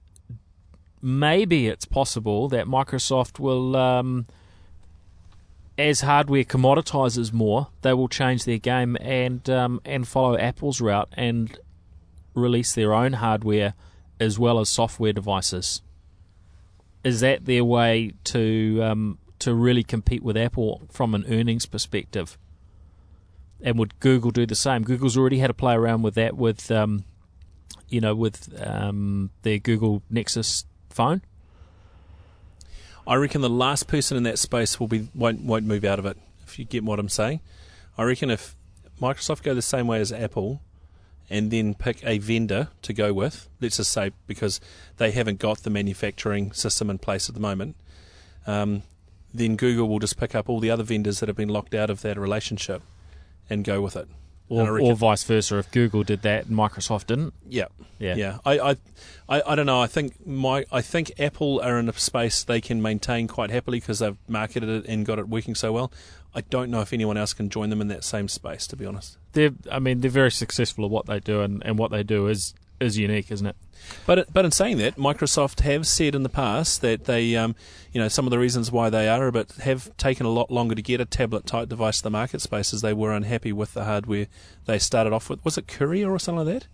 maybe 1.01 1.67
it's 1.67 1.85
possible 1.85 2.47
that 2.49 2.67
Microsoft 2.67 3.39
will, 3.39 3.75
um, 3.75 4.27
as 5.77 6.01
hardware 6.01 6.43
commoditizes 6.43 7.31
more, 7.31 7.67
they 7.81 7.93
will 7.93 8.07
change 8.09 8.45
their 8.45 8.57
game 8.57 8.97
and 9.01 9.49
um, 9.49 9.81
and 9.85 10.07
follow 10.07 10.37
Apple's 10.37 10.81
route 10.81 11.09
and 11.13 11.57
release 12.33 12.73
their 12.73 12.93
own 12.93 13.13
hardware 13.13 13.73
as 14.19 14.37
well 14.37 14.59
as 14.59 14.69
software 14.69 15.13
devices. 15.13 15.81
Is 17.03 17.21
that 17.21 17.45
their 17.45 17.63
way 17.63 18.13
to 18.25 18.79
um, 18.83 19.17
to 19.39 19.53
really 19.53 19.83
compete 19.83 20.23
with 20.23 20.37
Apple 20.37 20.83
from 20.91 21.15
an 21.15 21.25
earnings 21.27 21.65
perspective? 21.65 22.37
And 23.63 23.77
would 23.77 23.99
Google 23.99 24.31
do 24.31 24.45
the 24.45 24.55
same? 24.55 24.83
Google's 24.83 25.17
already 25.17 25.39
had 25.39 25.47
to 25.47 25.53
play 25.53 25.75
around 25.75 26.01
with 26.01 26.15
that 26.15 26.35
with, 26.35 26.71
um, 26.71 27.03
you 27.89 28.01
know, 28.01 28.15
with 28.15 28.51
um, 28.59 29.29
their 29.43 29.59
Google 29.59 30.01
Nexus 30.09 30.65
phone. 30.89 31.21
I 33.07 33.15
reckon 33.15 33.41
the 33.41 33.49
last 33.49 33.87
person 33.87 34.17
in 34.17 34.23
that 34.23 34.39
space 34.39 34.79
will 34.79 34.87
be 34.87 35.07
won't 35.13 35.41
won't 35.41 35.65
move 35.65 35.83
out 35.83 35.99
of 35.99 36.05
it. 36.05 36.17
If 36.45 36.59
you 36.59 36.65
get 36.65 36.83
what 36.83 36.99
I'm 36.99 37.09
saying, 37.09 37.41
I 37.97 38.03
reckon 38.03 38.29
if 38.29 38.55
Microsoft 39.01 39.43
go 39.43 39.53
the 39.53 39.61
same 39.61 39.87
way 39.87 39.99
as 39.99 40.11
Apple, 40.11 40.61
and 41.31 41.49
then 41.49 41.73
pick 41.73 42.03
a 42.03 42.17
vendor 42.17 42.67
to 42.81 42.91
go 42.91 43.13
with, 43.13 43.47
let's 43.61 43.77
just 43.77 43.91
say 43.91 44.11
because 44.27 44.59
they 44.97 45.11
haven't 45.11 45.39
got 45.39 45.63
the 45.63 45.69
manufacturing 45.69 46.51
system 46.51 46.89
in 46.89 46.97
place 46.97 47.29
at 47.29 47.35
the 47.35 47.41
moment, 47.41 47.77
um, 48.45 48.83
then 49.33 49.55
Google 49.55 49.87
will 49.87 49.99
just 49.99 50.17
pick 50.17 50.35
up 50.35 50.49
all 50.49 50.59
the 50.59 50.69
other 50.69 50.83
vendors 50.83 51.21
that 51.21 51.29
have 51.29 51.37
been 51.37 51.47
locked 51.47 51.73
out 51.73 51.89
of 51.89 52.01
that 52.01 52.19
relationship 52.19 52.81
and 53.49 53.63
go 53.63 53.81
with 53.81 53.95
it. 53.95 54.09
Or, 54.51 54.81
or 54.81 54.95
vice 54.95 55.23
versa, 55.23 55.57
if 55.57 55.71
Google 55.71 56.03
did 56.03 56.23
that 56.23 56.47
and 56.47 56.57
Microsoft 56.57 57.07
didn't. 57.07 57.33
Yeah, 57.47 57.67
Yeah. 57.99 58.15
yeah. 58.15 58.37
I, 58.45 58.59
I, 58.59 58.75
I, 59.29 59.41
I 59.47 59.55
don't 59.55 59.65
know. 59.65 59.81
I 59.81 59.87
think 59.87 60.25
my, 60.27 60.65
I 60.71 60.81
think 60.81 61.13
Apple 61.19 61.61
are 61.61 61.79
in 61.79 61.87
a 61.87 61.93
space 61.93 62.43
they 62.43 62.59
can 62.59 62.81
maintain 62.81 63.27
quite 63.27 63.49
happily 63.49 63.79
because 63.79 63.99
they've 63.99 64.17
marketed 64.27 64.67
it 64.69 64.85
and 64.87 65.05
got 65.05 65.19
it 65.19 65.29
working 65.29 65.55
so 65.55 65.71
well. 65.71 65.91
I 66.35 66.41
don't 66.41 66.69
know 66.69 66.81
if 66.81 66.91
anyone 66.93 67.17
else 67.17 67.33
can 67.33 67.49
join 67.49 67.69
them 67.69 67.81
in 67.81 67.87
that 67.89 68.03
same 68.03 68.27
space. 68.27 68.67
To 68.67 68.75
be 68.75 68.85
honest. 68.85 69.17
They're, 69.33 69.51
I 69.71 69.79
mean, 69.79 70.01
they're 70.01 70.11
very 70.11 70.31
successful 70.31 70.83
at 70.85 70.91
what 70.91 71.05
they 71.05 71.19
do, 71.19 71.41
and, 71.41 71.61
and 71.65 71.77
what 71.77 71.91
they 71.91 72.03
do 72.03 72.27
is 72.27 72.53
is 72.81 72.97
unique, 72.97 73.31
isn't 73.31 73.47
it? 73.47 73.55
But 74.05 74.31
but 74.31 74.45
in 74.45 74.51
saying 74.51 74.77
that, 74.77 74.95
Microsoft 74.95 75.61
have 75.61 75.87
said 75.87 76.15
in 76.15 76.23
the 76.23 76.29
past 76.29 76.81
that 76.81 77.05
they, 77.05 77.35
um, 77.35 77.55
you 77.91 77.99
know, 77.99 78.07
some 78.07 78.25
of 78.27 78.31
the 78.31 78.39
reasons 78.39 78.71
why 78.71 78.89
they 78.89 79.07
are, 79.07 79.31
but 79.31 79.51
have 79.63 79.95
taken 79.97 80.25
a 80.25 80.29
lot 80.29 80.51
longer 80.51 80.75
to 80.75 80.81
get 80.81 81.01
a 81.01 81.05
tablet 81.05 81.45
type 81.45 81.69
device 81.69 81.97
to 81.97 82.03
the 82.03 82.09
market 82.09 82.41
space 82.41 82.73
is 82.73 82.81
they 82.81 82.93
were 82.93 83.11
unhappy 83.11 83.51
with 83.51 83.73
the 83.73 83.85
hardware 83.85 84.27
they 84.65 84.79
started 84.79 85.13
off 85.13 85.29
with. 85.29 85.43
Was 85.43 85.57
it 85.57 85.67
Courier 85.67 86.11
or 86.11 86.19
something 86.19 86.45
like 86.45 86.59
that? 86.61 86.67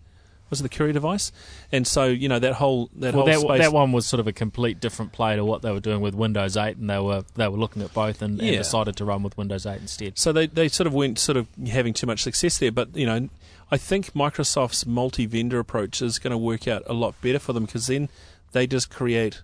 Was 0.50 0.60
it 0.60 0.62
the 0.62 0.68
Courier 0.70 0.94
device? 0.94 1.30
And 1.70 1.86
so 1.86 2.06
you 2.06 2.28
know 2.28 2.38
that 2.38 2.54
whole 2.54 2.88
that 2.96 3.14
Well, 3.14 3.26
whole 3.26 3.48
that, 3.48 3.58
that 3.58 3.72
one 3.72 3.92
was 3.92 4.06
sort 4.06 4.20
of 4.20 4.26
a 4.26 4.32
complete 4.32 4.80
different 4.80 5.12
play 5.12 5.36
to 5.36 5.44
what 5.44 5.62
they 5.62 5.70
were 5.72 5.80
doing 5.80 6.00
with 6.00 6.14
Windows 6.14 6.56
8, 6.56 6.78
and 6.78 6.88
they 6.88 6.98
were 6.98 7.24
they 7.34 7.48
were 7.48 7.58
looking 7.58 7.82
at 7.82 7.92
both 7.92 8.22
and, 8.22 8.40
and 8.40 8.56
decided 8.56 8.96
to 8.96 9.04
run 9.04 9.22
with 9.22 9.36
Windows 9.36 9.66
8 9.66 9.80
instead. 9.80 10.18
So 10.18 10.32
they 10.32 10.46
they 10.46 10.68
sort 10.68 10.86
of 10.86 10.94
weren't 10.94 11.18
sort 11.18 11.36
of 11.36 11.48
having 11.70 11.92
too 11.92 12.06
much 12.06 12.22
success 12.22 12.58
there. 12.58 12.72
But 12.72 12.96
you 12.96 13.04
know, 13.06 13.28
I 13.70 13.76
think 13.76 14.12
Microsoft's 14.12 14.86
multi-vendor 14.86 15.58
approach 15.58 16.00
is 16.00 16.18
going 16.18 16.30
to 16.30 16.38
work 16.38 16.66
out 16.66 16.82
a 16.86 16.94
lot 16.94 17.20
better 17.20 17.38
for 17.38 17.52
them 17.52 17.66
because 17.66 17.86
then 17.86 18.08
they 18.52 18.66
just 18.66 18.90
create 18.90 19.42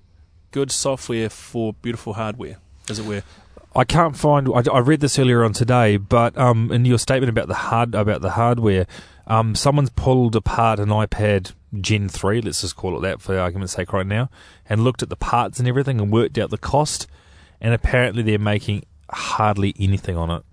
good 0.51 0.71
software 0.71 1.29
for 1.29 1.75
beautiful 1.75 2.15
hardware, 2.15 2.57
as 2.89 2.99
it 2.99 3.05
were. 3.05 3.23
I 3.77 3.85
can't 3.85 4.17
find. 4.17 4.49
I, 4.49 4.63
I 4.73 4.79
read 4.79 5.01
this 5.01 5.19
earlier 5.19 5.45
on 5.45 5.53
today, 5.53 5.97
but 5.97 6.39
um, 6.39 6.71
in 6.71 6.85
your 6.85 6.99
statement 6.99 7.29
about 7.29 7.49
the 7.49 7.55
hard 7.55 7.95
about 7.95 8.21
the 8.21 8.31
hardware, 8.31 8.87
um, 9.27 9.55
someone's 9.55 9.91
pulled 9.91 10.37
apart 10.37 10.79
an 10.79 10.89
iPad 10.89 11.53
Gen 11.81 12.09
three. 12.09 12.41
Let's 12.41 12.61
just 12.61 12.77
call 12.77 12.97
it 12.97 13.03
that 13.03 13.21
for 13.21 13.37
argument's 13.39 13.75
sake 13.75 13.93
right 13.93 14.07
now, 14.07 14.31
and 14.69 14.85
looked 14.85 15.03
at 15.03 15.09
the 15.09 15.17
parts 15.17 15.59
and 15.59 15.67
everything 15.67 16.01
and 16.01 16.13
worked 16.13 16.39
out 16.39 16.51
the 16.51 16.59
cost. 16.59 17.09
And 17.61 17.75
apparently, 17.75 18.23
they're 18.23 18.39
making 18.39 18.85
hardly 19.11 19.75
anything 19.79 20.17
on 20.17 20.31
it. 20.31 20.45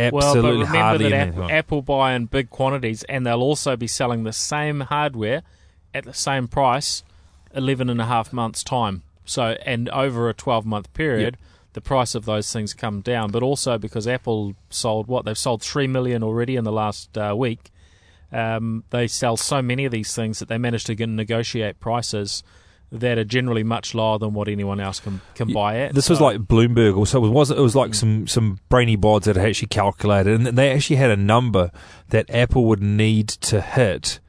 Absolutely 0.00 0.42
well, 0.42 0.66
but 0.66 0.72
remember 0.72 1.10
that. 1.10 1.28
Apple. 1.28 1.50
Apple 1.50 1.82
buy 1.82 2.14
in 2.14 2.26
big 2.26 2.50
quantities, 2.50 3.02
and 3.04 3.26
they'll 3.26 3.42
also 3.42 3.76
be 3.76 3.86
selling 3.86 4.24
the 4.24 4.32
same 4.32 4.80
hardware 4.80 5.42
at 5.94 6.04
the 6.04 6.14
same 6.14 6.48
price, 6.48 7.02
11 7.54 7.90
and 7.90 8.00
a 8.00 8.06
half 8.06 8.32
months' 8.32 8.64
time. 8.64 9.02
So, 9.24 9.56
and 9.66 9.88
over 9.90 10.28
a 10.28 10.34
12 10.34 10.64
month 10.64 10.92
period, 10.94 11.36
the 11.74 11.80
price 11.80 12.14
of 12.14 12.24
those 12.24 12.52
things 12.52 12.74
come 12.74 13.00
down. 13.00 13.30
But 13.30 13.42
also 13.42 13.78
because 13.78 14.06
Apple 14.06 14.54
sold 14.70 15.06
what? 15.06 15.24
They've 15.24 15.36
sold 15.38 15.62
3 15.62 15.86
million 15.86 16.22
already 16.22 16.56
in 16.56 16.64
the 16.64 16.72
last 16.72 17.16
uh, 17.16 17.34
week. 17.36 17.70
Um, 18.32 18.84
they 18.90 19.06
sell 19.08 19.36
so 19.36 19.60
many 19.60 19.84
of 19.84 19.92
these 19.92 20.14
things 20.14 20.38
that 20.38 20.48
they 20.48 20.58
manage 20.58 20.84
to 20.84 21.06
negotiate 21.06 21.80
prices 21.80 22.42
that 22.92 23.16
are 23.16 23.24
generally 23.24 23.64
much 23.64 23.94
lower 23.94 24.18
than 24.18 24.34
what 24.34 24.48
anyone 24.48 24.78
else 24.78 25.00
can, 25.00 25.22
can 25.34 25.48
Yeah, 25.48 25.54
buy 25.54 25.78
at. 25.80 25.94
This 25.94 26.10
was 26.10 26.20
like 26.20 26.40
Bloomberg, 26.40 26.96
or 26.96 27.06
so 27.06 27.24
it 27.24 27.30
was. 27.30 27.50
It 27.50 27.58
was 27.58 27.74
like 27.74 27.94
some 27.94 28.26
some 28.26 28.58
brainy 28.68 28.96
bods 28.98 29.24
that 29.24 29.36
had 29.36 29.46
actually 29.46 29.68
calculated, 29.68 30.34
and 30.34 30.46
they 30.58 30.70
actually 30.70 30.96
had 30.96 31.10
a 31.10 31.16
number 31.16 31.70
that 32.10 32.28
Apple 32.28 32.66
would 32.66 32.82
need 32.82 33.28
to 33.28 33.60
hit 33.62 34.20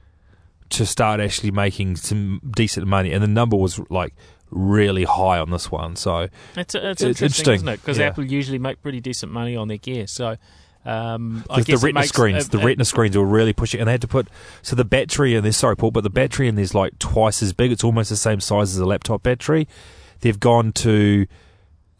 to 0.70 0.86
start 0.86 1.20
actually 1.20 1.52
making 1.52 1.98
some 1.98 2.40
decent 2.56 2.88
money, 2.88 3.12
and 3.12 3.22
the 3.22 3.28
number 3.28 3.58
was 3.58 3.80
like 3.90 4.16
really 4.50 5.04
high 5.04 5.40
on 5.40 5.52
this 5.52 5.70
one. 5.70 5.96
So 5.96 6.30
It's, 6.56 6.74
it's, 6.74 6.76
It's 6.76 7.02
interesting, 7.02 7.26
interesting, 7.26 7.54
isn't 7.56 7.68
it? 7.68 7.82
Because 7.82 7.98
yeah. 7.98 8.08
Apple 8.08 8.24
usually 8.24 8.60
make 8.60 8.82
pretty 8.82 9.02
decent 9.02 9.32
money 9.32 9.56
on 9.56 9.68
their 9.68 9.78
gear. 9.78 10.08
So, 10.08 10.38
um, 10.86 11.44
the, 11.56 11.64
the 11.64 11.78
retina 11.78 12.00
makes- 12.02 12.10
screens, 12.10 12.46
it- 12.46 12.52
the 12.52 12.60
it- 12.60 12.66
retina 12.66 12.86
screens 12.86 13.18
were 13.18 13.26
really 13.26 13.54
pushing, 13.54 13.80
and 13.80 13.88
they 13.88 13.92
had 13.94 14.02
to 14.02 14.08
put 14.08 14.28
so 14.62 14.76
the 14.76 14.86
battery 14.86 15.36
in 15.36 15.44
this. 15.44 15.58
Sorry, 15.58 15.76
Paul, 15.76 15.92
but 15.92 16.04
the 16.04 16.10
battery 16.10 16.48
in 16.48 16.56
there's 16.56 16.76
like 16.76 17.00
twice 17.00 17.42
as 17.42 17.54
big. 17.54 17.72
It's 17.72 17.84
almost 17.84 18.10
the 18.10 18.16
same 18.16 18.40
size 18.40 18.74
as 18.74 18.78
a 18.80 18.86
laptop 18.86 19.24
battery. 19.24 19.68
They've 20.22 20.40
gone 20.40 20.72
to 20.74 21.26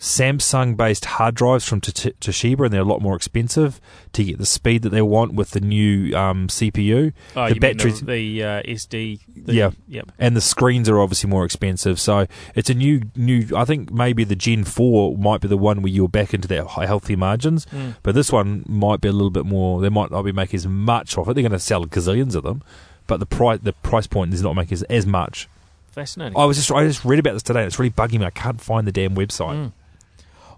Samsung-based 0.04 1.06
hard 1.06 1.34
drives 1.34 1.66
from 1.66 1.80
Toshiba, 1.80 2.66
and 2.66 2.74
they're 2.74 2.82
a 2.82 2.86
lot 2.86 3.02
more 3.02 3.16
expensive 3.16 3.80
to 4.12 4.24
get 4.24 4.38
the 4.38 4.46
speed 4.46 4.82
that 4.82 4.90
they 4.90 5.02
want 5.02 5.34
with 5.34 5.52
the 5.52 5.62
new 5.62 6.14
um, 6.14 6.48
CPU. 6.50 7.14
Oh, 7.38 7.48
the 7.48 7.58
batteries- 7.58 8.02
the, 8.02 8.06
the 8.06 8.44
uh, 8.44 8.62
SD. 8.64 9.20
The, 9.34 9.54
Yeah. 9.54 9.72
Yep. 9.88 10.12
and 10.20 10.36
the 10.36 10.42
screens 10.42 10.90
are 10.90 11.00
obviously 11.00 11.30
more 11.30 11.46
expensive. 11.46 12.02
So 12.02 12.28
it's 12.54 12.70
a 12.70 12.74
new, 12.74 13.04
new. 13.16 13.48
I 13.56 13.64
think 13.64 13.92
maybe 13.92 14.26
the 14.26 14.36
Gen 14.36 14.66
Four 14.66 15.18
might 15.18 15.40
be 15.40 15.48
the 15.48 15.58
one 15.58 15.82
where 15.82 15.92
you're 15.92 16.10
back 16.10 16.34
into 16.34 16.50
that 16.50 16.68
healthy 16.68 17.16
margins. 17.16 17.66
Mm. 17.68 17.96
But 18.04 18.14
this 18.14 18.30
one 18.30 18.66
might 18.68 19.00
be 19.00 19.08
a 19.08 19.14
little 19.14 19.30
bit 19.32 19.46
more. 19.46 19.80
They 19.80 19.88
might 19.90 20.12
not 20.12 20.24
be 20.24 20.34
making 20.34 20.58
as 20.58 20.68
much 20.68 21.18
of 21.18 21.30
it. 21.30 21.34
They're 21.34 21.44
going 21.44 21.54
to 21.54 21.60
sell 21.60 21.86
gazillions 21.86 22.36
of 22.36 22.44
them, 22.44 22.62
but 23.08 23.22
the 23.22 23.26
price 23.26 23.60
the 23.64 23.72
price 23.72 24.08
point 24.08 24.34
is 24.34 24.42
not 24.42 24.54
making 24.54 24.74
as, 24.74 24.84
as 24.84 25.06
much. 25.06 25.48
Fascinating. 25.92 26.38
I 26.38 26.44
was 26.44 26.58
just 26.58 26.72
I 26.74 26.86
just 26.86 27.06
read 27.06 27.20
about 27.20 27.34
this 27.34 27.44
today. 27.44 27.60
and 27.62 27.68
It's 27.68 27.80
really 27.80 27.92
bugging 27.92 28.20
me. 28.20 28.26
I 28.26 28.32
can't 28.32 28.60
find 28.60 28.86
the 28.86 28.92
damn 28.92 29.16
website. 29.16 29.56
Mm. 29.56 29.72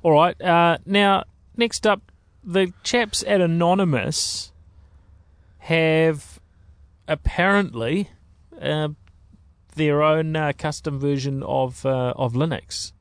All 0.06 0.12
right. 0.12 0.40
Uh, 0.40 0.78
now, 0.86 1.24
next 1.58 1.88
up, 1.88 2.12
the 2.44 2.72
chaps 2.84 3.24
at 3.26 3.42
Anonymous 3.42 4.52
have 5.58 6.40
apparently 7.08 8.12
uh, 8.62 8.90
their 9.76 10.04
own 10.04 10.36
uh, 10.36 10.54
custom 10.56 11.00
version 11.00 11.42
of 11.42 11.88
uh, 11.88 12.14
of 12.16 12.34
Linux. 12.34 12.92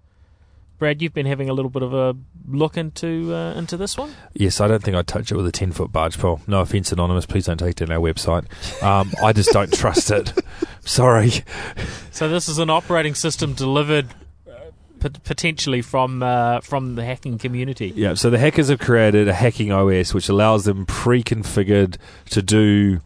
Brad, 0.79 1.03
you've 1.03 1.13
been 1.13 1.27
having 1.27 1.51
a 1.51 1.53
little 1.53 1.71
bit 1.71 1.83
of 1.83 1.93
a 1.93 2.17
look 2.49 2.79
into 2.79 3.35
uh, 3.35 3.53
into 3.53 3.77
this 3.77 3.99
one. 3.99 4.15
Yes, 4.33 4.59
I 4.63 4.67
don't 4.67 4.83
think 4.83 4.97
I'd 4.97 5.07
touch 5.07 5.31
it 5.31 5.37
with 5.37 5.47
a 5.47 5.53
ten 5.53 5.73
foot 5.73 5.93
barge 5.93 6.19
pole. 6.19 6.41
No 6.47 6.61
offense, 6.61 6.91
anonymous. 6.91 7.27
Please 7.27 7.45
don't 7.45 7.59
take 7.59 7.83
it 7.83 7.91
on 7.91 7.95
our 7.95 8.01
website. 8.01 8.47
Um, 8.83 9.13
I 9.23 9.35
just 9.35 9.51
don't 9.51 9.71
trust 9.79 10.11
it. 10.11 10.33
Sorry. 10.81 11.33
So 12.13 12.31
this 12.31 12.49
is 12.49 12.57
an 12.57 12.71
operating 12.71 13.15
system 13.15 13.53
delivered 13.53 14.07
potentially 15.11 15.83
from 15.83 16.23
uh, 16.23 16.61
from 16.61 16.95
the 16.95 17.05
hacking 17.05 17.39
community. 17.39 17.93
Yeah, 17.95 18.15
so 18.15 18.31
the 18.31 18.39
hackers 18.39 18.69
have 18.69 18.79
created 18.81 19.29
a 19.29 19.35
hacking 19.35 19.71
OS 19.73 20.15
which 20.15 20.29
allows 20.29 20.65
them 20.65 20.87
pre-configured 20.87 21.97
to 22.31 22.43
do, 22.43 23.01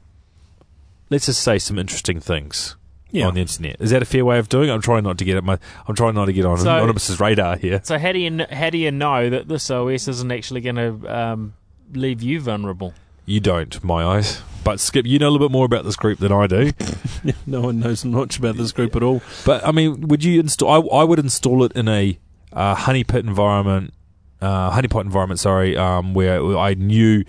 let's 1.11 1.27
just 1.27 1.43
say, 1.43 1.59
some 1.59 1.79
interesting 1.79 2.21
things 2.21 2.77
Yeah. 3.11 3.27
on 3.27 3.35
the 3.35 3.41
internet. 3.41 3.77
Is 3.81 3.91
that 3.91 4.03
a 4.03 4.05
fair 4.05 4.25
way 4.25 4.39
of 4.39 4.49
doing 4.49 4.69
it? 4.69 4.73
I'm 4.73 4.83
trying 4.83 5.05
not 5.05 5.19
to 5.19 5.25
get 5.25 5.37
it. 5.37 5.45
My, 5.45 5.59
I'm 5.87 5.95
trying 5.95 6.15
not 6.15 6.27
to 6.27 6.33
get 6.33 6.45
on 6.45 6.59
So- 6.59 6.75
Anonymous's 6.77 7.21
radar 7.21 7.57
here. 7.57 7.81
So 7.85 7.99
how 7.99 8.13
do 8.13 8.19
you 8.19 8.47
how 8.51 8.71
do 8.71 8.79
you 8.79 8.91
know 8.91 9.31
that 9.31 9.49
this 9.49 9.71
OS 9.71 10.09
isn't 10.09 10.31
actually 10.33 10.61
going 10.61 10.77
to 10.77 11.17
um, 11.17 11.55
leave 11.93 12.23
you 12.23 12.41
vulnerable. 12.41 12.95
You 13.29 13.41
don't, 13.41 13.85
my 13.85 14.03
eyes. 14.03 14.41
But 14.65 14.81
Skip, 14.81 15.05
you 15.05 15.19
know 15.19 15.29
a 15.29 15.31
little 15.31 15.49
bit 15.49 15.53
more 15.53 15.67
about 15.67 15.85
this 15.85 15.97
group 15.97 16.19
than 16.19 16.33
I 16.33 16.47
do. 16.47 16.73
no 17.47 17.61
one 17.61 17.79
knows 17.79 18.03
much 18.03 18.39
about 18.39 18.57
this 18.57 18.73
group 18.73 18.97
at 18.97 19.03
all. 19.03 19.21
But 19.45 19.67
I 19.67 19.71
mean, 19.71 20.09
would 20.09 20.25
you 20.25 20.41
install? 20.41 20.71
I, 20.71 21.01
I 21.01 21.05
would 21.05 21.19
install 21.19 21.63
it 21.65 21.73
in 21.73 21.89
a 21.89 22.19
uh, 22.55 22.75
honeypot 22.75 23.21
environment, 23.21 23.93
uh, 24.41 24.71
honeypot 24.71 25.03
environment. 25.03 25.41
Sorry, 25.41 25.77
um, 25.77 26.15
where 26.15 26.57
I 26.57 26.73
knew 26.73 27.23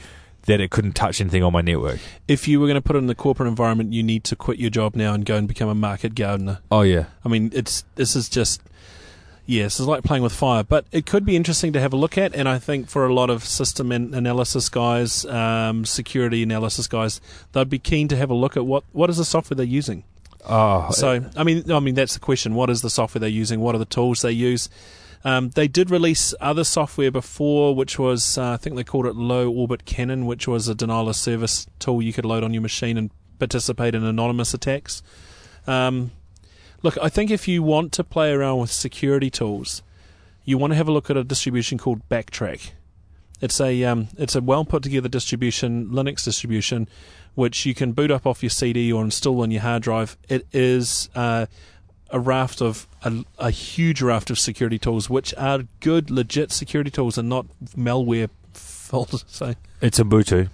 that 0.44 0.62
it 0.62 0.72
couldn't 0.72 0.94
touch 0.94 1.20
anything 1.20 1.44
on 1.44 1.52
my 1.52 1.60
network. 1.60 2.00
If 2.30 2.48
you 2.48 2.62
were 2.62 2.68
going 2.68 2.76
to 2.76 2.82
put 2.82 2.96
it 2.96 3.00
in 3.00 3.08
the 3.08 3.16
corporate 3.16 3.50
environment, 3.50 3.92
you 3.92 4.02
need 4.02 4.24
to 4.24 4.38
quit 4.38 4.58
your 4.58 4.70
job 4.70 4.96
now 4.96 5.14
and 5.14 5.26
go 5.26 5.36
and 5.36 5.50
become 5.50 5.68
a 5.68 5.76
market 5.76 6.16
gardener. 6.16 6.60
Oh 6.72 6.84
yeah, 6.84 7.08
I 7.26 7.28
mean, 7.28 7.52
it's 7.54 7.84
this 7.96 8.16
is 8.16 8.30
just 8.30 8.62
yes, 9.50 9.80
it's 9.80 9.88
like 9.88 10.04
playing 10.04 10.24
with 10.24 10.32
fire. 10.34 10.64
But 10.64 10.86
it 10.92 11.06
could 11.06 11.26
be 11.26 11.36
interesting 11.36 11.74
to 11.74 11.80
have 11.80 11.92
a 11.92 11.98
look 11.98 12.18
at, 12.18 12.36
and 12.36 12.48
I 12.48 12.60
think 12.60 12.88
for 12.88 13.06
a 13.06 13.14
lot 13.14 13.30
of 13.30 13.44
system 13.44 13.92
an- 13.92 14.14
analysis 14.14 14.70
guys, 14.70 15.26
um, 15.26 15.86
security 15.86 16.44
analysis 16.44 16.88
guys, 16.88 17.20
they'd 17.52 17.70
be 17.70 17.80
keen 17.80 18.08
to 18.10 18.16
have 18.16 18.30
a 18.30 18.36
look 18.36 18.56
at 18.56 18.66
what 18.66 18.84
what 18.92 19.10
is 19.10 19.18
the 19.18 19.26
software 19.26 19.56
they're 19.56 19.66
using. 19.66 20.04
oh, 20.46 20.92
So 20.92 21.26
I 21.36 21.44
mean, 21.44 21.70
I 21.72 21.80
mean 21.80 21.96
that's 21.96 22.14
the 22.14 22.20
question. 22.20 22.54
What 22.56 22.70
is 22.70 22.82
the 22.82 22.90
software 22.90 23.20
they're 23.20 23.30
using? 23.30 23.60
What 23.60 23.76
are 23.76 23.80
the 23.80 23.86
tools 23.86 24.22
they 24.22 24.32
use? 24.32 24.70
Um, 25.26 25.50
they 25.50 25.68
did 25.68 25.92
release 25.92 26.34
other 26.40 26.64
software 26.64 27.12
before, 27.12 27.76
which 27.76 28.00
was 28.00 28.38
uh, 28.38 28.52
I 28.52 28.58
think 28.58 28.76
they 28.78 28.86
called 28.86 29.06
it 29.06 29.16
Low 29.16 29.52
Orbit 29.52 29.84
Cannon, 29.86 30.26
which 30.28 30.48
was 30.48 30.68
a 30.70 30.76
denial 30.76 31.10
of 31.10 31.16
service 31.16 31.68
tool 31.80 32.02
you 32.02 32.14
could 32.14 32.24
load 32.26 32.44
on 32.44 32.54
your 32.54 32.62
machine 32.62 32.98
and 32.98 33.12
participate 33.38 33.96
in 33.96 34.04
anonymous 34.06 34.54
attacks. 34.54 35.02
Um, 35.68 36.12
look, 36.84 36.98
I 37.02 37.10
think 37.10 37.32
if 37.32 37.48
you 37.48 37.64
want 37.64 37.92
to 37.94 38.04
play 38.04 38.32
around 38.32 38.60
with 38.60 38.72
security 38.72 39.30
tools, 39.30 39.82
you 40.46 40.58
want 40.58 40.72
to 40.72 40.76
have 40.78 40.88
a 40.88 40.92
look 40.92 41.10
at 41.10 41.18
a 41.18 41.24
distribution 41.24 41.78
called 41.78 42.08
Backtrack. 42.10 42.72
It's 43.42 43.62
a 43.62 43.84
um, 43.86 44.08
it's 44.18 44.36
a 44.36 44.42
well 44.42 44.66
put 44.66 44.84
together 44.84 45.08
distribution, 45.08 45.88
Linux 45.90 46.26
distribution, 46.26 46.90
which 47.36 47.66
you 47.66 47.74
can 47.74 47.94
boot 47.94 48.12
up 48.12 48.26
off 48.28 48.44
your 48.44 48.50
CD 48.50 48.92
or 48.92 49.04
install 49.04 49.42
on 49.42 49.52
your 49.52 49.62
hard 49.62 49.84
drive. 49.84 50.18
It 50.28 50.46
is 50.52 51.10
uh, 51.16 51.46
a 52.10 52.20
raft 52.20 52.62
of 52.62 52.86
a, 53.04 53.24
a 53.38 53.50
huge 53.52 54.02
raft 54.02 54.30
of 54.30 54.38
security 54.40 54.78
tools, 54.78 55.10
which 55.10 55.34
are 55.38 55.60
good, 55.80 56.12
legit 56.12 56.52
security 56.52 56.92
tools, 56.92 57.18
and 57.18 57.30
not 57.30 57.46
malware 57.78 58.30
filters. 58.54 59.24
So, 59.30 59.54
it's 59.82 60.00
Ubuntu. 60.00 60.50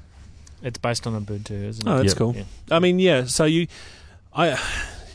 It's 0.62 0.78
based 0.78 1.08
on 1.08 1.26
Ubuntu, 1.26 1.52
isn't 1.64 1.88
it? 1.88 1.92
oh, 1.92 1.98
that's 1.98 2.10
Yep. 2.10 2.18
cool. 2.18 2.36
Yeah. 2.36 2.44
I 2.70 2.80
mean, 2.80 3.00
yeah. 3.00 3.26
So 3.26 3.46
you, 3.46 3.66
I, 4.34 4.60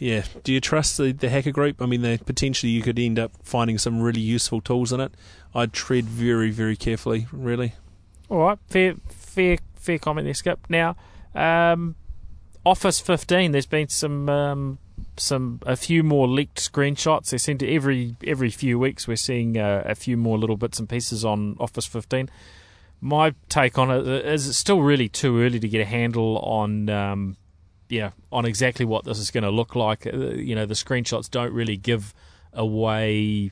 yeah. 0.00 0.24
Do 0.42 0.52
you 0.52 0.60
trust 0.60 0.96
the, 0.96 1.12
the 1.12 1.28
hacker 1.28 1.52
group? 1.52 1.80
I 1.80 1.86
mean, 1.86 2.18
potentially 2.18 2.72
you 2.72 2.82
could 2.82 2.98
end 2.98 3.18
up 3.18 3.32
finding 3.42 3.76
some 3.76 4.00
really 4.00 4.20
useful 4.20 4.62
tools 4.62 4.92
in 4.92 5.00
it. 5.00 5.12
I'd 5.54 5.74
tread 5.74 6.06
very, 6.06 6.50
very 6.50 6.74
carefully. 6.74 7.26
Really. 7.30 7.74
All 8.30 8.38
right, 8.38 8.58
fair, 8.68 8.94
fair, 9.08 9.58
fair 9.74 9.98
comment 9.98 10.24
there, 10.24 10.34
Skip. 10.34 10.66
Now, 10.70 10.96
um, 11.34 11.96
Office 12.64 12.98
15. 12.98 13.52
There's 13.52 13.66
been 13.66 13.88
some, 13.88 14.28
um, 14.30 14.78
some, 15.18 15.60
a 15.66 15.76
few 15.76 16.02
more 16.02 16.26
leaked 16.26 16.58
screenshots. 16.72 17.30
They 17.30 17.38
seem 17.38 17.58
to 17.58 17.70
every 17.70 18.16
every 18.26 18.50
few 18.50 18.78
weeks 18.78 19.06
we're 19.06 19.16
seeing 19.16 19.58
uh, 19.58 19.82
a 19.84 19.94
few 19.94 20.16
more 20.16 20.38
little 20.38 20.56
bits 20.56 20.78
and 20.78 20.88
pieces 20.88 21.26
on 21.26 21.56
Office 21.60 21.86
15. 21.86 22.30
My 23.02 23.34
take 23.48 23.76
on 23.76 23.90
it 23.90 24.06
is 24.26 24.48
it's 24.48 24.58
still 24.58 24.80
really 24.80 25.08
too 25.08 25.40
early 25.40 25.60
to 25.60 25.68
get 25.68 25.80
a 25.80 25.86
handle 25.86 26.38
on, 26.38 26.88
um, 26.88 27.36
know, 27.98 28.12
on 28.30 28.44
exactly 28.44 28.84
what 28.84 29.04
this 29.04 29.18
is 29.18 29.32
going 29.32 29.42
to 29.42 29.50
look 29.50 29.74
like. 29.74 30.06
Uh, 30.06 30.16
you 30.16 30.54
know, 30.54 30.64
the 30.64 30.74
screenshots 30.74 31.28
don't 31.28 31.52
really 31.52 31.76
give 31.76 32.14
away 32.52 33.50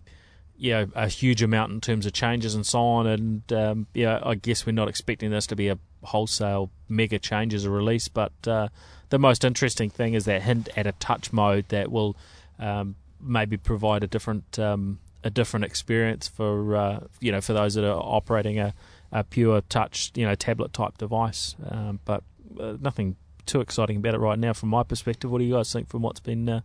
know, 0.59 0.89
a 0.95 1.09
huge 1.09 1.43
amount 1.43 1.73
in 1.73 1.81
terms 1.81 2.07
of 2.07 2.13
changes 2.13 2.55
and 2.55 2.67
so 2.67 2.81
on. 2.81 3.07
And 3.07 3.53
um, 3.53 3.87
yeah, 3.95 4.21
I 4.23 4.35
guess 4.35 4.67
we're 4.67 4.73
not 4.73 4.89
expecting 4.89 5.31
this 5.31 5.47
to 5.49 5.57
be 5.57 5.69
a 5.69 5.79
wholesale 6.03 6.71
mega 6.89 7.19
change 7.19 7.55
as 7.55 7.65
a 7.65 7.71
release. 7.71 8.09
But 8.09 8.33
uh, 8.47 8.69
the 9.11 9.19
most 9.19 9.45
interesting 9.45 9.91
thing 9.91 10.15
is 10.15 10.25
that 10.25 10.43
hint 10.43 10.69
at 10.77 10.87
a 10.87 10.93
touch 10.93 11.33
mode 11.33 11.69
that 11.69 11.91
will 11.91 12.17
um, 12.59 12.97
maybe 13.21 13.57
provide 13.57 14.03
a 14.03 14.07
different 14.07 14.59
um, 14.59 14.99
a 15.25 15.31
different 15.31 15.65
experience 15.65 16.29
for 16.29 16.77
uh, 16.77 17.01
you 17.21 17.33
know 17.33 17.41
for 17.41 17.53
those 17.53 17.75
that 17.75 17.85
are 17.85 18.01
operating 18.01 18.59
a, 18.59 18.75
a 19.13 19.25
pure 19.25 19.61
touch 19.63 20.13
you 20.15 20.27
know 20.27 20.35
tablet 20.35 20.73
type 20.73 20.99
device. 20.99 21.55
Um, 21.69 22.01
but 22.05 22.23
uh, 22.59 22.77
nothing 22.81 23.17
too 23.49 23.61
exciting 23.61 23.97
about 23.97 24.15
it 24.15 24.19
right 24.19 24.39
now 24.39 24.53
from 24.53 24.69
my 24.69 24.83
perspective. 24.83 25.31
What 25.31 25.39
do 25.39 25.45
you 25.45 25.55
guys 25.55 25.73
think 25.73 25.89
from 25.89 26.03
what's 26.03 26.21
been 26.21 26.49
uh, 26.49 26.61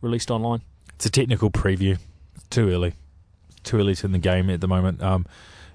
released 0.00 0.30
online? 0.30 0.62
It's 0.94 1.06
a 1.06 1.10
technical 1.10 1.50
preview. 1.50 1.98
Too 2.48 2.70
early. 2.70 2.94
Too 3.62 3.78
early 3.78 3.94
to 3.96 4.06
in 4.06 4.12
the 4.12 4.18
game 4.18 4.48
at 4.48 4.60
the 4.60 4.68
moment. 4.68 5.02
Um, 5.02 5.26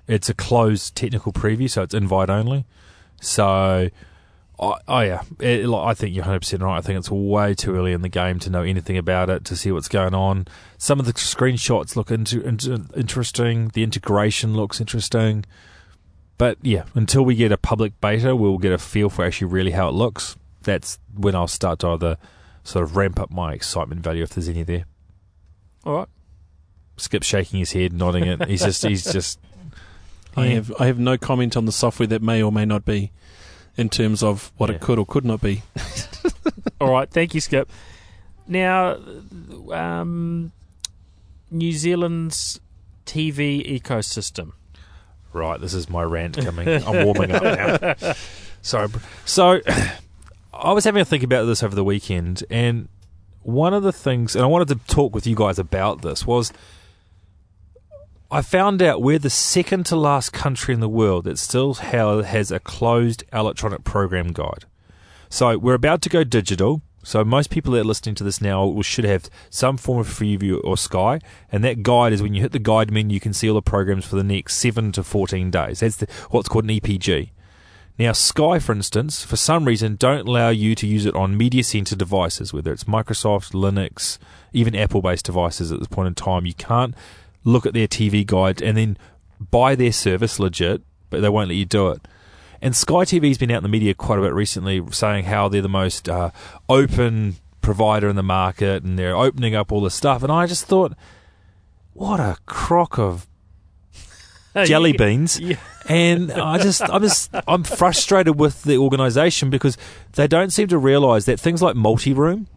it's 0.08 0.30
a 0.30 0.34
closed 0.34 0.96
technical 0.96 1.32
preview, 1.32 1.70
so 1.70 1.84
it's 1.84 1.94
invite 1.94 2.30
only. 2.30 2.66
So, 3.22 3.90
oh, 4.60 4.78
oh 4.88 5.00
yeah, 5.00 5.22
it, 5.40 5.68
like, 5.68 5.88
I 5.88 5.94
think 5.94 6.16
you're 6.16 6.24
100 6.24 6.40
percent 6.40 6.64
right. 6.64 6.78
I 6.78 6.82
think 6.82 7.00
it's 7.00 7.12
way 7.12 7.54
too 7.54 7.76
early 7.76 7.92
in 7.92 8.02
the 8.02 8.10
game 8.10 8.40
to 8.40 8.50
know 8.50 8.62
anything 8.62 8.98
about 8.98 9.30
it, 9.30 9.46
to 9.46 9.56
see 9.56 9.72
what's 9.72 9.88
going 9.88 10.14
on. 10.14 10.48
Some 10.78 11.00
of 11.00 11.06
the 11.06 11.14
screenshots 11.14 11.96
look 11.96 12.12
into, 12.12 12.42
into 12.42 12.86
interesting. 12.96 13.70
The 13.70 13.84
integration 13.84 14.54
looks 14.54 14.80
interesting. 14.80 15.46
But 16.38 16.58
yeah, 16.62 16.84
until 16.94 17.24
we 17.24 17.36
get 17.36 17.52
a 17.52 17.58
public 17.58 18.00
beta, 18.02 18.36
we'll 18.36 18.58
get 18.58 18.74
a 18.74 18.78
feel 18.78 19.10
for 19.10 19.26
actually 19.26 19.48
really 19.48 19.72
how 19.72 19.88
it 19.88 19.94
looks. 19.94 20.36
That's 20.66 21.00
when 21.16 21.34
I'll 21.36 21.48
start 21.48 21.80
to 21.80 21.88
either 21.90 22.18
sort 22.64 22.84
of 22.84 22.96
ramp 22.98 23.20
up 23.20 23.32
my 23.32 23.54
excitement 23.54 24.02
value 24.02 24.24
if 24.24 24.32
there's 24.32 24.50
any 24.50 24.64
there. 24.64 24.86
All 25.86 25.94
right. 25.96 26.08
Skip's 26.98 27.28
shaking 27.28 27.60
his 27.60 27.72
head, 27.72 27.94
nodding 27.94 28.26
it. 28.26 28.46
He's 28.48 28.62
just, 28.64 28.84
he's 28.86 29.04
just. 29.12 29.40
I 30.38 30.48
have 30.48 30.74
I 30.80 30.88
have 30.88 31.00
no 31.00 31.18
comment 31.18 31.56
on 31.56 31.66
the 31.66 31.72
software 31.72 32.08
that 32.08 32.22
may 32.22 32.42
or 32.44 32.52
may 32.52 32.66
not 32.66 32.84
be, 32.84 33.12
in 33.78 33.88
terms 33.90 34.22
of 34.24 34.52
what 34.58 34.70
Yeah. 34.70 34.76
it 34.78 34.82
could 34.82 35.00
or 35.00 35.06
could 35.06 35.24
not 35.26 35.40
be. 35.42 35.62
All 36.82 36.92
right, 36.92 37.10
thank 37.10 37.34
you, 37.34 37.40
Skip. 37.42 37.70
Now, 38.48 38.98
um, 39.72 40.52
New 41.52 41.72
Zealand's 41.72 42.60
TV 43.06 43.80
ecosystem. 43.82 44.52
Right, 45.34 45.60
this 45.60 45.74
is 45.74 45.90
my 45.90 46.04
rant 46.04 46.38
coming. 46.38 46.68
I'm 46.88 47.06
warming 47.06 47.32
up 47.32 47.44
now. 48.02 48.14
Sorry. 48.62 48.88
br- 48.88 49.00
So, 49.26 49.60
I 50.58 50.72
was 50.72 50.86
having 50.86 51.02
a 51.02 51.06
think 51.06 51.24
about 51.24 51.46
this 51.46 51.64
over 51.64 51.76
the 51.76 51.84
weekend, 51.84 52.44
and 52.50 52.88
one 53.42 53.74
of 53.74 53.84
the 53.84 53.92
things, 53.92 54.36
and 54.36 54.44
I 54.44 54.48
wanted 54.48 54.70
to 54.70 54.94
talk 54.94 55.14
with 55.14 55.28
you 55.28 55.36
guys 55.36 55.60
about 55.60 56.02
this, 56.02 56.26
was 56.26 56.54
I 58.32 58.42
found 58.42 58.82
out 58.82 59.02
we're 59.02 59.20
the 59.20 59.30
second 59.30 59.86
to 59.88 59.96
last 59.96 60.32
country 60.32 60.74
in 60.74 60.80
the 60.80 60.90
world 60.90 61.26
that 61.26 61.38
still 61.38 61.74
has 61.76 62.52
a 62.52 62.60
closed 62.60 63.24
electronic 63.34 63.84
program 63.84 64.32
guide. 64.32 64.66
So, 65.30 65.58
we're 65.58 65.74
about 65.74 66.02
to 66.04 66.10
go 66.10 66.24
digital. 66.24 66.82
So 67.04 67.24
most 67.24 67.52
people 67.52 67.74
that 67.74 67.82
are 67.82 67.84
listening 67.84 68.16
to 68.16 68.24
this 68.24 68.42
now 68.42 68.82
should 68.82 69.06
have 69.06 69.30
some 69.52 69.78
form 69.78 70.00
of 70.00 70.08
Freeview 70.08 70.60
or 70.64 70.76
Sky, 70.76 71.20
and 71.52 71.64
that 71.64 71.84
guide 71.84 72.14
is 72.14 72.24
when 72.24 72.34
you 72.34 72.42
hit 72.42 72.52
the 72.52 72.58
guide 72.58 72.90
menu, 72.90 73.14
you 73.14 73.20
can 73.20 73.32
see 73.32 73.48
all 73.48 73.54
the 73.54 73.62
programs 73.62 74.06
for 74.06 74.16
the 74.16 74.24
next 74.24 74.56
seven 74.56 74.92
to 74.94 75.04
fourteen 75.04 75.52
days. 75.52 75.82
That's 75.82 75.98
the, 75.98 76.08
what's 76.32 76.50
called 76.50 76.64
an 76.64 76.72
EPG. 76.72 77.30
Now, 77.98 78.12
Sky, 78.12 78.60
for 78.60 78.74
instance, 78.74 79.24
for 79.24 79.38
some 79.38 79.66
reason, 79.66 79.96
don't 79.96 80.28
allow 80.28 80.50
you 80.50 80.76
to 80.76 80.86
use 80.86 81.06
it 81.06 81.16
on 81.16 81.38
media 81.38 81.64
center 81.64 81.96
devices, 81.96 82.52
whether 82.52 82.74
it's 82.74 82.84
Microsoft, 82.84 83.54
Linux, 83.54 84.18
even 84.52 84.76
Apple-based 84.76 85.26
devices. 85.26 85.72
At 85.72 85.80
this 85.80 85.88
point 85.88 86.08
in 86.08 86.16
time, 86.16 86.46
you 86.46 86.54
can't 86.54 86.94
look 87.46 87.66
at 87.66 87.74
their 87.74 87.88
TV 87.88 88.26
guide 88.26 88.62
and 88.62 88.78
then 88.78 88.98
buy 89.40 89.76
their 89.76 89.94
service 89.94 90.40
legit, 90.40 90.82
but 91.10 91.22
they 91.22 91.30
won't 91.30 91.48
let 91.48 91.56
you 91.56 91.66
do 91.66 91.90
it. 91.90 92.06
And 92.62 92.76
Sky 92.76 93.06
TV's 93.06 93.38
been 93.38 93.52
out 93.52 93.58
in 93.58 93.64
the 93.64 93.70
media 93.70 93.94
quite 93.94 94.20
a 94.20 94.22
bit 94.22 94.34
recently, 94.34 94.84
saying 94.92 95.26
how 95.26 95.48
they're 95.48 95.62
the 95.62 95.70
most 95.70 96.10
uh, 96.10 96.32
open 96.68 97.36
provider 97.62 98.10
in 98.10 98.18
the 98.18 98.24
market, 98.24 98.84
and 98.84 99.00
they're 99.00 99.16
opening 99.16 99.56
up 99.56 99.72
all 99.72 99.82
this 99.82 99.96
stuff. 99.96 100.22
And 100.22 100.32
I 100.32 100.48
just 100.48 100.66
thought, 100.66 100.94
what 101.94 102.20
a 102.20 102.38
crock 102.46 103.00
of 103.00 103.28
jelly 104.66 104.94
beans. 104.94 105.40
Yeah. 105.40 105.58
And 105.88 106.32
I 106.32 106.58
just, 106.58 106.82
I'm 106.82 107.02
just, 107.02 107.30
I'm 107.48 107.64
frustrated 107.64 108.40
with 108.40 108.64
the 108.64 108.78
organisation 108.78 109.50
because 109.50 109.78
they 110.14 110.28
don't 110.28 110.52
seem 110.52 110.68
to 110.70 110.78
realise 110.78 111.26
that 111.26 111.40
things 111.40 111.62
like 111.62 111.76
multi-room, 111.76 112.48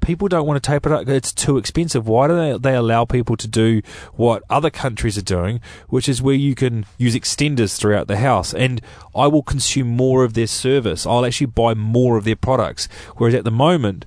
people 0.00 0.28
don't 0.28 0.46
want 0.46 0.62
to 0.62 0.70
tape 0.70 0.86
it 0.86 0.92
up. 0.92 1.08
It's 1.08 1.32
too 1.32 1.58
expensive. 1.58 2.06
Why 2.06 2.28
do 2.28 2.36
they, 2.36 2.58
they 2.58 2.76
allow 2.76 3.04
people 3.04 3.36
to 3.38 3.48
do 3.48 3.82
what 4.14 4.44
other 4.48 4.70
countries 4.70 5.18
are 5.18 5.22
doing, 5.22 5.60
which 5.88 6.08
is 6.08 6.22
where 6.22 6.36
you 6.36 6.54
can 6.54 6.86
use 6.96 7.16
extenders 7.16 7.76
throughout 7.76 8.06
the 8.06 8.18
house? 8.18 8.54
And 8.54 8.80
I 9.16 9.26
will 9.26 9.42
consume 9.42 9.88
more 9.88 10.22
of 10.22 10.34
their 10.34 10.46
service. 10.46 11.06
I'll 11.06 11.26
actually 11.26 11.48
buy 11.48 11.74
more 11.74 12.16
of 12.16 12.22
their 12.22 12.36
products. 12.36 12.88
Whereas 13.16 13.34
at 13.34 13.42
the 13.42 13.50
moment, 13.50 14.06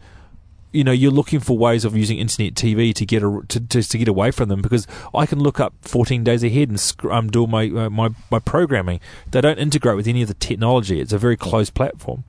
you 0.72 0.84
know 0.84 0.92
you're 0.92 1.12
looking 1.12 1.40
for 1.40 1.58
ways 1.58 1.84
of 1.86 1.96
using 1.98 2.18
internet 2.20 2.54
TV 2.54 2.94
to 2.94 3.06
get 3.06 3.24
a, 3.24 3.42
to, 3.48 3.60
to 3.60 3.82
to 3.84 3.98
get 3.98 4.08
away 4.08 4.32
from 4.32 4.50
them 4.50 4.62
because 4.62 4.86
I 5.16 5.26
can 5.26 5.40
look 5.40 5.60
up 5.60 5.74
14 5.82 6.24
days 6.24 6.44
ahead 6.44 6.70
and 6.70 6.80
sc- 6.80 7.06
um, 7.06 7.30
do 7.30 7.48
my 7.48 7.66
uh, 7.70 7.90
my 7.90 8.10
my 8.30 8.40
programming. 8.40 9.00
They 9.32 9.42
don't 9.42 9.58
integrate 9.60 9.96
with 9.96 10.08
any 10.08 10.22
of 10.22 10.28
the 10.28 10.34
technology. 10.36 11.00
It's 11.00 11.14
a 11.14 11.18
very 11.18 11.38
closed 11.38 11.74
platform. 11.74 12.24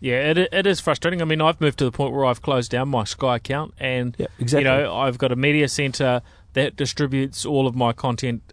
Yeah, 0.00 0.30
it, 0.32 0.38
it 0.52 0.66
is 0.66 0.80
frustrating. 0.80 1.22
I 1.22 1.24
mean, 1.24 1.40
I've 1.40 1.60
moved 1.60 1.78
to 1.78 1.84
the 1.84 1.92
point 1.92 2.12
where 2.12 2.24
I've 2.24 2.42
closed 2.42 2.72
down 2.72 2.88
my 2.88 3.04
Sky 3.04 3.36
account, 3.36 3.72
and 3.78 4.16
Yeah, 4.18 4.26
exactly. 4.40 4.68
you 4.68 4.76
know, 4.76 4.94
I've 4.96 5.16
got 5.16 5.30
a 5.30 5.36
media 5.36 5.68
center 5.68 6.22
that 6.54 6.74
distributes 6.74 7.46
all 7.46 7.68
of 7.68 7.76
my 7.76 7.92
content 7.92 8.52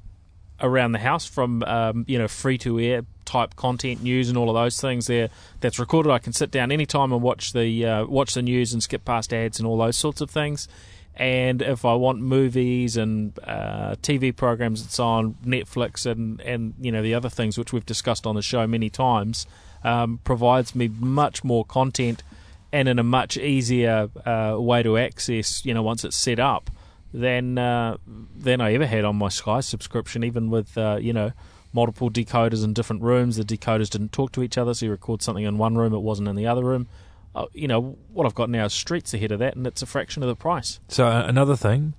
around 0.62 0.92
the 0.92 1.00
house, 1.00 1.26
from 1.26 1.64
um, 1.64 2.06
you 2.08 2.18
know 2.20 2.28
free 2.28 2.58
to 2.60 2.80
air 2.80 3.02
type 3.30 3.56
content, 3.56 4.02
news, 4.02 4.28
and 4.28 4.38
all 4.38 4.50
of 4.50 4.56
those 4.56 4.82
things 4.82 5.06
there. 5.08 5.30
That's 5.60 5.78
recorded. 5.78 6.12
I 6.12 6.18
can 6.18 6.34
sit 6.34 6.50
down 6.50 6.72
anytime 6.72 7.14
and 7.14 7.22
watch 7.22 7.54
the 7.54 7.86
uh, 7.86 8.06
watch 8.06 8.34
the 8.34 8.42
news 8.42 8.74
and 8.74 8.82
skip 8.82 9.06
past 9.06 9.34
ads 9.34 9.60
and 9.60 9.68
all 9.68 9.78
those 9.78 9.96
sorts 9.96 10.20
of 10.20 10.30
things. 10.32 10.68
And 11.16 11.62
if 11.62 11.86
I 11.86 11.94
want 11.94 12.20
movies 12.22 12.98
and 12.98 13.38
uh, 13.44 13.96
TV 14.02 14.36
programs 14.36 14.82
and 14.82 14.90
so 14.90 15.06
on, 15.06 15.36
Netflix 15.46 16.06
and 16.06 16.42
and 16.42 16.74
you 16.80 16.92
know 16.92 17.04
the 17.04 17.14
other 17.14 17.30
things 17.30 17.58
which 17.58 17.72
we've 17.72 17.86
discussed 17.86 18.26
on 18.26 18.36
the 18.36 18.42
show 18.42 18.66
many 18.66 18.90
times, 18.90 19.46
um, 19.84 20.20
provides 20.24 20.74
me 20.74 20.88
much 20.88 21.44
more 21.44 21.64
content 21.64 22.24
and 22.72 22.88
in 22.88 23.00
a 23.00 23.04
much 23.04 23.38
easier 23.38 24.10
uh, 24.26 24.56
way 24.58 24.82
to 24.82 24.98
access. 24.98 25.64
You 25.66 25.74
know, 25.76 25.84
once 25.84 26.04
it's 26.04 26.18
set 26.18 26.40
up 26.40 26.72
than 27.14 27.58
uh, 27.60 27.98
than 28.36 28.60
I 28.60 28.74
ever 28.74 28.88
had 28.88 29.06
on 29.06 29.18
my 29.18 29.30
Sky 29.30 29.60
subscription, 29.60 30.24
even 30.24 30.50
with 30.50 30.78
uh, 30.78 30.98
you 31.00 31.14
know 31.14 31.32
multiple 31.74 32.10
decoders 32.10 32.64
in 32.64 32.74
different 32.74 33.02
rooms. 33.02 33.36
The 33.36 33.44
decoders 33.44 33.90
didn't 33.90 34.12
talk 34.12 34.32
to 34.34 34.44
each 34.44 34.58
other, 34.58 34.74
so 34.74 34.86
you 34.86 34.92
record 34.92 35.22
something 35.22 35.44
in 35.44 35.58
one 35.58 35.78
room, 35.78 35.94
it 35.94 36.00
wasn't 36.00 36.28
in 36.28 36.36
the 36.36 36.48
other 36.48 36.64
room. 36.64 36.88
Uh, 37.36 37.46
you 37.54 37.68
know 37.68 37.98
what 38.12 38.26
I've 38.26 38.36
got 38.36 38.50
now 38.50 38.66
is 38.66 38.74
streets 38.74 39.14
ahead 39.14 39.32
of 39.32 39.40
that, 39.40 39.56
and 39.56 39.68
it's 39.68 39.82
a 39.82 39.86
fraction 39.86 40.24
of 40.24 40.30
the 40.30 40.36
price. 40.36 40.80
So 40.88 41.08
uh, 41.08 41.24
another 41.28 41.56
thing, 41.56 41.94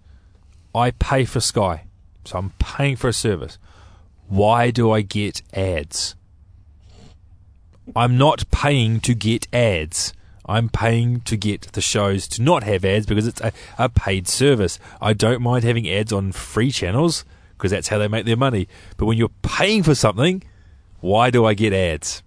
I 0.74 0.90
pay 0.90 1.24
for 1.24 1.40
Sky, 1.40 1.84
so 2.24 2.38
I'm 2.38 2.50
paying 2.58 2.96
for 2.96 3.08
a 3.08 3.12
service. 3.12 3.58
Why 4.28 4.70
do 4.70 4.90
I 4.90 5.02
get 5.02 5.42
ads? 5.54 6.14
I'm 7.96 8.16
not 8.18 8.48
paying 8.50 9.00
to 9.00 9.14
get 9.14 9.48
ads. 9.52 10.12
I'm 10.46 10.68
paying 10.68 11.20
to 11.22 11.36
get 11.36 11.72
the 11.72 11.80
shows 11.80 12.26
to 12.28 12.42
not 12.42 12.64
have 12.64 12.84
ads 12.84 13.06
because 13.06 13.26
it's 13.26 13.40
a, 13.40 13.52
a 13.78 13.88
paid 13.88 14.26
service. 14.26 14.78
I 15.00 15.12
don't 15.12 15.42
mind 15.42 15.64
having 15.64 15.88
ads 15.88 16.12
on 16.12 16.32
free 16.32 16.72
channels 16.72 17.24
because 17.60 17.70
that's 17.70 17.88
how 17.88 17.98
they 17.98 18.08
make 18.08 18.24
their 18.24 18.36
money. 18.36 18.66
But 18.96 19.06
when 19.06 19.18
you're 19.18 19.30
paying 19.42 19.82
for 19.82 19.94
something, 19.94 20.42
why 21.00 21.30
do 21.30 21.44
I 21.44 21.54
get 21.54 21.72
ads? 21.72 22.22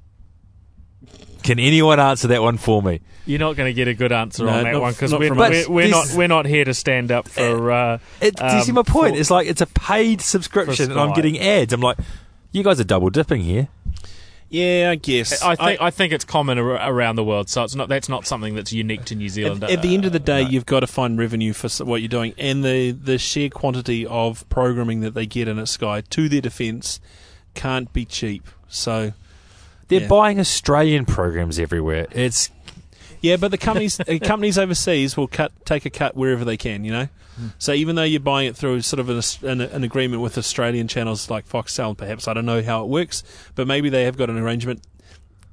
Can 1.41 1.59
anyone 1.59 1.99
answer 1.99 2.27
that 2.29 2.41
one 2.41 2.57
for 2.57 2.81
me? 2.81 3.01
You're 3.25 3.39
not 3.39 3.55
going 3.55 3.67
to 3.69 3.73
get 3.73 3.88
a 3.88 3.93
good 3.93 4.11
answer 4.11 4.45
No, 4.45 4.51
on 4.51 4.63
that 4.63 4.71
not- 4.73 4.81
one 4.81 4.93
because 4.93 5.13
we're, 5.13 5.34
we're, 5.34 5.69
we're 5.69 5.89
not 5.89 6.07
we're 6.15 6.27
not 6.27 6.45
here 6.45 6.63
to 6.65 6.73
stand 6.73 7.11
up 7.11 7.27
for. 7.27 7.71
Uh, 7.71 7.97
It, 8.21 8.36
do 8.36 8.45
you 8.45 8.61
see 8.63 8.71
um, 8.71 8.75
my 8.75 8.84
point? 8.84 9.15
for- 9.15 9.19
it's 9.19 9.31
like 9.31 9.47
it's 9.47 9.61
a 9.61 9.65
paid 9.67 10.21
subscription 10.21 10.91
and 10.91 10.99
I'm 10.99 11.13
getting 11.13 11.39
ads. 11.39 11.73
I'm 11.73 11.81
like, 11.81 11.97
you 12.51 12.63
guys 12.63 12.79
are 12.79 12.86
double 12.86 13.09
dipping 13.09 13.41
here. 13.41 13.67
Yeah, 14.54 14.89
I 14.91 14.95
guess. 14.95 15.41
I 15.41 15.56
think 15.56 15.82
I, 15.82 15.89
think 15.89 16.14
it's 16.14 16.24
common 16.26 16.60
ar- 16.60 16.91
around 16.91 17.16
the 17.16 17.24
world, 17.24 17.49
so 17.49 17.64
it's 17.64 17.74
not 17.74 17.89
that's 17.89 18.08
not 18.08 18.28
something 18.28 18.54
that's 18.54 18.72
unique 18.72 19.04
to 19.06 19.16
New 19.16 19.28
Zealand. 19.30 19.64
at 19.64 19.82
the 19.82 19.95
end 19.95 20.06
of 20.06 20.12
the 20.12 20.20
day, 20.20 20.41
Uh, 20.41 20.43
no. 20.43 20.49
you've 20.51 20.66
got 20.68 20.82
to 20.82 20.88
find 20.88 21.18
revenue 21.18 21.54
for 21.54 21.68
what 21.84 22.01
you're 22.01 22.08
doing, 22.08 22.36
and 22.38 22.64
the 22.64 22.91
the 22.91 23.18
sheer 23.18 23.49
quantity 23.49 24.06
of 24.06 24.47
programming 24.49 24.99
that 25.01 25.16
they 25.16 25.26
get 25.26 25.47
in 25.47 25.58
at 25.58 25.68
Sky, 25.70 26.01
to 26.01 26.30
their 26.30 26.39
defence, 26.41 26.99
can't 27.56 27.91
be 27.93 28.06
cheap. 28.06 28.47
So 28.68 29.14
They're 29.89 30.01
Yeah. 30.01 30.08
buying 30.08 30.39
Australian 30.39 31.06
programs 31.06 31.60
everywhere. 31.60 32.08
It's 32.12 32.49
yeah, 33.24 33.38
but 33.38 33.49
the 33.49 33.57
companies 33.57 33.99
uh, 33.99 34.19
companies 34.24 34.59
overseas 34.59 35.17
will 35.17 35.28
cut 35.28 35.51
take 35.65 35.86
a 35.86 35.89
cut 35.89 36.15
wherever 36.15 36.45
they 36.45 36.57
can. 36.57 36.86
You 36.86 36.91
know, 36.91 37.07
Hmm. 37.36 37.47
so 37.57 37.71
even 37.74 37.95
though 37.95 38.03
you're 38.03 38.19
buying 38.19 38.47
it 38.47 38.55
through 38.55 38.82
sort 38.82 38.99
of 38.99 39.09
an, 39.09 39.49
an, 39.49 39.61
an 39.61 39.84
agreement 39.84 40.21
with 40.21 40.38
Australian 40.38 40.88
channels 40.88 41.32
like 41.32 41.49
Foxtel, 41.49 41.97
perhaps 41.97 42.28
I 42.28 42.34
don't 42.36 42.45
know 42.45 42.61
how 42.61 42.84
it 42.84 42.89
works, 42.89 43.24
but 43.55 43.65
maybe 43.65 43.89
they 43.89 44.03
have 44.03 44.17
got 44.17 44.30
an 44.30 44.38
arrangement. 44.38 44.84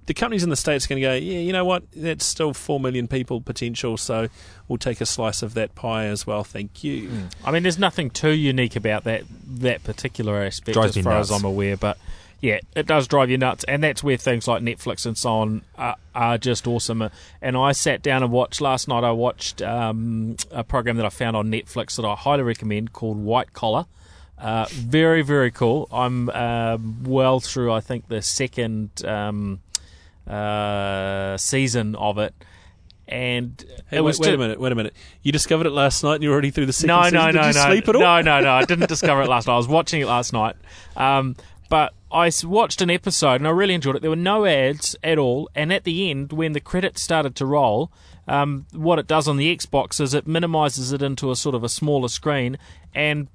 The 0.04 0.12
companies 0.12 0.42
in 0.42 0.50
the 0.50 0.56
states 0.56 0.84
are 0.84 0.88
going 0.88 1.00
to 1.00 1.08
go, 1.08 1.14
yeah, 1.14 1.38
you 1.38 1.52
know 1.54 1.64
what? 1.64 1.84
That's 1.96 2.26
still 2.26 2.52
four 2.52 2.80
million 2.80 3.08
people 3.08 3.40
potential, 3.40 3.96
so 3.96 4.28
we'll 4.68 4.76
take 4.76 5.00
a 5.00 5.06
slice 5.06 5.42
of 5.42 5.54
that 5.54 5.74
pie 5.74 6.04
as 6.06 6.26
well. 6.26 6.44
Thank 6.44 6.84
you. 6.84 7.08
Hmm. 7.08 7.24
I 7.44 7.50
mean, 7.50 7.62
there's 7.62 7.78
nothing 7.78 8.10
too 8.10 8.32
unique 8.32 8.76
about 8.76 9.04
that 9.04 9.22
that 9.46 9.82
particular 9.84 10.42
aspect, 10.42 10.74
Drives 10.74 10.90
as 10.90 10.96
me 10.96 11.02
far 11.02 11.14
as. 11.18 11.30
I'm 11.30 11.44
aware. 11.44 11.78
But 11.78 11.96
yeah, 12.40 12.60
it 12.74 12.86
does 12.86 13.06
drive 13.06 13.30
you 13.30 13.38
nuts, 13.38 13.64
and 13.64 13.84
that's 13.84 14.02
where 14.02 14.16
things 14.16 14.48
like 14.48 14.62
Netflix 14.62 15.04
and 15.04 15.16
so 15.16 15.30
on 15.30 15.62
are, 15.76 15.96
are 16.14 16.38
just 16.38 16.66
awesome. 16.66 17.10
And 17.42 17.56
I 17.56 17.72
sat 17.72 18.02
down 18.02 18.22
and 18.22 18.32
watched 18.32 18.60
last 18.60 18.88
night. 18.88 19.04
I 19.04 19.12
watched 19.12 19.60
um, 19.60 20.36
a 20.50 20.64
program 20.64 20.96
that 20.96 21.06
I 21.06 21.10
found 21.10 21.36
on 21.36 21.50
Netflix 21.50 21.96
that 21.96 22.04
I 22.04 22.14
highly 22.14 22.42
recommend 22.42 22.92
called 22.92 23.18
White 23.18 23.52
Collar. 23.52 23.86
Uh, 24.38 24.66
very 24.70 25.20
very 25.20 25.50
cool. 25.50 25.86
I'm 25.92 26.30
um, 26.30 27.04
well 27.04 27.40
through. 27.40 27.72
I 27.72 27.80
think 27.80 28.08
the 28.08 28.22
second 28.22 29.04
um, 29.04 29.60
uh, 30.26 31.36
season 31.36 31.94
of 31.96 32.18
it. 32.18 32.34
And 33.06 33.62
Hey, 33.90 33.96
it 33.96 34.04
wait, 34.04 34.18
wait 34.20 34.34
a 34.34 34.38
minute, 34.38 34.60
wait 34.60 34.70
a 34.70 34.74
minute. 34.76 34.94
You 35.22 35.32
discovered 35.32 35.66
it 35.66 35.72
last 35.72 36.04
night 36.04 36.14
and 36.14 36.22
you're 36.22 36.32
already 36.32 36.52
through 36.52 36.66
the 36.66 36.72
second 36.72 36.88
no, 36.88 37.02
season? 37.02 37.18
no, 37.18 37.26
Did 37.26 37.34
no, 37.34 37.46
you 37.48 37.54
no. 37.54 37.66
sleep 37.66 37.88
at 37.88 37.96
all? 37.96 38.02
No, 38.02 38.20
no, 38.20 38.40
no. 38.40 38.52
I 38.52 38.64
didn't 38.64 38.88
discover 38.88 39.22
it 39.22 39.28
last 39.28 39.48
night. 39.48 39.54
I 39.54 39.56
was 39.56 39.66
watching 39.66 40.00
it 40.00 40.06
last 40.06 40.32
night. 40.32 40.54
Um, 40.96 41.34
but 41.70 41.94
I 42.12 42.30
watched 42.44 42.82
an 42.82 42.90
episode 42.90 43.36
and 43.36 43.48
I 43.48 43.50
really 43.50 43.72
enjoyed 43.72 43.96
it. 43.96 44.02
There 44.02 44.10
were 44.10 44.16
no 44.16 44.44
ads 44.44 44.94
at 45.02 45.16
all. 45.16 45.48
And 45.54 45.72
at 45.72 45.84
the 45.84 46.10
end, 46.10 46.32
when 46.32 46.52
the 46.52 46.60
credits 46.60 47.00
started 47.00 47.34
to 47.36 47.46
roll, 47.46 47.90
um, 48.30 48.66
what 48.72 48.98
it 48.98 49.06
does 49.06 49.26
on 49.26 49.38
the 49.38 49.56
Xbox 49.56 50.00
is 50.00 50.14
it 50.14 50.26
minimizes 50.26 50.92
it 50.92 51.02
into 51.02 51.30
a 51.30 51.36
sort 51.36 51.54
of 51.54 51.64
a 51.64 51.68
smaller 51.68 52.08
screen, 52.08 52.58
and 52.94 53.26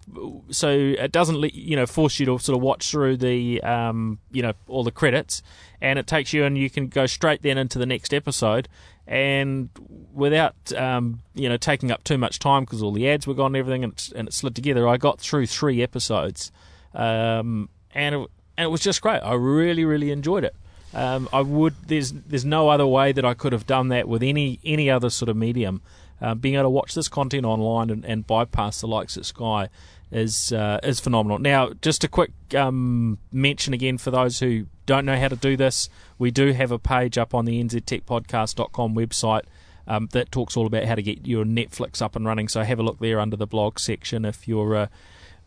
so 0.49 0.69
it 0.69 1.11
doesn't 1.11 1.36
let, 1.36 1.53
you 1.53 1.75
know 1.75 1.86
force 1.86 2.17
you 2.17 2.25
to 2.27 2.39
sort 2.39 2.55
of 2.55 2.61
watch 2.61 2.91
through 2.91 3.17
the 3.17 3.61
um, 3.61 4.19
you 4.31 4.41
know 4.41 4.53
all 4.69 4.86
the 4.86 4.91
credits, 4.91 5.41
and 5.81 5.99
it 5.99 6.07
takes 6.07 6.31
you 6.31 6.45
and 6.45 6.57
you 6.57 6.69
can 6.69 6.88
go 6.88 7.07
straight 7.07 7.41
then 7.41 7.57
into 7.57 7.77
the 7.77 7.86
next 7.86 8.13
episode, 8.13 8.69
and 9.05 9.69
without 10.13 10.55
um, 10.77 11.19
you 11.33 11.49
know 11.49 11.57
taking 11.57 11.91
up 11.91 12.05
too 12.05 12.17
much 12.17 12.39
time 12.39 12.63
because 12.63 12.81
all 12.81 12.93
the 12.93 13.09
ads 13.09 13.27
were 13.27 13.33
gone 13.33 13.47
and 13.47 13.57
everything, 13.57 13.83
and 13.83 13.91
it, 13.91 14.13
and 14.15 14.29
it 14.29 14.33
slid 14.33 14.55
together. 14.55 14.88
I 14.88 14.95
got 14.95 15.19
through 15.19 15.47
three 15.47 15.83
episodes, 15.83 16.53
um, 16.93 17.67
and 17.95 18.13
it, 18.13 18.27
and 18.57 18.65
it 18.65 18.69
was 18.69 18.81
just 18.81 19.01
great. 19.01 19.19
I 19.19 19.33
really 19.33 19.85
really 19.85 20.11
enjoyed 20.11 20.43
it. 20.43 20.55
Um, 20.93 21.27
I 21.33 21.41
would. 21.41 21.75
There's 21.87 22.11
there's 22.11 22.45
no 22.45 22.69
other 22.69 22.85
way 22.85 23.11
that 23.11 23.25
I 23.25 23.33
could 23.33 23.53
have 23.53 23.65
done 23.65 23.87
that 23.89 24.07
with 24.07 24.21
any 24.21 24.59
any 24.63 24.89
other 24.89 25.09
sort 25.09 25.29
of 25.29 25.35
medium. 25.35 25.81
Uh, 26.21 26.33
being 26.33 26.55
able 26.55 26.63
to 26.63 26.69
watch 26.69 26.93
this 26.93 27.09
content 27.09 27.45
online 27.45 27.89
and, 27.89 28.05
and 28.05 28.25
bypass 28.25 28.79
the 28.79 28.87
likes 28.87 29.17
of 29.17 29.25
Sky 29.25 29.67
is 30.11 30.53
uh, 30.53 30.79
is 30.83 30.99
phenomenal. 30.99 31.39
Now, 31.39 31.71
just 31.81 32.03
a 32.03 32.07
quick 32.07 32.31
um, 32.55 33.17
mention 33.31 33.73
again 33.73 33.97
for 33.97 34.11
those 34.11 34.39
who 34.39 34.67
don't 34.85 35.05
know 35.05 35.17
how 35.17 35.27
to 35.27 35.35
do 35.35 35.57
this. 35.57 35.89
We 36.17 36.31
do 36.31 36.53
have 36.53 36.71
a 36.71 36.79
page 36.79 37.17
up 37.17 37.33
on 37.33 37.43
the 37.45 37.61
nztechpodcast.com 37.61 38.95
website 38.95 39.43
um, 39.87 40.07
that 40.13 40.31
talks 40.31 40.55
all 40.55 40.65
about 40.65 40.85
how 40.85 40.95
to 40.95 41.01
get 41.01 41.27
your 41.27 41.43
Netflix 41.43 42.01
up 42.01 42.15
and 42.15 42.25
running. 42.25 42.47
So 42.47 42.63
have 42.63 42.79
a 42.79 42.83
look 42.83 42.99
there 42.99 43.19
under 43.19 43.35
the 43.35 43.47
blog 43.47 43.79
section 43.79 44.23
if 44.23 44.47
you're 44.47 44.75
uh, 44.75 44.87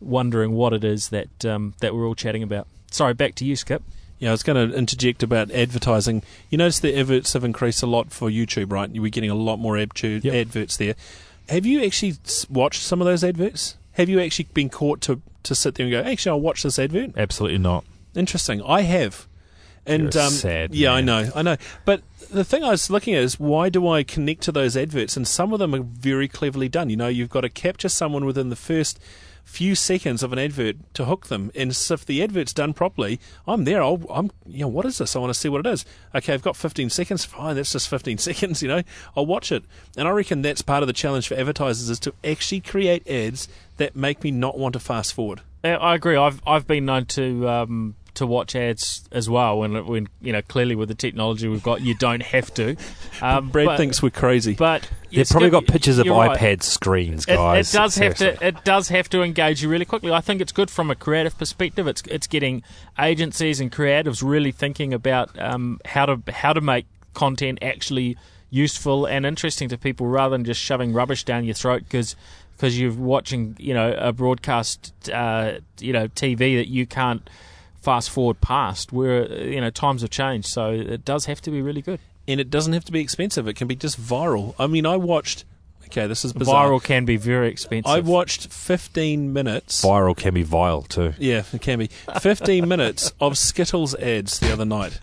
wondering 0.01 0.51
what 0.53 0.73
it 0.73 0.83
is 0.83 1.09
that 1.09 1.45
um, 1.45 1.73
that 1.79 1.93
we're 1.95 2.05
all 2.05 2.15
chatting 2.15 2.43
about. 2.43 2.67
Sorry, 2.91 3.13
back 3.13 3.35
to 3.35 3.45
you, 3.45 3.55
Skip. 3.55 3.83
Yeah, 4.19 4.29
I 4.29 4.31
was 4.33 4.43
going 4.43 4.69
to 4.69 4.75
interject 4.75 5.23
about 5.23 5.49
advertising. 5.51 6.23
You 6.49 6.57
notice 6.57 6.79
the 6.79 6.97
adverts 6.99 7.33
have 7.33 7.43
increased 7.45 7.81
a 7.81 7.87
lot 7.87 8.11
for 8.11 8.29
YouTube, 8.29 8.71
right? 8.71 8.89
We're 8.91 9.09
getting 9.09 9.29
a 9.29 9.35
lot 9.35 9.59
more 9.59 9.75
adtu- 9.75 10.23
Yep. 10.23 10.33
adverts 10.33 10.75
there. 10.77 10.95
Have 11.47 11.65
you 11.65 11.81
actually 11.83 12.15
watched 12.49 12.81
some 12.81 12.99
of 13.01 13.05
those 13.05 13.23
adverts? 13.23 13.77
Have 13.93 14.09
you 14.09 14.19
actually 14.19 14.49
been 14.53 14.69
caught 14.69 14.99
to, 15.01 15.21
to 15.43 15.55
sit 15.55 15.75
there 15.75 15.85
and 15.85 15.91
go, 15.91 16.01
actually, 16.01 16.31
I'll 16.31 16.41
watch 16.41 16.63
this 16.63 16.77
advert? 16.77 17.11
absolutely 17.17 17.59
not. 17.59 17.85
Interesting. 18.13 18.61
I 18.63 18.81
have. 18.81 19.25
And 19.85 20.13
You're 20.13 20.23
um, 20.23 20.31
sad 20.31 20.75
yeah, 20.75 20.91
I 20.91 21.01
know, 21.01 21.31
I 21.33 21.41
know. 21.41 21.55
But 21.85 22.01
the 22.29 22.43
thing 22.43 22.63
I 22.63 22.71
was 22.71 22.89
looking 22.89 23.15
at 23.15 23.23
is 23.23 23.39
why 23.39 23.69
do 23.69 23.87
I 23.87 24.03
connect 24.03 24.41
to 24.43 24.51
those 24.51 24.75
adverts? 24.75 25.15
And 25.15 25.27
some 25.27 25.53
of 25.53 25.59
them 25.59 25.73
are 25.73 25.79
very 25.81 26.27
cleverly 26.27 26.67
done. 26.69 26.89
You 26.89 26.97
know, 26.97 27.07
you've 27.07 27.29
got 27.29 27.41
to 27.41 27.49
capture 27.49 27.89
someone 27.89 28.25
within 28.25 28.49
the 28.49 28.55
first 28.57 28.99
few 29.49 29.73
seconds 29.73 30.21
of 30.21 30.31
an 30.31 30.37
advert 30.37 30.77
to 30.93 31.05
hook 31.05 31.25
them. 31.27 31.51
And 31.55 31.75
so 31.75 31.95
if 31.95 32.05
the 32.05 32.21
advert's 32.21 32.53
done 32.53 32.71
properly, 32.71 33.19
I'm 33.47 33.63
there. 33.63 33.81
I'll, 33.81 33.99
I'm, 34.09 34.29
you 34.45 34.59
know, 34.59 34.67
what 34.67 34.85
is 34.85 34.99
this? 34.99 35.15
I 35.15 35.19
want 35.19 35.33
to 35.33 35.39
see 35.39 35.49
what 35.49 35.65
it 35.65 35.69
is. 35.69 35.85
Okay, 36.13 36.33
I've 36.35 36.43
got 36.43 36.55
15 36.55 36.91
seconds. 36.91 37.25
Fine, 37.25 37.55
that's 37.55 37.71
just 37.71 37.89
15 37.89 38.17
seconds. 38.29 38.61
You 38.61 38.67
know, 38.67 38.83
I'll 39.17 39.25
watch 39.25 39.51
it. 39.51 39.63
And 39.97 40.07
I 40.07 40.11
reckon 40.11 40.43
that's 40.43 40.61
part 40.61 40.83
of 40.83 40.87
the 40.87 40.93
challenge 40.93 41.27
for 41.27 41.33
advertisers 41.33 41.89
is 41.89 41.99
to 42.01 42.13
actually 42.23 42.61
create 42.61 43.07
ads 43.09 43.47
that 43.77 43.95
make 43.95 44.23
me 44.23 44.29
not 44.29 44.57
want 44.57 44.73
to 44.73 44.79
fast 44.79 45.13
forward. 45.13 45.41
I 45.63 45.95
agree. 45.95 46.15
I've 46.15 46.41
I've 46.47 46.67
been 46.67 46.85
known 46.85 47.05
to 47.07 47.49
um, 47.49 47.95
to 48.19 48.27
watch 48.27 48.55
ads 48.55 49.07
as 49.11 49.29
well. 49.29 49.59
When 49.59 49.85
when 49.85 50.07
you 50.21 50.31
know 50.31 50.41
clearly 50.43 50.75
with 50.75 50.89
the 50.89 50.95
technology 50.95 51.47
we've 51.47 51.63
got, 51.63 51.81
you 51.81 51.95
don't 51.95 52.21
have 52.21 52.53
to. 52.55 52.75
Um, 53.21 53.49
Brad 53.49 53.65
but, 53.65 53.77
thinks 53.77 54.01
we're 54.01 54.11
crazy. 54.11 54.53
but 54.53 54.89
They've 55.11 55.27
probably 55.27 55.49
got 55.49 55.67
pictures 55.67 55.97
of 55.97 56.07
right. 56.07 56.39
iPad 56.39 56.63
screens, 56.63 57.25
It, 57.27 57.35
guys. 57.35 57.73
it 57.73 57.77
does 57.77 57.95
have 57.95 58.17
Seriously. 58.17 58.39
to. 58.39 58.47
It 58.47 58.63
does 58.63 58.87
have 58.87 59.09
to 59.09 59.23
engage 59.23 59.61
you 59.61 59.67
really 59.67 59.83
quickly. 59.83 60.13
I 60.13 60.21
think 60.21 60.39
it's 60.39 60.53
good 60.53 60.71
from 60.71 60.89
a 60.89 60.95
creative 60.95 61.37
perspective. 61.37 61.85
It's 61.85 62.01
it's 62.09 62.27
getting 62.27 62.63
agencies 62.97 63.59
and 63.59 63.69
creatives 63.73 64.23
really 64.25 64.53
thinking 64.53 64.93
about 64.93 65.37
um, 65.37 65.81
how 65.83 66.05
to 66.05 66.21
how 66.31 66.53
to 66.53 66.61
make 66.61 66.85
content 67.13 67.59
actually 67.61 68.15
useful 68.51 69.05
and 69.05 69.25
interesting 69.25 69.67
to 69.67 69.77
people 69.77 70.07
rather 70.07 70.31
than 70.37 70.45
just 70.45 70.61
shoving 70.61 70.93
rubbish 70.93 71.25
down 71.25 71.43
your 71.43 71.55
throat 71.55 71.83
because 71.83 72.15
because 72.55 72.79
you're 72.79 72.93
watching 72.93 73.55
you 73.59 73.73
know 73.73 73.93
a 73.97 74.13
broadcast 74.13 75.09
uh, 75.13 75.53
you 75.79 75.91
know 75.91 76.07
TV 76.09 76.57
that 76.57 76.67
you 76.69 76.85
can't 76.85 77.29
fast 77.89 78.09
forward 78.09 78.39
past 78.41 78.85
where 78.97 79.21
you 79.55 79.61
know 79.63 79.71
times 79.71 80.01
have 80.01 80.11
changed 80.11 80.47
so 80.47 80.63
it 80.71 81.03
does 81.11 81.23
have 81.25 81.39
to 81.41 81.49
be 81.49 81.61
really 81.69 81.81
good 81.81 81.99
and 82.29 82.39
it 82.39 82.49
doesn't 82.49 82.73
have 82.73 82.85
to 82.85 82.91
be 82.91 83.01
expensive. 83.01 83.47
It 83.47 83.55
can 83.55 83.67
be 83.67 83.75
just 83.75 83.99
viral. 83.99 84.53
I 84.59 84.67
mean, 84.67 84.85
I 84.85 84.97
watched 84.97 85.45
okay, 85.85 86.05
this 86.05 86.23
is 86.23 86.31
bizarre. 86.31 86.69
Viral 86.69 86.83
can 86.83 87.05
be 87.05 87.17
very 87.17 87.49
expensive. 87.49 87.89
I 87.91 88.01
watched 88.01 88.53
15 88.53 89.33
minutes. 89.33 89.83
Viral 89.83 90.15
can 90.15 90.35
be 90.35 90.43
vile 90.43 90.83
too. 90.83 91.13
Yeah, 91.17 91.43
it 91.51 91.61
can 91.61 91.79
be 91.79 91.89
15 92.21 92.67
minutes 92.73 93.11
of 93.19 93.37
Skittles 93.37 93.95
ads 93.95 94.39
the 94.39 94.53
other 94.53 94.65
night. 94.65 94.99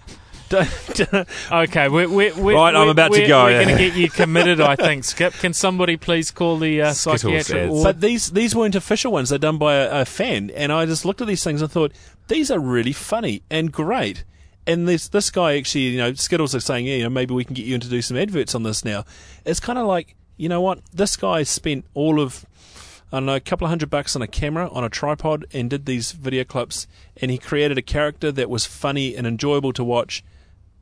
Don't- 0.49 0.71
don't- 1.11 1.29
Okay, 1.51 1.89
we're, 1.89 2.09
we're, 2.09 2.35
we're, 2.37 2.55
Right, 2.55 2.73
I'm 2.77 2.89
about 2.89 3.13
to 3.13 3.27
go, 3.27 3.45
We're 3.45 3.51
yeah. 3.51 3.65
going 3.65 3.77
to 3.77 3.85
get 3.85 3.97
you 3.97 4.09
committed, 4.09 4.61
I 4.61 4.77
think. 4.77 5.03
Skip, 5.13 5.33
can 5.35 5.53
somebody 5.53 5.97
please 5.97 6.31
call 6.31 6.59
the 6.59 6.83
uh, 6.83 6.93
Skittles 6.93 7.23
psychiatric 7.23 7.71
ward? 7.71 7.83
But 7.83 8.01
these 8.01 8.31
these 8.31 8.55
weren't 8.55 8.77
official 8.77 9.11
ones. 9.11 9.31
They're 9.31 9.41
done 9.41 9.59
by 9.59 9.75
a, 9.75 10.03
a 10.03 10.05
fan, 10.05 10.51
and 10.55 10.71
I 10.73 10.87
just 10.87 11.05
looked 11.05 11.21
at 11.21 11.27
these 11.27 11.43
things 11.43 11.63
and 11.63 11.71
thought 11.73 11.91
these 12.29 12.51
are 12.51 12.59
really 12.59 12.93
funny 12.93 13.43
and 13.51 13.73
great. 13.73 14.25
And 14.67 14.89
this 14.89 15.09
this 15.09 15.31
guy 15.31 15.57
actually, 15.57 15.89
you 15.89 15.99
know, 15.99 16.13
Skittles 16.15 16.55
are 16.55 16.61
saying, 16.61 16.87
yeah, 16.87 16.97
you 16.97 17.03
know, 17.05 17.11
maybe 17.11 17.35
we 17.35 17.45
can 17.45 17.55
get 17.55 17.67
you 17.67 17.75
in 17.75 17.81
to 17.81 17.89
do 17.89 18.03
some 18.03 18.17
adverts 18.17 18.55
on 18.55 18.65
this 18.65 18.85
now. 18.85 19.05
It's 19.45 19.61
kind 19.61 19.79
of 19.79 19.87
like, 19.87 20.17
you 20.37 20.49
know 20.49 20.61
what? 20.61 20.81
This 20.93 21.17
guy 21.17 21.45
spent 21.45 21.85
all 21.95 22.21
of 22.21 22.45
I 23.13 23.19
don't 23.19 23.27
know, 23.27 23.37
a 23.37 23.41
couple 23.41 23.67
of 23.67 23.69
hundred 23.69 23.89
bucks 23.89 24.17
on 24.17 24.23
a 24.23 24.27
camera, 24.27 24.69
on 24.69 24.83
a 24.83 24.89
tripod, 24.89 25.47
and 25.53 25.71
did 25.71 25.87
these 25.87 26.11
video 26.11 26.43
clips, 26.43 26.89
and 27.17 27.31
he 27.31 27.39
created 27.39 27.79
a 27.79 27.83
character 27.83 28.33
that 28.33 28.51
was 28.51 28.67
funny 28.67 29.17
and 29.17 29.27
enjoyable 29.27 29.73
to 29.75 29.85
watch. 29.85 30.25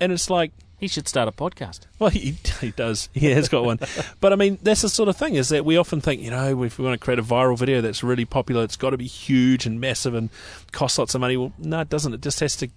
And 0.01 0.11
it's 0.11 0.30
like, 0.30 0.53
he 0.85 0.89
should 0.89 1.09
start 1.09 1.28
a 1.28 1.32
podcast. 1.32 1.87
well, 1.99 2.11
he, 2.11 2.37
he 2.61 2.70
does. 2.72 3.09
He 3.14 3.30
has 3.30 3.49
got 3.49 3.64
one. 3.64 3.78
but 4.20 4.35
I 4.35 4.37
mean, 4.37 4.59
that's 4.62 4.82
the 4.82 4.91
sort 4.91 5.09
of 5.09 5.16
thing 5.16 5.35
is 5.35 5.49
that 5.49 5.64
we 5.64 5.78
often 5.78 6.03
think, 6.03 6.20
you 6.20 6.30
know, 6.30 6.62
if 6.62 6.78
we 6.78 6.85
want 6.85 7.01
to 7.01 7.03
create 7.03 7.18
a 7.18 7.22
viral 7.22 7.59
video 7.59 7.80
that's 7.80 8.05
really 8.05 8.26
popular, 8.26 8.62
it's 8.62 8.76
got 8.76 8.91
to 8.91 8.99
be 8.99 9.07
huge 9.07 9.64
and 9.64 9.80
massive 9.80 10.14
and 10.14 10.28
cost 10.72 10.99
lots 10.99 11.14
of 11.14 11.22
money. 11.22 11.39
Well, 11.39 11.55
no, 11.57 11.80
it 11.80 11.89
doesn't. 11.89 12.12
It 12.12 12.20
just 12.20 12.41
has 12.41 12.55
to 12.57 12.68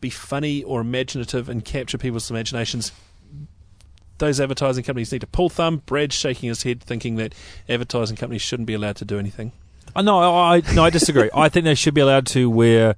be 0.00 0.10
funny 0.10 0.64
or 0.64 0.80
imaginative 0.80 1.48
and 1.48 1.64
capture 1.64 1.98
people's 1.98 2.30
imaginations. 2.32 2.90
Those 4.18 4.40
advertising 4.40 4.82
companies 4.82 5.12
need 5.12 5.20
to 5.20 5.28
pull 5.28 5.48
thumb. 5.48 5.82
Brad's 5.86 6.16
shaking 6.16 6.48
his 6.48 6.64
head, 6.64 6.82
thinking 6.82 7.14
that 7.16 7.32
advertising 7.68 8.16
companies 8.16 8.42
shouldn't 8.42 8.66
be 8.66 8.74
allowed 8.74 8.96
to 8.96 9.04
do 9.04 9.20
anything. 9.20 9.52
Uh, 9.94 10.02
no, 10.02 10.18
I 10.18 10.62
no, 10.74 10.84
I 10.84 10.90
disagree. 10.90 11.30
I 11.34 11.48
think 11.48 11.64
they 11.64 11.76
should 11.76 11.94
be 11.94 12.00
allowed 12.00 12.26
to 12.28 12.50
where 12.50 12.96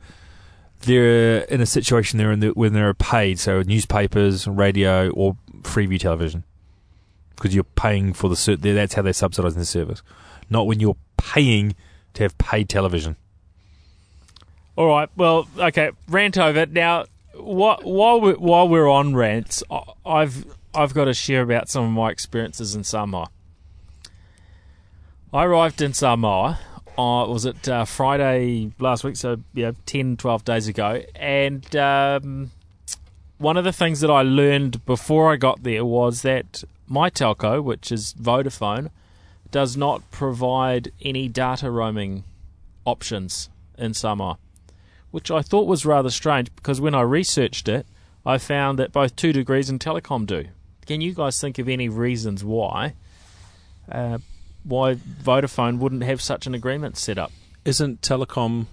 they're 0.85 1.41
in 1.43 1.61
a 1.61 1.67
situation 1.67 2.19
they're 2.19 2.33
in 2.33 2.41
the, 2.41 2.49
when 2.49 2.73
they're 2.73 2.95
paid, 2.95 3.39
so 3.39 3.63
newspapers, 3.63 4.47
radio, 4.47 5.11
or 5.11 5.37
Freeview 5.63 5.99
television, 5.99 6.45
because 7.37 7.55
you're 7.55 7.65
paying 7.65 8.13
for 8.13 8.29
the 8.29 8.37
ser- 8.37 8.57
That's 8.57 8.95
how 8.95 9.03
they're 9.03 9.13
subsidising 9.13 9.57
the 9.57 9.65
service, 9.65 10.03
not 10.49 10.67
when 10.67 10.81
you're 10.81 10.97
paying 11.17 11.75
to 12.15 12.23
have 12.23 12.37
paid 12.39 12.69
television. 12.69 13.17
All 14.77 14.89
right. 14.89 15.09
Well, 15.17 15.49
okay. 15.59 15.91
Rant 16.09 16.39
over 16.39 16.67
now. 16.67 17.07
What, 17.35 17.85
while 17.85 18.21
we're, 18.21 18.37
while 18.37 18.69
we're 18.69 18.89
on 18.89 19.15
rants, 19.17 19.63
I've 20.07 20.45
I've 20.75 20.95
got 20.95 21.05
to 21.05 21.15
share 21.15 21.43
about 21.43 21.69
some 21.69 21.85
of 21.85 21.91
my 21.91 22.11
experiences 22.11 22.75
in 22.75 22.85
Samoa. 22.85 23.29
I 25.33 25.45
arrived 25.45 25.83
in 25.83 25.93
Samoa. 25.95 26.59
Uh, 26.97 27.27
was 27.29 27.45
it 27.45 27.69
uh, 27.69 27.85
Friday 27.85 28.73
last 28.79 29.05
week? 29.05 29.17
So 29.17 29.39
yeah, 29.53 29.73
10, 29.87 30.17
12 30.17 30.45
days 30.45 30.69
ago. 30.69 31.03
And 31.17 31.75
um, 31.77 32.51
one 33.39 33.57
of 33.57 33.65
the 33.65 33.73
things 33.73 34.01
that 34.01 34.11
I 34.11 34.23
learned 34.23 34.85
before 34.87 35.33
I 35.33 35.37
got 35.37 35.63
there 35.63 35.85
was 35.85 36.23
that 36.23 36.65
my 36.87 37.11
telco, 37.11 37.63
which 37.63 37.91
is 37.91 38.15
Vodafone, 38.15 38.91
does 39.51 39.77
not 39.77 40.09
provide 40.11 40.93
any 41.03 41.29
data 41.29 41.71
roaming 41.71 42.25
options 42.85 43.49
in 43.77 43.95
Samoa 43.95 44.39
which 45.15 45.31
I 45.31 45.43
thought 45.43 45.69
was 45.69 45.87
rather 45.87 46.11
strange 46.11 46.53
because 46.57 46.81
when 46.81 46.93
I 46.93 47.03
researched 47.03 47.69
it, 47.69 47.87
I 48.27 48.37
found 48.37 48.81
that 48.81 48.91
both 48.91 49.15
Two 49.15 49.33
Degrees 49.33 49.71
and 49.71 49.79
Telecom 49.79 50.27
do. 50.27 50.47
Can 50.87 51.01
you 51.01 51.15
guys 51.15 51.41
think 51.41 51.61
of 51.61 51.69
any 51.69 51.89
reasons 51.89 52.43
why 52.43 52.95
uh, 53.89 54.19
why 54.65 54.95
Vodafone 54.95 55.79
wouldn't 55.79 56.03
have 56.03 56.21
such 56.21 56.47
an 56.47 56.55
agreement 56.55 56.97
set 56.97 57.19
up? 57.19 57.31
Isn't 57.65 58.01
Telecom 58.03 58.67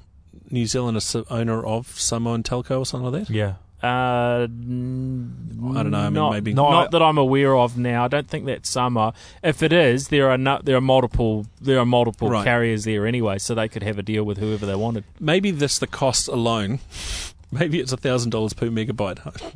New 0.50 0.66
Zealand 0.66 0.98
a 0.98 1.00
s- 1.00 1.16
owner 1.30 1.64
of 1.66 1.88
Samoan 2.00 2.44
Telco 2.44 2.80
or 2.80 2.86
something 2.86 3.12
like 3.12 3.28
that? 3.28 3.34
Yeah, 3.34 3.54
Uh, 3.84 4.44
I 4.44 4.48
don't 4.48 5.92
know, 5.92 5.98
I 6.00 6.04
mean, 6.06 6.14
not, 6.14 6.32
maybe- 6.34 6.54
not 6.54 6.70
No, 6.72 6.78
I- 6.78 6.88
that 6.88 7.02
I'm 7.02 7.18
aware 7.18 7.56
of 7.56 7.78
now. 7.78 8.06
I 8.06 8.08
don't 8.08 8.28
think 8.28 8.46
that's 8.46 8.70
Samoa. 8.70 9.14
If 9.44 9.64
it 9.64 9.74
is, 9.74 10.10
there 10.10 10.30
are 10.30 10.38
no, 10.38 10.60
there 10.64 10.76
are 10.78 10.82
multiple 10.82 11.46
there 11.60 11.80
are 11.80 11.86
multiple 11.86 12.30
Right. 12.30 12.44
carriers 12.44 12.84
there 12.84 13.06
anyway, 13.08 13.38
so 13.40 13.56
they 13.56 13.68
could 13.68 13.84
have 13.84 13.98
a 13.98 14.04
deal 14.04 14.24
with 14.24 14.38
whoever 14.38 14.66
they 14.66 14.76
wanted. 14.76 15.04
Maybe 15.20 15.52
this 15.52 15.80
the 15.80 15.88
cost 15.88 16.28
alone. 16.28 16.80
Maybe 17.52 17.80
it's 17.80 17.92
a 17.92 17.98
thousand 17.98 18.30
dollars 18.30 18.54
per 18.54 18.68
megabyte. 18.68 19.20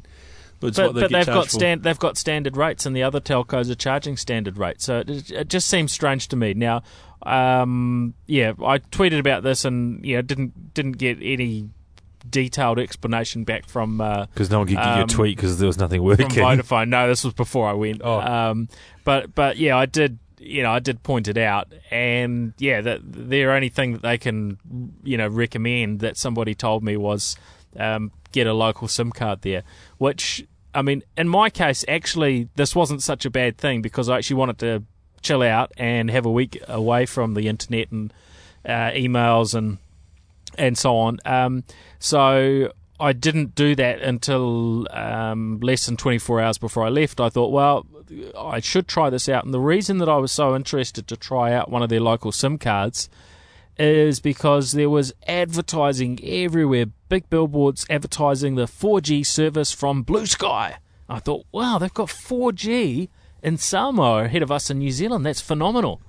That's 0.60 0.78
but 0.78 0.94
they 0.94 1.02
but 1.02 1.12
they've 1.12 1.26
got 1.26 1.50
stand 1.50 1.84
they've 1.84 2.00
got 2.00 2.18
standard 2.18 2.58
rates, 2.58 2.86
and 2.86 2.96
the 2.96 3.04
other 3.04 3.20
telcos 3.20 3.70
are 3.70 3.76
charging 3.76 4.18
standard 4.18 4.58
rates. 4.58 4.86
So 4.86 5.00
it, 5.00 5.32
it 5.32 5.50
just 5.50 5.68
seems 5.68 5.92
strange 5.92 6.28
to 6.30 6.36
me. 6.36 6.54
Now, 6.54 6.84
um, 7.24 8.14
yeah, 8.28 8.54
I 8.64 8.80
tweeted 8.80 9.20
about 9.20 9.44
this, 9.44 9.66
and 9.66 10.04
yeah, 10.06 10.22
didn't 10.22 10.74
didn't 10.74 10.94
get 10.94 11.18
any 11.22 11.70
detailed 12.30 12.80
explanation 12.80 13.44
back 13.44 13.68
from 13.68 14.02
uh, 14.02 14.26
because 14.28 14.50
no 14.50 14.60
one 14.60 14.68
could 14.68 14.78
get 14.78 14.86
Um, 14.86 14.98
your 15.00 15.08
tweet 15.08 15.36
because 15.38 15.60
there 15.60 15.68
was 15.68 15.78
nothing 15.78 16.02
working. 16.04 16.30
from 16.30 16.44
working. 16.44 16.64
Vodafone. 16.64 16.90
No, 16.90 17.08
this 17.08 17.24
was 17.24 17.34
before 17.34 17.68
I 17.68 17.74
went. 17.74 18.02
Oh. 18.04 18.20
Um, 18.20 18.70
but 19.04 19.36
but 19.36 19.58
yeah, 19.58 19.78
I 19.78 19.86
did. 19.86 20.20
You 20.38 20.62
know, 20.62 20.72
I 20.72 20.80
did 20.80 21.02
point 21.02 21.28
it 21.28 21.38
out, 21.38 21.74
and 21.90 22.54
yeah, 22.60 22.82
that 22.82 23.00
their 23.04 23.52
only 23.54 23.70
thing 23.70 23.94
that 23.94 24.02
they 24.04 24.18
can, 24.20 24.60
you 25.04 25.18
know, 25.18 25.28
recommend 25.28 26.02
that 26.02 26.18
somebody 26.18 26.54
told 26.54 26.84
me 26.84 26.98
was 26.98 27.36
um, 27.78 28.12
get 28.32 28.48
a 28.48 28.54
local 28.54 28.88
SIM 28.88 29.12
card 29.12 29.42
there. 29.42 29.64
Which 29.98 30.46
I 30.74 30.82
mean, 30.82 31.04
in 31.18 31.30
my 31.30 31.50
case, 31.50 31.86
actually, 31.88 32.50
this 32.56 32.76
wasn't 32.76 33.02
such 33.02 33.26
a 33.26 33.30
bad 33.30 33.58
thing 33.58 33.82
because 33.82 34.10
I 34.10 34.18
actually 34.18 34.38
wanted 34.38 34.60
to 34.60 34.84
chill 35.22 35.42
out 35.42 35.72
and 35.78 36.12
have 36.12 36.26
a 36.26 36.32
week 36.32 36.62
away 36.68 37.06
from 37.06 37.34
the 37.34 37.48
internet 37.48 37.92
and 37.92 38.14
uh, 38.66 38.92
emails 38.92 39.56
and 39.56 39.78
and 40.58 40.78
so 40.78 40.98
on. 40.98 41.20
Um, 41.26 41.64
so 42.00 42.72
I 43.00 43.14
didn't 43.14 43.56
do 43.56 43.76
that 43.76 44.02
until 44.02 44.88
um, 44.92 45.60
less 45.62 45.86
than 45.86 45.98
24 45.98 46.42
hours 46.42 46.58
before 46.58 46.86
I 46.86 46.90
left. 46.90 47.20
I 47.20 47.30
thought, 47.30 47.52
well, 47.52 47.86
I 48.38 48.60
should 48.60 48.88
try 48.88 49.10
this 49.10 49.28
out. 49.28 49.44
And 49.44 49.54
the 49.54 49.60
reason 49.60 49.98
that 49.98 50.10
I 50.10 50.18
was 50.18 50.32
so 50.32 50.56
interested 50.56 51.08
to 51.08 51.18
try 51.18 51.52
out 51.52 51.70
one 51.70 51.84
of 51.84 51.90
their 51.90 52.00
local 52.00 52.32
SIM 52.32 52.58
cards 52.58 53.10
is 53.78 54.20
because 54.20 54.72
there 54.72 54.90
was 54.90 55.14
advertising 55.28 56.20
everywhere, 56.24 56.86
big 57.10 57.30
billboards 57.30 57.86
advertising 57.90 58.56
the 58.56 58.66
4G 58.66 59.26
service 59.26 59.72
from 59.72 60.04
Blue 60.04 60.26
Sky. 60.26 60.78
I 61.10 61.20
thought, 61.20 61.46
wow, 61.52 61.78
they've 61.78 61.94
got 61.94 62.10
4G 62.10 63.10
in 63.44 63.58
Samoa 63.58 64.24
ahead 64.24 64.42
of 64.42 64.52
us 64.52 64.70
in 64.70 64.80
New 64.80 64.92
Zealand. 64.92 65.26
That's 65.26 65.42
phenomenal. 65.42 66.02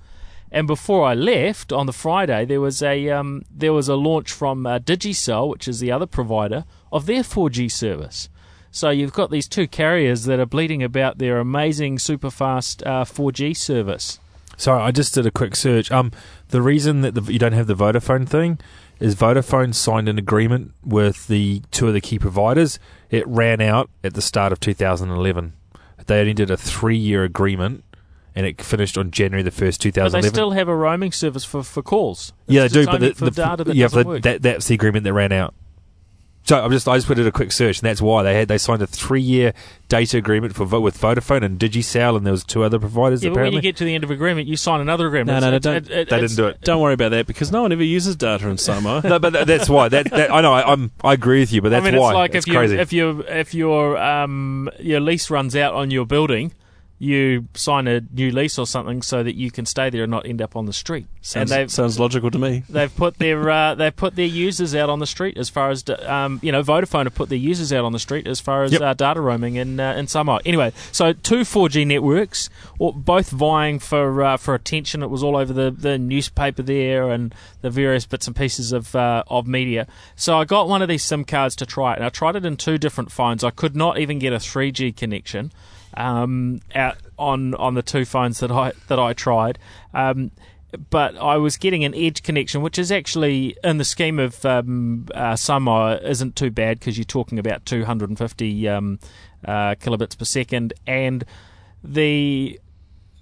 And 0.51 0.65
before 0.65 1.05
I 1.05 1.13
left 1.13 1.73
on 1.73 1.85
the 1.85 1.93
Friday, 1.93 2.45
there 2.45 2.61
was 2.61 2.81
a 2.81 3.09
um, 3.09 3.43
there 3.51 3.73
was 3.73 3.89
a 3.89 3.95
launch 3.95 4.31
from 4.31 4.65
uh, 4.65 4.79
Digicel, 4.79 5.49
which 5.49 5.67
is 5.67 5.79
the 5.79 5.91
other 5.91 6.05
provider 6.05 6.63
of 6.91 7.05
their 7.05 7.21
4G 7.21 7.69
service. 7.69 8.29
So 8.71 8.89
you've 8.89 9.13
got 9.13 9.29
these 9.29 9.47
two 9.47 9.67
carriers 9.67 10.23
that 10.25 10.39
are 10.39 10.45
bleating 10.45 10.83
about 10.83 11.17
their 11.17 11.39
amazing 11.39 11.99
super 11.99 12.29
fast 12.29 12.81
uh, 12.83 13.03
4G 13.03 13.57
service. 13.57 14.19
Sorry, 14.57 14.81
I 14.81 14.91
just 14.91 15.13
did 15.13 15.25
a 15.25 15.31
quick 15.31 15.55
search. 15.55 15.91
Um, 15.91 16.11
the 16.49 16.61
reason 16.61 17.01
that 17.01 17.13
the, 17.13 17.21
you 17.31 17.39
don't 17.39 17.53
have 17.53 17.67
the 17.67 17.75
Vodafone 17.75 18.27
thing 18.27 18.59
is 18.99 19.15
Vodafone 19.15 19.73
signed 19.75 20.09
an 20.09 20.17
agreement 20.17 20.73
with 20.83 21.27
the 21.27 21.61
two 21.71 21.87
of 21.87 21.93
the 21.93 22.01
key 22.01 22.17
providers. 22.17 22.79
It 23.11 23.25
ran 23.27 23.61
out 23.61 23.89
at 24.03 24.15
the 24.15 24.21
start 24.21 24.51
of 24.51 24.59
2011. 24.59 25.53
They 26.07 26.19
only 26.19 26.33
did 26.33 26.49
a 26.49 26.57
three-year 26.57 27.23
agreement, 27.23 27.83
and 28.33 28.45
it 28.45 28.61
finished 28.61 28.97
on 28.97 29.11
January 29.11 29.43
the 29.43 29.51
first, 29.51 29.79
But 29.81 29.93
they 29.93 30.01
2011. 30.01 30.29
still 30.29 30.51
have 30.51 30.67
a 30.67 30.75
roaming 30.75 31.11
service 31.11 31.43
for, 31.43 31.63
for 31.63 31.83
calls. 31.83 32.33
yeah, 32.47 32.61
they 32.61 32.67
do, 32.69 32.85
but 32.85 32.99
the, 33.01 33.11
the 33.11 33.31
data 33.31 33.63
that 33.65 33.75
yeah, 33.75 33.85
doesn't 33.85 34.07
work. 34.07 34.21
that, 34.23 34.41
that's 34.41 34.67
the 34.67 34.73
agreement 34.75 35.03
that 35.03 35.13
ran 35.13 35.31
out. 35.31 35.53
So 36.47 36.63
I'm 36.63 36.71
just 36.71 36.87
I 36.87 36.95
just 36.95 37.07
put 37.07 37.19
in 37.19 37.27
a 37.27 37.31
quick 37.31 37.51
search, 37.51 37.79
and 37.79 37.89
that's 37.89 38.01
why 38.01 38.23
they 38.23 38.33
had 38.33 38.47
they 38.47 38.57
signed 38.57 38.81
a 38.81 38.87
three-year 38.87 39.53
data 39.89 40.17
agreement 40.17 40.55
for 40.55 40.63
Vo- 40.63 40.79
with 40.79 40.97
Vodafone 40.97 41.43
and 41.43 41.59
Digicel, 41.59 42.15
and 42.15 42.25
there 42.25 42.31
was 42.31 42.45
two 42.45 42.63
other 42.63 42.79
providers. 42.79 43.21
yeah, 43.21 43.31
but 43.31 43.41
when 43.41 43.51
you 43.51 43.59
get 43.59 43.75
to 43.75 43.83
the 43.83 43.93
end 43.93 44.05
of 44.05 44.11
agreement, 44.11 44.47
you 44.47 44.55
sign 44.55 44.79
another 44.79 45.07
agreement. 45.07 45.27
No, 45.27 45.39
no, 45.41 45.51
no, 45.51 45.59
don't- 45.59 45.75
it- 45.75 45.89
it- 45.91 46.09
they 46.09 46.21
didn't 46.21 46.37
do 46.37 46.47
it. 46.47 46.61
Don't 46.61 46.81
worry 46.81 46.93
about 46.93 47.09
that 47.09 47.27
because 47.27 47.51
no 47.51 47.63
one 47.63 47.73
ever 47.73 47.83
uses 47.83 48.15
data 48.15 48.47
in 48.47 48.57
Samoa. 48.57 49.01
no, 49.03 49.19
but 49.19 49.45
that's 49.45 49.69
why. 49.69 49.89
That, 49.89 50.09
that 50.11 50.31
I 50.33 50.39
know. 50.39 50.53
I, 50.53 50.71
I'm 50.71 50.91
I 51.03 51.11
agree 51.13 51.41
with 51.41 51.51
you, 51.51 51.61
but 51.61 51.67
that's 51.69 51.85
I 51.85 51.91
mean, 51.91 51.99
why. 51.99 52.11
it's 52.11 52.15
like 52.15 52.35
it's 52.35 52.47
if 52.47 52.53
you 52.53 52.57
crazy. 52.59 52.77
if 52.77 52.93
you 52.93 53.25
if 53.27 53.53
your 53.53 53.97
um 53.97 54.69
your 54.79 55.01
lease 55.01 55.29
runs 55.29 55.53
out 55.53 55.73
on 55.73 55.91
your 55.91 56.05
building, 56.05 56.53
you 56.99 57.47
sign 57.53 57.87
a 57.87 58.01
new 58.11 58.31
lease 58.31 58.57
or 58.57 58.65
something 58.65 59.03
so 59.03 59.21
that 59.21 59.35
you 59.35 59.51
can 59.51 59.65
stay 59.67 59.89
there 59.89 60.03
and 60.03 60.09
not 60.11 60.25
end 60.25 60.41
up 60.41 60.55
on 60.55 60.65
the 60.65 60.73
street. 60.73 61.05
sounds, 61.21 61.51
sounds 61.71 61.99
logical 61.99 62.31
to 62.31 62.39
me. 62.39 62.63
they've 62.69 62.95
put 62.95 63.19
their 63.19 63.49
uh, 63.49 63.75
they've 63.75 63.95
put 63.95 64.15
their 64.15 64.25
users 64.25 64.73
out 64.73 64.89
on 64.89 64.97
the 64.99 65.05
street 65.05 65.37
as 65.37 65.47
far 65.49 65.69
as 65.69 65.83
um, 66.05 66.39
you 66.41 66.51
know 66.51 66.63
Vodafone 66.63 67.03
have 67.03 67.13
put 67.13 67.29
their 67.29 67.37
users 67.37 67.71
out 67.71 67.85
on 67.85 67.91
the 67.91 67.99
street 67.99 68.25
as 68.27 68.39
far 68.39 68.63
as 68.63 68.71
Yep. 68.71 68.81
uh, 68.81 68.93
data 68.95 69.21
roaming 69.21 69.55
in 69.55 69.79
uh, 69.79 69.93
in 69.93 70.07
Samoa. 70.07 70.39
Anyway, 70.45 70.71
so 70.91 71.13
two 71.13 71.41
4G 71.41 71.85
networks, 71.85 72.49
or 72.79 72.93
both 72.93 73.29
vying 73.29 73.77
for 73.79 74.23
uh, 74.23 74.37
for 74.37 74.55
attention. 74.55 75.03
It 75.03 75.09
was 75.11 75.21
all 75.23 75.37
over 75.37 75.53
the, 75.53 75.69
the 75.69 75.97
newspaper 75.99 76.63
there 76.63 77.11
and 77.11 77.33
the 77.61 77.69
various 77.69 78.05
bits 78.07 78.25
and 78.27 78.35
pieces 78.35 78.71
of 78.71 78.95
uh, 78.95 79.23
of 79.27 79.45
media. 79.45 79.85
So 80.15 80.37
I 80.39 80.45
got 80.45 80.67
one 80.67 80.81
of 80.81 80.89
these 80.89 81.03
SIM 81.03 81.25
cards 81.25 81.55
to 81.57 81.65
try 81.67 81.93
it, 81.93 81.97
and 81.97 82.05
I 82.05 82.09
tried 82.09 82.35
it 82.35 82.45
in 82.45 82.57
two 82.57 82.77
different 82.79 83.11
phones. 83.11 83.43
I 83.43 83.51
could 83.51 83.75
not 83.75 83.99
even 83.99 84.17
get 84.17 84.33
a 84.33 84.37
3G 84.37 84.95
connection. 84.95 85.51
Um, 85.97 86.61
out 86.75 86.97
on 87.17 87.55
on 87.55 87.73
the 87.73 87.81
two 87.81 88.05
phones 88.05 88.39
that 88.39 88.51
I 88.51 88.73
that 88.87 88.99
I 88.99 89.13
tried. 89.13 89.57
Um, 89.93 90.31
but 90.89 91.17
I 91.17 91.37
was 91.37 91.57
getting 91.57 91.83
an 91.85 91.95
edge 91.95 92.23
connection, 92.23 92.61
which 92.61 92.77
is 92.77 92.91
actually, 92.91 93.55
in 93.63 93.77
the 93.77 93.85
scheme 93.85 94.19
of 94.19 94.45
um, 94.45 95.07
uh, 95.13 95.35
Samoa, 95.35 95.97
isn't 95.97 96.35
too 96.35 96.51
bad 96.51 96.79
because 96.79 96.97
you're 96.97 97.05
talking 97.05 97.39
about 97.39 97.65
250 97.65 98.67
um, 98.67 98.99
uh, 99.45 99.75
kilobits 99.75 100.17
per 100.17 100.25
second, 100.25 100.73
and 100.85 101.23
the 101.83 102.59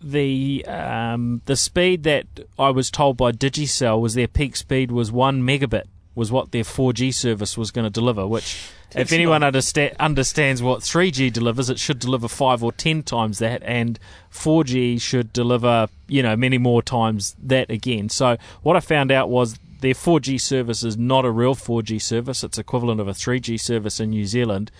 the 0.01 0.65
um, 0.67 1.41
the 1.45 1.55
speed 1.55 2.03
that 2.03 2.25
I 2.57 2.69
was 2.71 2.91
told 2.91 3.17
by 3.17 3.31
Digicel 3.31 4.01
was 4.01 4.15
their 4.15 4.27
peak 4.27 4.55
speed 4.55 4.91
was 4.91 5.11
one 5.11 5.41
megabit 5.43 5.85
was 6.15 6.31
what 6.31 6.51
their 6.51 6.63
4G 6.63 7.13
service 7.13 7.57
was 7.57 7.71
going 7.71 7.83
to 7.83 7.89
deliver, 7.89 8.25
which 8.25 8.69
if 8.93 9.11
anyone 9.11 9.41
understa- 9.41 9.95
understands 9.97 10.61
what 10.61 10.81
3G 10.81 11.31
delivers, 11.31 11.69
it 11.69 11.79
should 11.79 11.99
deliver 11.99 12.27
five 12.27 12.63
or 12.63 12.71
ten 12.71 13.03
times 13.03 13.39
that, 13.39 13.63
and 13.63 13.99
4G 14.31 15.01
should 15.01 15.33
deliver, 15.33 15.87
you 16.07 16.21
know, 16.21 16.35
many 16.35 16.57
more 16.57 16.81
times 16.81 17.35
that 17.41 17.69
again. 17.69 18.09
So 18.09 18.37
what 18.61 18.75
I 18.75 18.79
found 18.79 19.11
out 19.11 19.29
was 19.29 19.57
their 19.81 19.93
4G 19.93 20.39
service 20.39 20.83
is 20.83 20.97
not 20.97 21.25
a 21.25 21.31
real 21.31 21.55
4G 21.55 22.01
service; 22.01 22.43
it's 22.43 22.57
equivalent 22.57 23.01
of 23.01 23.07
a 23.07 23.13
3G 23.13 23.59
service 23.59 23.99
in 23.99 24.11
New 24.11 24.25
Zealand, 24.25 24.71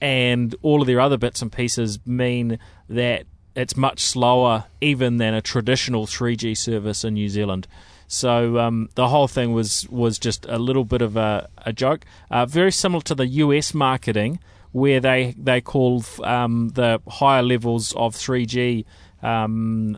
and 0.00 0.54
all 0.62 0.80
of 0.80 0.86
their 0.86 1.00
other 1.00 1.16
bits 1.16 1.42
and 1.42 1.52
pieces 1.52 1.98
mean 2.06 2.58
that 2.88 3.24
it's 3.54 3.76
much 3.76 4.00
slower 4.00 4.64
even 4.80 5.18
than 5.18 5.34
a 5.34 5.42
traditional 5.42 6.06
3G 6.06 6.56
service 6.56 7.04
in 7.04 7.14
New 7.14 7.28
Zealand. 7.28 7.66
So 8.12 8.58
um, 8.58 8.90
the 8.94 9.08
whole 9.08 9.26
thing 9.26 9.54
was 9.54 9.88
was 9.88 10.18
just 10.18 10.44
a 10.44 10.58
little 10.58 10.84
bit 10.84 11.00
of 11.00 11.16
a, 11.16 11.48
a 11.64 11.72
joke. 11.72 12.04
Uh, 12.30 12.44
very 12.44 12.70
similar 12.70 13.00
to 13.04 13.14
the 13.14 13.26
US 13.26 13.72
marketing, 13.72 14.38
where 14.72 15.00
they 15.00 15.34
they 15.38 15.62
call 15.62 16.04
um, 16.22 16.68
the 16.74 17.00
higher 17.08 17.42
levels 17.42 17.94
of 17.94 18.14
3G 18.14 18.84
um, 19.22 19.96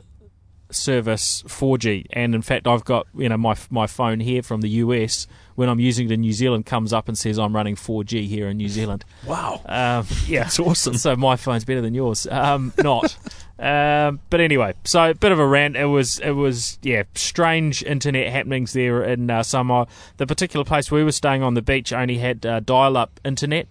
service 0.70 1.42
4G. 1.48 2.06
And 2.12 2.36
in 2.36 2.42
fact, 2.42 2.68
I've 2.68 2.84
got 2.84 3.08
you 3.16 3.28
know 3.28 3.36
my 3.36 3.56
my 3.68 3.88
phone 3.88 4.20
here 4.20 4.44
from 4.44 4.60
the 4.60 4.70
US. 4.84 5.26
When 5.56 5.68
I'm 5.68 5.80
using 5.80 6.06
it 6.06 6.12
in 6.12 6.20
New 6.20 6.32
Zealand, 6.32 6.66
comes 6.66 6.92
up 6.92 7.08
and 7.08 7.18
says 7.18 7.36
I'm 7.36 7.54
running 7.54 7.74
4G 7.74 8.28
here 8.28 8.48
in 8.48 8.58
New 8.58 8.68
Zealand. 8.68 9.04
Wow, 9.26 9.60
Um, 9.66 10.06
yeah, 10.26 10.46
it's 10.46 10.60
awesome. 10.60 10.94
so 11.04 11.16
my 11.16 11.34
phone's 11.34 11.64
better 11.64 11.80
than 11.80 11.94
yours. 11.94 12.28
Um, 12.30 12.72
not. 12.78 13.16
um, 13.59 14.20
but 14.30 14.40
anyway, 14.40 14.74
so 14.84 15.11
a 15.11 15.14
bit 15.14 15.32
of 15.32 15.38
a 15.38 15.46
rant. 15.46 15.76
It 15.76 15.86
was, 15.86 16.18
it 16.18 16.32
was, 16.32 16.78
yeah, 16.82 17.05
strange 17.14 17.82
internet 17.82 18.32
happenings 18.32 18.72
there 18.72 19.02
in 19.02 19.30
uh, 19.30 19.42
Samoa. 19.42 19.86
The 20.16 20.26
particular 20.26 20.64
place 20.64 20.90
we 20.90 21.05
were 21.05 21.12
staying 21.12 21.42
on 21.42 21.55
the 21.55 21.62
beach 21.62 21.92
only 21.92 22.18
had 22.18 22.44
uh, 22.44 22.61
dial-up 22.61 23.20
internet. 23.24 23.68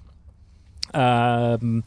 Um, 0.93 1.83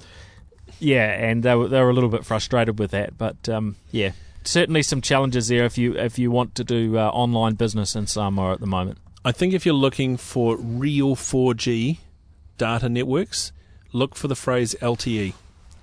yeah, 0.78 1.11
and 1.12 1.42
they 1.42 1.55
were 1.55 1.68
they 1.68 1.80
were 1.80 1.90
a 1.90 1.94
little 1.94 2.11
bit 2.11 2.24
frustrated 2.24 2.78
with 2.78 2.90
that. 2.90 3.16
But 3.16 3.49
um, 3.49 3.76
yeah, 3.90 4.12
certainly 4.44 4.82
some 4.82 5.01
challenges 5.01 5.49
there 5.49 5.64
if 5.64 5.78
you 5.78 5.97
if 5.97 6.18
you 6.18 6.30
want 6.30 6.55
to 6.57 6.64
do 6.64 6.99
uh, 6.99 7.09
online 7.09 7.55
business 7.55 7.97
in 7.97 8.07
Samoa 8.07 8.53
at 8.53 8.61
the 8.61 8.66
moment. 8.66 8.99
I 9.24 9.32
think 9.32 9.55
if 9.55 9.66
you're 9.66 9.74
looking 9.74 10.16
for 10.16 10.57
real 10.57 11.16
4G 11.16 11.99
data 12.59 12.88
networks, 12.88 13.53
look 13.92 14.14
for 14.14 14.28
the 14.28 14.36
phrase 14.36 14.76
LTE. 14.80 15.34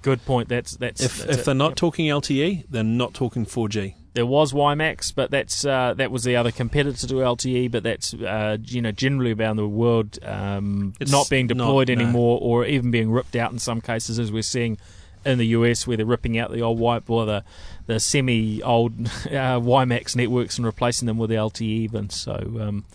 Good 0.04 0.24
point. 0.26 0.49
That's 0.49 0.76
that's 0.78 1.01
If 1.01 1.18
that's 1.18 1.32
if 1.32 1.39
it. 1.39 1.45
they're 1.45 1.56
not 1.56 1.70
Yep. 1.72 1.76
talking 1.78 2.06
LTE, 2.08 2.66
they're 2.70 2.84
not 2.84 3.14
talking 3.16 3.45
4G. 3.45 3.95
There 4.14 4.26
was 4.28 4.54
WiMAX, 4.54 5.12
but 5.16 5.32
that's 5.32 5.66
uh, 5.66 5.95
that 5.97 6.12
was 6.12 6.24
the 6.24 6.36
other 6.36 6.51
competitor 6.51 7.08
to 7.08 7.14
LTE. 7.16 7.72
But 7.72 7.82
that's 7.82 8.14
uh, 8.14 8.58
you 8.64 8.80
know 8.82 8.91
generally 8.91 9.34
around 9.34 9.56
the 9.56 9.68
world 9.68 10.20
um, 10.24 10.93
not 11.10 11.30
being 11.32 11.47
not- 11.47 11.58
deployed 11.58 11.88
no. 11.88 11.93
anymore, 11.95 12.38
or 12.39 12.64
even 12.66 12.91
being 12.91 13.10
ripped 13.12 13.36
out 13.36 13.51
in 13.51 13.58
some 13.58 13.82
cases, 13.82 14.20
as 14.20 14.32
we're 14.32 14.43
seeing 14.43 14.78
in 15.26 15.38
the 15.39 15.47
US, 15.47 15.88
where 15.88 15.97
they're 15.97 16.06
ripping 16.06 16.38
out 16.38 16.51
the 16.51 16.62
old 16.62 16.78
white 16.78 17.04
or 17.08 17.26
the 17.26 17.43
the 17.88 17.99
semi 17.99 18.62
old 18.62 18.93
uh, 19.08 19.58
WiMAX 19.60 20.16
networks 20.16 20.58
and 20.58 20.66
replacing 20.66 21.08
them 21.08 21.18
with 21.18 21.32
the 21.32 21.38
LTE. 21.38 21.62
Even 21.64 22.10
so. 22.12 22.36
Um, 22.60 22.86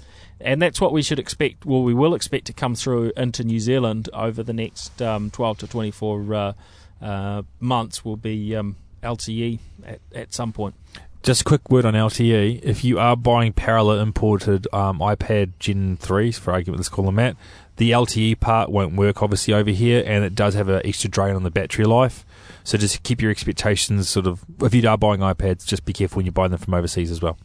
and 0.40 0.62
that's 0.62 0.80
what 0.80 0.92
we 0.92 1.02
should 1.02 1.18
expect. 1.18 1.66
Well, 1.66 1.82
we 1.82 1.94
will 1.94 2.14
expect 2.14 2.44
to 2.46 2.52
come 2.52 2.76
through 2.76 3.10
into 3.16 3.42
New 3.42 3.58
Zealand 3.58 4.08
over 4.12 4.44
the 4.44 4.52
next 4.52 5.02
um, 5.02 5.30
12 5.30 5.58
to 5.58 5.66
24 5.66 6.34
uh, 6.34 6.52
uh, 7.00 7.42
months. 7.60 8.04
Will 8.04 8.16
be 8.16 8.54
um, 8.56 8.76
LTE 9.02 9.58
at, 9.84 10.00
at 10.14 10.34
some 10.34 10.52
point. 10.52 10.74
Just 11.22 11.40
a 11.40 11.44
quick 11.44 11.68
word 11.68 11.84
on 11.84 11.94
LTE. 11.94 12.62
If 12.62 12.84
you 12.84 12.98
are 12.98 13.16
buying 13.16 13.52
parallel 13.52 13.98
imported 14.00 14.68
um, 14.72 15.00
iPad 15.00 15.52
Gen 15.58 15.96
3s, 15.96 16.38
for 16.38 16.52
argument, 16.52 16.78
let's 16.78 16.88
call 16.88 17.04
them 17.04 17.16
that, 17.16 17.36
the 17.76 17.90
LTE 17.90 18.38
part 18.38 18.70
won't 18.70 18.94
work 18.94 19.22
obviously 19.22 19.52
over 19.52 19.70
here, 19.70 20.02
and 20.06 20.24
it 20.24 20.34
does 20.34 20.54
have 20.54 20.68
an 20.68 20.80
extra 20.84 21.10
drain 21.10 21.34
on 21.34 21.42
the 21.42 21.50
battery 21.50 21.84
life. 21.84 22.24
So 22.62 22.78
just 22.78 23.02
keep 23.02 23.20
your 23.20 23.30
expectations 23.30 24.08
sort 24.08 24.26
of. 24.26 24.44
If 24.62 24.74
you 24.74 24.88
are 24.88 24.98
buying 24.98 25.20
iPads, 25.20 25.66
just 25.66 25.84
be 25.84 25.92
careful 25.92 26.18
when 26.18 26.26
you 26.26 26.32
buy 26.32 26.48
them 26.48 26.58
from 26.58 26.74
overseas 26.74 27.10
as 27.10 27.20
well. 27.20 27.38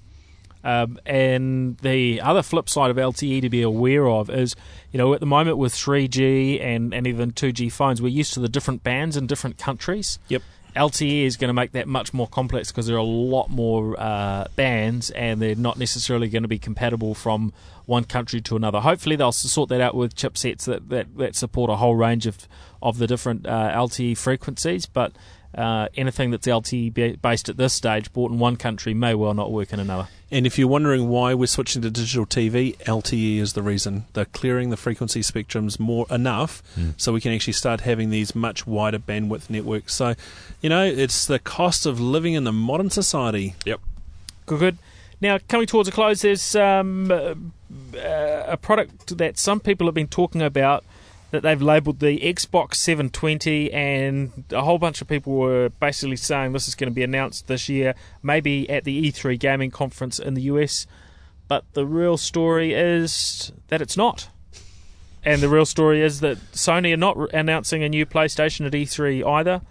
Um, 0.64 0.99
and 1.05 1.78
the 1.80 2.22
other 2.22 2.41
flip 2.41 2.70
side 2.70 2.89
of 2.89 2.97
LTE 2.97 3.41
to 3.41 3.49
be 3.49 3.61
aware 3.61 4.07
of 4.07 4.30
is, 4.30 4.55
you 4.91 4.97
know, 4.97 5.14
at 5.14 5.20
the 5.20 5.26
moment 5.26 5.57
with 5.57 5.74
3G 5.74 6.61
and, 6.61 6.93
and 6.93 7.05
even 7.05 7.32
2G 7.32 7.72
phones, 7.72 8.01
we're 8.01 8.07
used 8.07 8.34
to 8.36 8.39
the 8.39 8.49
different 8.49 8.84
bands 8.84 9.18
in 9.18 9.28
different 9.28 9.57
countries. 9.57 10.20
Yep. 10.30 10.41
LTE 10.76 11.26
is 11.26 11.38
going 11.38 11.49
to 11.49 11.53
make 11.53 11.74
that 11.74 11.88
much 11.88 12.14
more 12.14 12.28
complex 12.28 12.72
because 12.72 12.88
there 12.88 12.95
are 12.95 12.99
a 12.99 13.03
lot 13.03 13.49
more 13.49 13.99
uh, 13.99 14.47
bands 14.55 15.11
and 15.11 15.39
they're 15.39 15.55
not 15.55 15.78
necessarily 15.78 16.30
going 16.30 16.41
to 16.41 16.47
be 16.47 16.57
compatible 16.57 17.14
from 17.14 17.53
one 17.86 18.05
country 18.05 18.41
to 18.41 18.55
another. 18.55 18.80
Hopefully, 18.80 19.16
they'll 19.16 19.32
sort 19.32 19.70
that 19.70 19.82
out 19.82 19.93
with 19.93 20.16
chipsets 20.16 20.64
that, 20.66 20.89
that, 20.89 21.16
that 21.18 21.36
support 21.36 21.70
a 21.70 21.76
whole 21.76 21.95
range 21.95 22.26
of, 22.26 22.47
of 22.82 22.97
the 22.97 23.05
different 23.05 23.45
uh, 23.45 23.72
LTE 23.76 24.18
frequencies. 24.18 24.86
But 24.88 25.11
uh, 25.55 25.89
anything 25.95 26.32
that's 26.32 26.47
LTE 26.47 27.22
based 27.22 27.49
at 27.49 27.57
this 27.57 27.74
stage, 27.74 28.11
bought 28.11 28.32
in 28.32 28.39
one 28.39 28.55
country, 28.55 28.93
may 28.93 29.14
well 29.14 29.34
not 29.34 29.51
work 29.51 29.74
in 29.74 29.80
another. 29.80 30.07
And 30.34 30.47
if 30.47 30.57
you're 30.57 30.67
wondering 30.67 31.09
why 31.09 31.36
we're 31.36 31.45
switching 31.45 31.84
to 31.84 31.91
digital 31.91 32.25
TV, 32.25 32.75
LTE 32.79 33.38
is 33.38 33.53
the 33.53 33.61
reason. 33.61 34.05
They're 34.13 34.25
clearing 34.25 34.71
the 34.71 34.77
frequency 34.77 35.19
spectrums 35.19 35.79
more 35.79 36.07
enough 36.09 36.63
so 36.97 37.13
we 37.13 37.21
can 37.21 37.31
actually 37.31 37.53
start 37.53 37.81
having 37.81 38.09
these 38.09 38.34
much 38.34 38.65
wider 38.65 38.97
bandwidth 38.97 39.51
networks. 39.51 39.93
So, 39.93 40.15
you 40.59 40.69
know, 40.69 40.84
it's 40.84 41.27
the 41.27 41.38
cost 41.38 41.86
of 41.86 41.99
living 41.99 42.34
in 42.34 42.45
the 42.45 42.51
modern 42.51 42.89
society. 42.89 43.53
Yep. 43.63 43.79
Good, 44.47 44.59
good. 44.59 44.77
Now, 45.21 45.38
coming 45.47 45.67
towards 45.67 45.88
a 45.88 45.91
close, 45.91 46.23
there's 46.23 46.55
um, 46.55 47.11
uh, 47.11 47.36
a 47.95 48.57
product 48.57 49.15
that 49.15 49.38
some 49.38 49.59
people 49.59 49.86
have 49.86 49.93
been 49.93 50.07
talking 50.07 50.41
about 50.41 50.84
that 51.34 51.41
they've 51.41 51.63
labelled 51.63 51.97
the 51.97 52.19
Xbox 52.19 52.75
720, 52.75 53.73
and 53.73 54.43
a 54.51 54.61
whole 54.61 54.77
bunch 54.77 55.01
of 55.01 55.07
people 55.07 55.34
were 55.34 55.69
basically 55.79 56.15
saying 56.15 56.53
this 56.53 56.67
is 56.67 56.75
going 56.75 56.91
to 56.91 56.93
be 56.93 57.01
announced 57.01 57.47
this 57.47 57.67
year, 57.67 57.95
maybe 58.21 58.69
at 58.69 58.84
the 58.84 59.11
E3 59.11 59.39
gaming 59.39 59.71
conference 59.71 60.19
in 60.19 60.36
the 60.36 60.43
US. 60.43 60.86
But 61.47 61.65
the 61.73 61.88
real 61.88 62.17
story 62.17 62.75
is 62.75 63.51
that 63.69 63.81
it's 63.81 63.97
not. 63.97 64.29
And 65.25 65.41
the 65.41 65.49
real 65.49 65.65
story 65.65 66.03
is 66.03 66.19
that 66.19 66.38
Sony 66.51 66.93
are 66.93 66.97
not 66.97 67.17
re- 67.17 67.27
announcing 67.34 67.81
a 67.81 67.89
new 67.89 68.05
PlayStation 68.05 68.67
at 68.67 68.73
E3 68.73 69.27
either. 69.27 69.61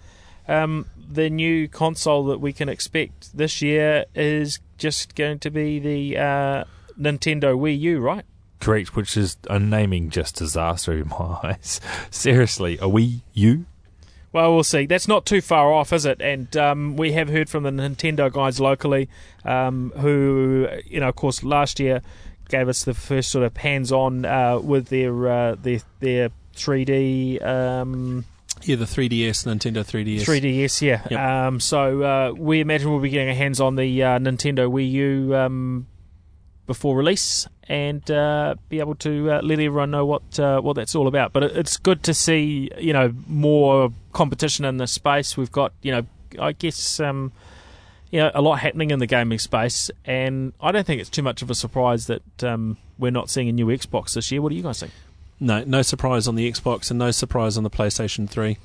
Um, 0.48 0.86
the 0.96 1.30
new 1.30 1.68
console 1.68 2.24
that 2.24 2.40
we 2.40 2.52
can 2.52 2.68
expect 2.68 3.38
this 3.38 3.62
year 3.62 4.06
is 4.16 4.58
just 4.78 5.14
going 5.14 5.38
to 5.38 5.50
be 5.50 5.78
the 5.78 6.18
uh, 6.18 6.64
Nintendo 6.98 7.56
Wii 7.56 7.78
U, 7.78 8.00
right? 8.00 8.24
Correct, 8.62 8.94
which 8.94 9.16
is 9.16 9.36
a 9.50 9.58
naming 9.58 10.08
just 10.08 10.36
disaster 10.36 10.92
in 10.92 11.08
my 11.08 11.38
eyes. 11.42 11.80
Seriously, 12.12 12.78
are 12.78 12.88
we 12.88 13.22
you? 13.34 13.66
Well, 14.32 14.54
we'll 14.54 14.62
see. 14.62 14.86
That's 14.86 15.08
not 15.08 15.26
too 15.26 15.40
far 15.40 15.72
off, 15.72 15.92
is 15.92 16.06
it? 16.06 16.22
And 16.22 16.56
um, 16.56 16.96
we 16.96 17.10
have 17.12 17.28
heard 17.28 17.50
from 17.50 17.64
the 17.64 17.70
Nintendo 17.70 18.32
guys 18.32 18.60
locally, 18.60 19.08
um, 19.44 19.92
who, 19.96 20.68
you 20.86 21.00
know, 21.00 21.08
of 21.08 21.16
course, 21.16 21.42
last 21.42 21.80
year 21.80 22.02
gave 22.48 22.68
us 22.68 22.84
the 22.84 22.94
first 22.94 23.30
sort 23.30 23.44
of 23.44 23.56
hands-on 23.56 24.24
uh, 24.24 24.60
with 24.60 24.86
their 24.88 25.28
uh, 25.28 25.54
their 25.56 25.80
their 25.98 26.30
3D 26.54 27.44
um, 27.44 28.24
Yeah, 28.62 28.76
the 28.76 28.84
3DS, 28.84 29.44
Nintendo 29.44 29.84
3DS. 29.84 30.20
3DS, 30.20 30.82
yeah. 30.82 31.06
Yep. 31.10 31.20
Um, 31.20 31.60
so 31.60 32.02
uh, 32.02 32.32
we 32.32 32.60
imagine 32.60 32.92
we'll 32.92 33.00
be 33.00 33.10
getting 33.10 33.28
our 33.28 33.34
hands 33.34 33.60
on 33.60 33.74
the 33.74 34.02
uh, 34.04 34.18
Nintendo 34.20 34.70
Wii 34.70 34.90
U 34.92 35.34
um, 35.36 35.86
before 36.66 36.96
release 36.96 37.46
and 37.68 38.10
uh, 38.10 38.54
be 38.68 38.80
able 38.80 38.94
to 38.96 39.30
uh, 39.30 39.40
let 39.42 39.58
everyone 39.58 39.90
know 39.90 40.04
what 40.04 40.38
uh, 40.38 40.60
what 40.60 40.74
that's 40.74 40.94
all 40.94 41.06
about. 41.06 41.32
But 41.32 41.44
it, 41.44 41.56
it's 41.56 41.76
good 41.76 42.02
to 42.04 42.14
see 42.14 42.70
you 42.78 42.92
know 42.92 43.12
more 43.26 43.92
competition 44.12 44.64
in 44.64 44.76
this 44.76 44.92
space. 44.92 45.36
We've 45.36 45.52
got 45.52 45.72
you 45.82 45.92
know 45.92 46.06
I 46.38 46.52
guess. 46.52 47.00
Um, 47.00 47.32
you 48.10 48.18
know, 48.18 48.30
a 48.34 48.42
lot 48.42 48.58
happening 48.58 48.90
in 48.90 48.98
the 48.98 49.06
gaming 49.06 49.38
space, 49.38 49.90
and 50.04 50.52
I 50.60 50.70
don't 50.70 50.86
think 50.86 51.00
it's 51.00 51.08
too 51.08 51.22
much 51.22 51.40
of 51.40 51.48
a 51.48 51.54
surprise 51.54 52.08
that 52.08 52.44
um, 52.44 52.76
we're 52.98 53.10
not 53.10 53.30
seeing 53.30 53.48
a 53.48 53.52
new 53.52 53.68
Xbox 53.68 54.12
this 54.12 54.30
year. 54.30 54.42
What 54.42 54.50
do 54.50 54.54
you 54.54 54.62
guys 54.62 54.80
think? 54.80 54.92
No, 55.40 55.64
no 55.64 55.80
surprise 55.80 56.28
on 56.28 56.34
the 56.34 56.50
Xbox 56.50 56.90
and 56.90 56.98
no 56.98 57.10
surprise 57.10 57.56
on 57.56 57.64
the 57.64 57.70
PlayStation 57.70 58.28
3. 58.28 58.58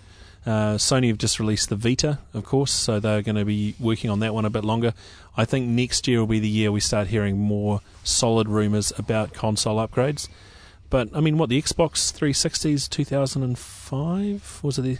Uh, 0.48 0.78
Sony 0.78 1.10
have 1.10 1.18
just 1.18 1.42
released 1.42 1.68
the 1.68 1.76
Vita, 1.76 2.20
of 2.34 2.46
course, 2.46 2.72
so 2.72 3.02
they're 3.02 3.22
going 3.22 3.36
to 3.36 3.44
be 3.44 3.76
working 3.82 4.10
on 4.10 4.22
that 4.22 4.34
one 4.34 4.46
a 4.46 4.50
bit 4.50 4.64
longer. 4.64 4.94
I 5.36 5.44
think 5.44 5.68
next 5.68 6.08
year 6.08 6.20
will 6.20 6.28
be 6.28 6.40
the 6.40 6.48
year 6.48 6.72
we 6.72 6.80
start 6.80 7.10
hearing 7.10 7.38
more 7.38 7.82
solid 8.06 8.48
rumours 8.48 8.94
about 8.98 9.34
console 9.34 9.76
upgrades. 9.86 10.30
But 10.90 11.10
I 11.14 11.20
mean, 11.20 11.38
what 11.38 11.50
the 11.50 11.62
Xbox 11.62 12.14
360s 12.18 12.90
2005 12.90 14.60
was 14.64 14.80
it? 14.80 14.84
The, 14.84 14.98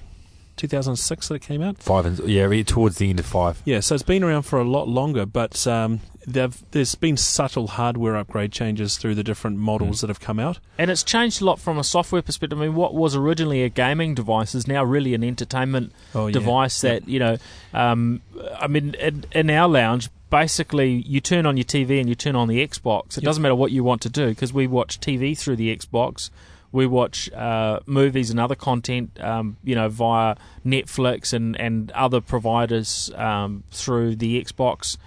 2006 0.58 1.28
that 1.30 1.36
it 1.36 1.42
came 1.42 1.62
out. 1.62 1.78
Five 1.78 2.06
and 2.06 2.20
yeah, 2.30 2.48
towards 2.64 2.98
the 2.98 3.10
end 3.10 3.20
of 3.20 3.26
five. 3.26 3.62
Yeah, 3.66 3.80
so 3.80 3.94
it's 3.96 4.04
been 4.04 4.24
around 4.24 4.44
for 4.44 4.60
a 4.60 4.64
lot 4.64 4.88
longer, 4.90 5.26
but 5.26 5.66
um, 5.68 6.02
they've- 6.28 6.62
there's 6.72 6.96
been 6.96 7.16
subtle 7.18 7.68
hardware 7.68 8.16
upgrade 8.18 8.52
changes 8.52 8.98
through 8.98 9.16
the 9.16 9.24
different 9.24 9.58
models 9.58 10.02
that 10.02 10.10
have 10.10 10.20
come 10.20 10.40
out. 10.40 10.60
And 10.78 10.92
it's 10.92 11.04
changed 11.04 11.42
a 11.42 11.46
lot 11.46 11.60
from 11.60 11.78
a 11.78 11.84
software 11.84 12.22
perspective. 12.22 12.60
I 12.60 12.64
mean, 12.66 12.76
what 12.76 12.94
was 12.94 13.16
originally 13.16 13.64
a 13.64 13.70
gaming 13.70 14.14
device 14.16 14.54
is 14.56 14.68
now 14.68 14.84
really 14.84 15.14
an 15.14 15.24
entertainment 15.24 15.94
Oh, 16.14 16.28
yeah. 16.28 16.34
device 16.34 16.82
that, 16.82 17.08
you 17.08 17.20
know, 17.20 17.38
um, 17.74 18.22
I 18.60 18.68
mean, 18.68 18.96
in, 18.96 19.24
in 19.32 19.50
our 19.50 19.68
lounge, 19.70 20.10
basically 20.30 21.04
you 21.08 21.22
turn 21.22 21.46
on 21.46 21.56
your 21.56 21.64
TV 21.64 22.00
and 22.02 22.10
you 22.10 22.16
turn 22.16 22.36
on 22.36 22.48
the 22.50 22.66
Xbox. 22.68 23.12
It 23.18 23.18
Yep. 23.18 23.24
doesn't 23.24 23.42
matter 23.44 23.56
what 23.56 23.72
you 23.72 23.84
want 23.84 24.02
to 24.02 24.10
do 24.10 24.28
because 24.30 24.52
we 24.52 24.68
watch 24.68 25.00
TV 25.00 25.38
through 25.38 25.56
the 25.56 25.74
Xbox. 25.76 26.30
We 26.72 26.86
watch 26.86 27.32
uh, 27.32 27.80
movies 27.86 28.30
and 28.30 28.40
other 28.40 28.56
content, 28.56 29.20
um, 29.22 29.58
you 29.64 29.74
know, 29.76 29.90
via 29.90 30.36
Netflix 30.66 31.34
and, 31.34 31.56
and 31.60 31.92
other 31.92 32.22
providers 32.22 33.12
um, 33.16 33.64
through 33.72 34.18
the 34.18 34.42
Xbox. 34.44 34.98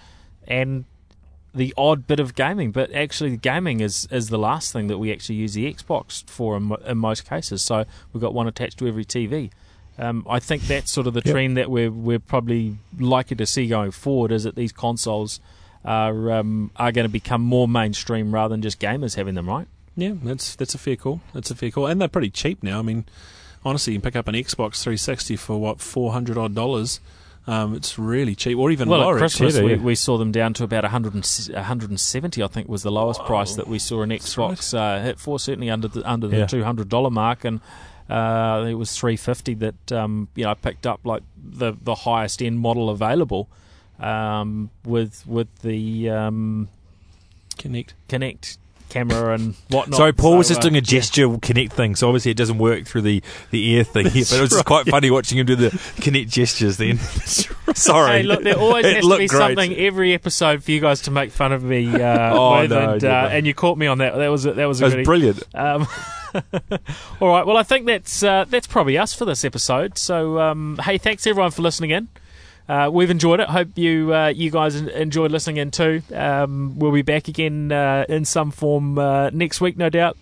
And 0.48 0.84
the 1.54 1.74
odd 1.76 2.06
bit 2.06 2.20
of 2.20 2.34
gaming, 2.34 2.70
but 2.70 2.92
actually 2.92 3.36
gaming 3.36 3.80
is, 3.80 4.06
is 4.10 4.28
the 4.28 4.38
last 4.38 4.72
thing 4.72 4.86
that 4.86 4.98
we 4.98 5.12
actually 5.12 5.34
use 5.36 5.54
the 5.54 5.72
Xbox 5.72 6.24
for 6.28 6.56
in, 6.56 6.72
in 6.86 6.96
most 6.98 7.28
cases. 7.28 7.62
So 7.62 7.84
we've 8.12 8.20
got 8.20 8.32
one 8.34 8.46
attached 8.46 8.78
to 8.78 8.88
every 8.88 9.04
TV. 9.04 9.50
Um, 9.98 10.24
I 10.28 10.38
think 10.38 10.62
that's 10.62 10.90
sort 10.90 11.06
of 11.06 11.14
the 11.14 11.22
Yep. 11.24 11.32
trend 11.32 11.56
that 11.58 11.70
we're 11.70 11.90
we're 11.90 12.18
probably 12.20 12.78
likely 12.98 13.36
to 13.36 13.44
see 13.44 13.66
going 13.66 13.90
forward 13.90 14.32
is 14.32 14.44
that 14.44 14.54
these 14.54 14.72
consoles 14.72 15.40
are 15.84 16.30
um, 16.32 16.70
are 16.76 16.90
going 16.90 17.04
to 17.04 17.10
become 17.10 17.42
more 17.42 17.68
mainstream 17.68 18.32
rather 18.32 18.52
than 18.54 18.62
just 18.62 18.80
gamers 18.80 19.16
having 19.16 19.34
them, 19.34 19.46
right? 19.48 19.66
Yeah, 19.96 20.12
that's 20.22 20.56
that's 20.56 20.74
a 20.74 20.78
fair 20.78 20.96
call. 20.96 21.20
That's 21.34 21.50
a 21.50 21.54
fair 21.54 21.70
call, 21.70 21.86
and 21.86 22.00
they're 22.00 22.08
pretty 22.08 22.30
cheap 22.30 22.62
now. 22.62 22.78
I 22.78 22.82
mean, 22.82 23.04
honestly, 23.64 23.92
you 23.92 23.98
can 23.98 24.10
pick 24.10 24.16
up 24.16 24.28
an 24.28 24.34
Xbox 24.34 24.82
360 24.82 25.36
for 25.36 25.58
what 25.60 25.80
400 25.80 26.38
odd 26.38 26.54
dollars. 26.54 27.00
Um, 27.46 27.74
it's 27.74 27.98
really 27.98 28.34
cheap, 28.34 28.56
or 28.58 28.70
even 28.70 28.88
well, 28.88 29.00
lower. 29.00 29.16
at 29.16 29.18
Christmas 29.18 29.58
we, 29.58 29.74
we 29.74 29.94
saw 29.94 30.18
them 30.18 30.30
down 30.30 30.52
to 30.54 30.64
about 30.64 30.84
100 30.84 31.14
and, 31.14 31.24
170, 31.54 32.42
I 32.42 32.46
think 32.46 32.68
was 32.68 32.82
the 32.82 32.92
lowest 32.92 33.24
price 33.24 33.54
that 33.56 33.66
we 33.66 33.78
saw 33.78 34.02
an 34.02 34.10
Xbox 34.10 34.74
uh, 34.76 35.02
hit 35.02 35.18
for, 35.18 35.38
certainly 35.40 35.70
under 35.70 35.88
the 35.88 36.08
under 36.08 36.28
the 36.28 36.36
Yeah. 36.38 36.44
$200 36.44 37.10
mark, 37.10 37.44
and 37.44 37.60
uh, 38.08 38.66
it 38.68 38.74
was 38.74 38.96
350 38.96 39.54
that 39.54 39.92
um, 39.92 40.28
you 40.34 40.44
know 40.44 40.50
I 40.50 40.54
picked 40.54 40.86
up 40.86 41.00
like 41.04 41.22
the 41.36 41.72
the 41.82 41.94
highest 41.94 42.42
end 42.42 42.60
model 42.60 42.90
available 42.90 43.48
um, 43.98 44.70
with 44.84 45.26
with 45.26 45.48
the 45.62 46.10
um, 46.10 46.68
Kinect. 47.56 47.94
Kinect 48.08 48.58
camera 48.90 49.34
and 49.34 49.54
whatnot. 49.68 49.96
Sorry, 49.96 50.12
Paul 50.12 50.36
was 50.36 50.48
just 50.48 50.60
uh, 50.60 50.62
doing 50.64 50.76
a 50.76 50.80
gesture 50.80 51.28
Kinect 51.28 51.72
thing, 51.72 51.96
so 51.96 52.08
obviously 52.08 52.30
it 52.30 52.36
doesn't 52.36 52.58
work 52.58 52.86
through 52.86 53.02
the, 53.02 53.22
the 53.50 53.70
ear 53.70 53.84
thing. 53.84 54.04
but 54.04 54.14
it 54.14 54.40
was 54.40 54.50
just 54.50 54.64
quite 54.64 54.86
funny 54.86 55.10
watching 55.10 55.38
him 55.38 55.46
do 55.46 55.56
the 55.56 55.70
Kinect 55.70 56.28
gestures 56.28 56.76
then. 56.76 56.98
Sorry. 57.74 58.18
Hey, 58.18 58.22
look, 58.24 58.42
there 58.42 58.58
always 58.58 58.84
has 58.84 59.06
to 59.06 59.18
be 59.18 59.28
great. 59.28 59.30
something 59.30 59.74
every 59.76 60.12
episode 60.12 60.62
for 60.62 60.70
you 60.70 60.80
guys 60.80 61.02
to 61.02 61.10
make 61.10 61.30
fun 61.30 61.52
of 61.52 61.62
me 61.62 61.88
uh, 61.88 62.34
Oh, 62.34 62.60
with, 62.60 62.70
no, 62.70 62.94
and, 62.94 63.04
uh, 63.04 63.28
and 63.30 63.46
you 63.46 63.54
caught 63.54 63.78
me 63.78 63.86
on 63.86 63.98
that. 63.98 64.14
That 64.16 64.28
was 64.28 64.46
a, 64.46 64.52
that 64.54 64.66
was 64.66 64.80
a 64.80 64.80
That 64.80 64.86
was 64.86 64.94
really, 64.94 65.04
brilliant. 65.04 65.54
Um, 65.54 65.86
all 67.20 67.28
right. 67.28 67.46
Well, 67.46 67.56
I 67.56 67.62
think 67.62 67.86
that's 67.86 68.22
uh, 68.22 68.44
that's 68.48 68.66
probably 68.66 68.98
us 68.98 69.14
for 69.14 69.24
this 69.24 69.44
episode. 69.44 69.98
So, 69.98 70.38
um, 70.38 70.78
hey, 70.82 70.98
thanks 70.98 71.26
everyone 71.26 71.50
for 71.50 71.62
listening 71.62 71.90
in. 71.90 72.08
Uh, 72.70 72.88
we've 72.88 73.10
enjoyed 73.10 73.40
it. 73.40 73.48
Hope 73.48 73.76
you 73.76 74.14
uh, 74.14 74.28
you 74.28 74.48
guys 74.48 74.76
enjoyed 74.76 75.32
listening 75.32 75.56
in 75.56 75.72
too. 75.72 76.02
Um, 76.14 76.78
we'll 76.78 76.92
be 76.92 77.02
back 77.02 77.26
again 77.26 77.72
uh, 77.72 78.04
in 78.08 78.24
some 78.24 78.52
form 78.52 78.96
uh, 78.96 79.30
next 79.30 79.60
week, 79.60 79.76
no 79.76 79.90
doubt. 79.90 80.16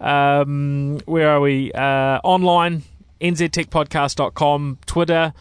Um, 0.00 0.98
where 1.04 1.30
are 1.30 1.40
we? 1.40 1.70
Uh, 1.70 2.18
online, 2.24 2.82
nztechpodcast.com, 3.20 4.78
Twitter, 4.84 5.32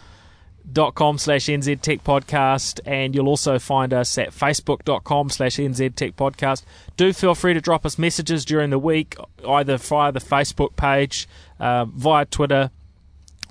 dot 0.71 0.93
com 0.93 1.17
slash 1.17 1.45
NZ 1.45 1.81
Tech 1.81 2.03
Podcast, 2.03 2.79
and 2.85 3.15
you'll 3.15 3.27
also 3.27 3.57
find 3.57 3.91
us 3.91 4.15
at 4.19 4.29
facebook.com 4.29 5.31
slash 5.31 5.55
NZ 5.55 6.13
Podcast. 6.13 6.63
Do 6.95 7.11
feel 7.11 7.33
free 7.33 7.55
to 7.55 7.61
drop 7.61 7.87
us 7.87 7.97
messages 7.97 8.45
during 8.45 8.69
the 8.69 8.77
week, 8.77 9.15
either 9.47 9.77
via 9.77 10.11
the 10.11 10.19
Facebook 10.19 10.75
page, 10.75 11.27
uh, 11.59 11.85
via 11.85 12.25
Twitter, 12.25 12.69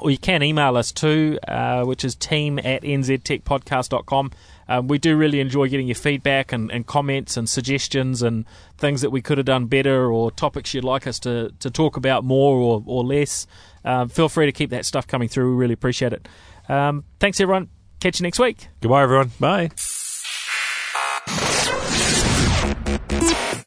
or 0.00 0.10
you 0.10 0.18
can 0.18 0.42
email 0.42 0.76
us 0.76 0.92
too, 0.92 1.38
uh, 1.46 1.84
which 1.84 2.04
is 2.04 2.14
team 2.14 2.58
at 2.58 2.82
nztechpodcast.com. 2.82 4.30
Um, 4.68 4.86
we 4.86 4.98
do 4.98 5.16
really 5.16 5.40
enjoy 5.40 5.68
getting 5.68 5.88
your 5.88 5.96
feedback 5.96 6.52
and, 6.52 6.70
and 6.70 6.86
comments 6.86 7.36
and 7.36 7.48
suggestions 7.48 8.22
and 8.22 8.44
things 8.78 9.00
that 9.00 9.10
we 9.10 9.20
could 9.20 9.38
have 9.38 9.46
done 9.46 9.66
better 9.66 10.10
or 10.10 10.30
topics 10.30 10.72
you'd 10.74 10.84
like 10.84 11.06
us 11.06 11.18
to, 11.20 11.52
to 11.58 11.70
talk 11.70 11.96
about 11.96 12.24
more 12.24 12.56
or, 12.56 12.82
or 12.86 13.04
less. 13.04 13.46
Um, 13.84 14.08
feel 14.08 14.28
free 14.28 14.46
to 14.46 14.52
keep 14.52 14.70
that 14.70 14.86
stuff 14.86 15.06
coming 15.06 15.28
through. 15.28 15.50
We 15.50 15.56
really 15.56 15.74
appreciate 15.74 16.12
it. 16.12 16.28
Um, 16.68 17.04
thanks, 17.18 17.40
everyone. 17.40 17.68
Catch 17.98 18.20
you 18.20 18.24
next 18.24 18.38
week. 18.38 18.68
Goodbye, 18.80 19.02
everyone. 19.02 19.32
Bye. 19.40 19.70